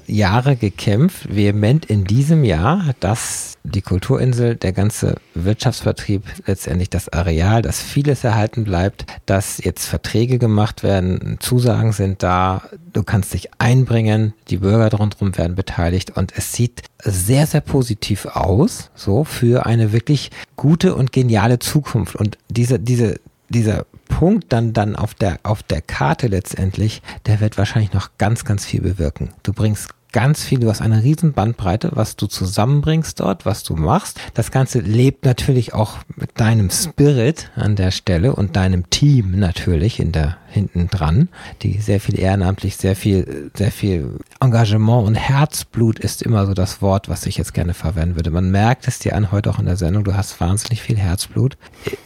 Jahre 0.07 0.57
gekämpft, 0.57 1.35
vehement 1.35 1.87
in 1.87 2.05
diesem 2.05 2.45
Jahr, 2.45 2.95
dass 3.01 3.55
die 3.64 3.83
Kulturinsel, 3.83 4.57
der 4.57 4.73
ganze 4.73 5.16
Wirtschaftsvertrieb, 5.35 6.23
letztendlich 6.47 6.89
das 6.91 7.09
Areal, 7.11 7.62
dass 7.62 7.83
vieles 7.83 8.25
erhalten 8.25 8.64
bleibt, 8.64 9.07
dass 9.27 9.62
jetzt 9.62 9.87
Verträge 9.87 10.39
gemacht 10.39 10.83
werden, 10.83 11.37
Zusagen 11.41 11.93
sind 11.93 12.23
da, 12.23 12.62
du 12.93 13.03
kannst 13.03 13.35
dich 13.35 13.51
einbringen, 13.59 14.33
die 14.49 14.59
Bürger 14.59 14.97
rundherum 14.97 15.37
werden 15.37 15.55
beteiligt 15.55 16.16
und 16.16 16.33
es 16.37 16.53
sieht 16.53 16.83
sehr, 17.03 17.47
sehr 17.47 17.61
positiv 17.61 18.27
aus, 18.27 18.91
so 18.95 19.25
für 19.25 19.66
eine 19.66 19.93
wirklich 19.93 20.31
gute 20.57 20.95
und 20.95 21.12
geniale 21.12 21.59
Zukunft. 21.59 22.16
Und 22.16 22.39
diese, 22.49 22.79
diese, 22.79 23.21
dieser 23.49 23.87
Punkt 24.19 24.53
dann, 24.53 24.73
dann 24.73 24.97
auf 24.97 25.14
der, 25.14 25.39
auf 25.45 25.62
der 25.62 25.81
Karte 25.81 26.27
letztendlich, 26.27 27.03
der 27.27 27.39
wird 27.39 27.57
wahrscheinlich 27.57 27.93
noch 27.93 28.11
ganz, 28.19 28.45
ganz 28.45 28.66
viel 28.66 28.81
bewirken. 28.81 29.33
Du 29.45 29.53
bringst 29.53 29.91
ganz 30.13 30.45
viel, 30.45 30.61
du 30.61 30.69
hast 30.69 30.81
eine 30.81 31.03
riesen 31.03 31.33
Bandbreite, 31.33 31.91
was 31.93 32.17
du 32.17 32.27
zusammenbringst 32.27 33.21
dort, 33.21 33.47
was 33.47 33.63
du 33.63 33.77
machst. 33.77 34.21
Das 34.35 34.51
Ganze 34.51 34.81
lebt 34.81 35.25
natürlich 35.25 35.75
auch 35.75 35.99
mit 36.17 36.41
deinem 36.41 36.71
Spirit 36.71 37.51
an 37.57 37.77
der 37.77 37.91
Stelle 37.91 38.35
und 38.35 38.57
deinem 38.57 38.89
Team 38.91 39.39
natürlich 39.39 40.01
in 40.01 40.13
der, 40.13 40.39
hinten 40.49 40.89
dran, 40.89 41.29
die 41.63 41.79
sehr 41.79 42.01
viel 42.01 42.19
ehrenamtlich, 42.19 42.77
sehr 42.77 42.97
viel, 42.97 43.51
sehr 43.55 43.71
viel 43.71 44.19
Engagement 44.41 45.07
und 45.07 45.15
Herzblut 45.15 45.99
ist 45.99 46.23
immer 46.23 46.47
so 46.47 46.55
das 46.55 46.81
Wort, 46.81 47.09
was 47.09 47.27
ich 47.27 47.37
jetzt 47.37 47.55
gerne 47.55 47.75
verwenden 47.75 48.17
würde. 48.17 48.31
Man 48.31 48.51
merkt 48.51 48.89
es 48.89 48.99
dir 48.99 49.15
an 49.15 49.31
heute 49.31 49.51
auch 49.51 49.59
in 49.59 49.67
der 49.67 49.77
Sendung, 49.77 50.05
du 50.05 50.15
hast 50.15 50.41
wahnsinnig 50.41 50.83
viel 50.83 50.97
Herzblut 50.97 51.57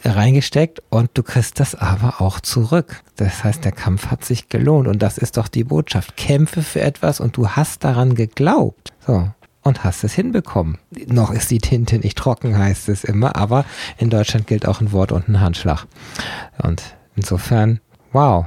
reingesteckt 0.03 0.81
und 0.89 1.11
du 1.13 1.23
kriegst 1.23 1.59
das 1.59 1.75
aber 1.75 2.21
auch 2.21 2.39
zurück. 2.39 3.01
Das 3.15 3.43
heißt, 3.43 3.63
der 3.63 3.71
Kampf 3.71 4.07
hat 4.07 4.25
sich 4.25 4.49
gelohnt 4.49 4.87
und 4.87 5.01
das 5.01 5.17
ist 5.17 5.37
doch 5.37 5.47
die 5.47 5.63
Botschaft. 5.63 6.17
Kämpfe 6.17 6.61
für 6.61 6.81
etwas 6.81 7.19
und 7.19 7.37
du 7.37 7.49
hast 7.49 7.83
daran 7.83 8.15
geglaubt. 8.15 8.93
So 9.05 9.29
und 9.65 9.85
hast 9.85 10.03
es 10.03 10.13
hinbekommen. 10.13 10.77
Noch 11.07 11.31
ist 11.31 11.49
die 11.49 11.59
Tinte 11.59 11.97
nicht 11.97 12.17
trocken, 12.17 12.57
heißt 12.57 12.89
es 12.89 13.05
immer, 13.05 13.37
aber 13.37 13.63
in 13.97 14.09
Deutschland 14.09 14.45
gilt 14.45 14.67
auch 14.67 14.81
ein 14.81 14.91
Wort 14.91 15.13
und 15.13 15.29
ein 15.29 15.39
Handschlag. 15.39 15.85
Und 16.61 16.83
insofern 17.15 17.79
Wow. 18.13 18.45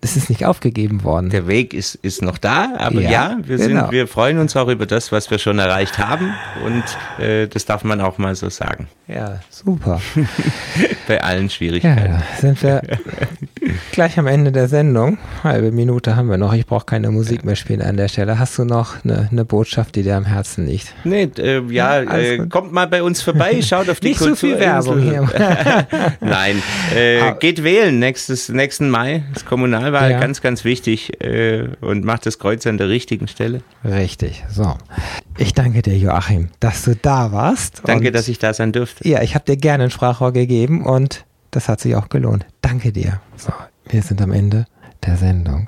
Es 0.00 0.16
ist 0.16 0.30
nicht 0.30 0.46
aufgegeben 0.46 1.02
worden. 1.04 1.30
Der 1.30 1.46
Weg 1.46 1.74
ist, 1.74 1.96
ist 1.96 2.22
noch 2.22 2.38
da, 2.38 2.74
aber 2.78 3.00
ja, 3.00 3.10
ja 3.10 3.38
wir, 3.42 3.58
genau. 3.58 3.82
sind, 3.82 3.92
wir 3.92 4.06
freuen 4.06 4.38
uns 4.38 4.56
auch 4.56 4.68
über 4.68 4.86
das, 4.86 5.12
was 5.12 5.30
wir 5.30 5.38
schon 5.38 5.58
erreicht 5.58 5.98
haben. 5.98 6.32
Und 6.64 6.84
äh, 7.22 7.48
das 7.48 7.66
darf 7.66 7.84
man 7.84 8.00
auch 8.00 8.16
mal 8.16 8.34
so 8.34 8.48
sagen. 8.48 8.88
Ja, 9.08 9.40
super. 9.50 10.00
Bei 11.08 11.22
allen 11.22 11.50
Schwierigkeiten. 11.50 12.12
Ja, 12.14 12.22
sind 12.40 12.62
wir 12.62 12.82
gleich 13.92 14.18
am 14.18 14.26
Ende 14.26 14.52
der 14.52 14.68
Sendung. 14.68 15.18
Halbe 15.42 15.72
Minute 15.72 16.16
haben 16.16 16.28
wir 16.28 16.36
noch. 16.36 16.52
Ich 16.52 16.66
brauche 16.66 16.86
keine 16.86 17.10
Musik 17.10 17.44
mehr 17.44 17.56
spielen 17.56 17.82
an 17.82 17.96
der 17.96 18.08
Stelle. 18.08 18.38
Hast 18.38 18.58
du 18.58 18.64
noch 18.64 19.04
eine, 19.04 19.28
eine 19.30 19.44
Botschaft, 19.44 19.96
die 19.96 20.02
dir 20.02 20.16
am 20.16 20.24
Herzen 20.24 20.66
liegt? 20.66 20.94
Nee, 21.04 21.30
äh, 21.38 21.62
ja, 21.70 22.00
äh, 22.00 22.46
kommt 22.48 22.72
mal 22.72 22.86
bei 22.86 23.02
uns 23.02 23.22
vorbei, 23.22 23.60
schaut 23.62 23.88
auf 23.88 24.00
die 24.00 24.08
Nicht 24.08 24.18
Kultur. 24.18 24.36
So 24.36 24.46
viel 24.46 24.58
Werbung 24.58 25.00
hier. 25.00 25.22
Nein, 26.20 26.62
äh, 26.94 27.32
geht 27.40 27.62
wählen 27.62 27.98
nächstes, 27.98 28.48
nächsten 28.48 28.90
Mai. 28.90 29.24
Das 29.32 29.44
Kommunalwahl, 29.44 30.10
ja. 30.10 30.20
ganz, 30.20 30.40
ganz 30.40 30.64
wichtig. 30.64 31.22
Äh, 31.22 31.68
und 31.80 32.04
macht 32.04 32.26
das 32.26 32.38
Kreuz 32.38 32.66
an 32.66 32.78
der 32.78 32.88
richtigen 32.88 33.28
Stelle. 33.28 33.62
Richtig. 33.84 34.44
So. 34.50 34.76
Ich 35.38 35.52
danke 35.54 35.82
dir, 35.82 35.96
Joachim, 35.96 36.48
dass 36.60 36.84
du 36.84 36.94
da 36.96 37.32
warst. 37.32 37.82
Danke, 37.84 38.12
dass 38.12 38.28
ich 38.28 38.38
da 38.38 38.54
sein 38.54 38.72
durfte. 38.72 39.06
Ja, 39.08 39.22
ich 39.22 39.34
habe 39.34 39.44
dir 39.44 39.56
gerne 39.56 39.84
ein 39.84 39.90
Sprachrohr 39.90 40.32
gegeben 40.32 40.84
und 40.84 41.24
das 41.54 41.68
hat 41.68 41.80
sich 41.80 41.94
auch 41.94 42.08
gelohnt. 42.08 42.46
Danke 42.60 42.92
dir. 42.92 43.20
So, 43.36 43.52
wir 43.86 44.02
sind 44.02 44.20
am 44.20 44.32
Ende 44.32 44.66
der 45.04 45.16
Sendung. 45.16 45.62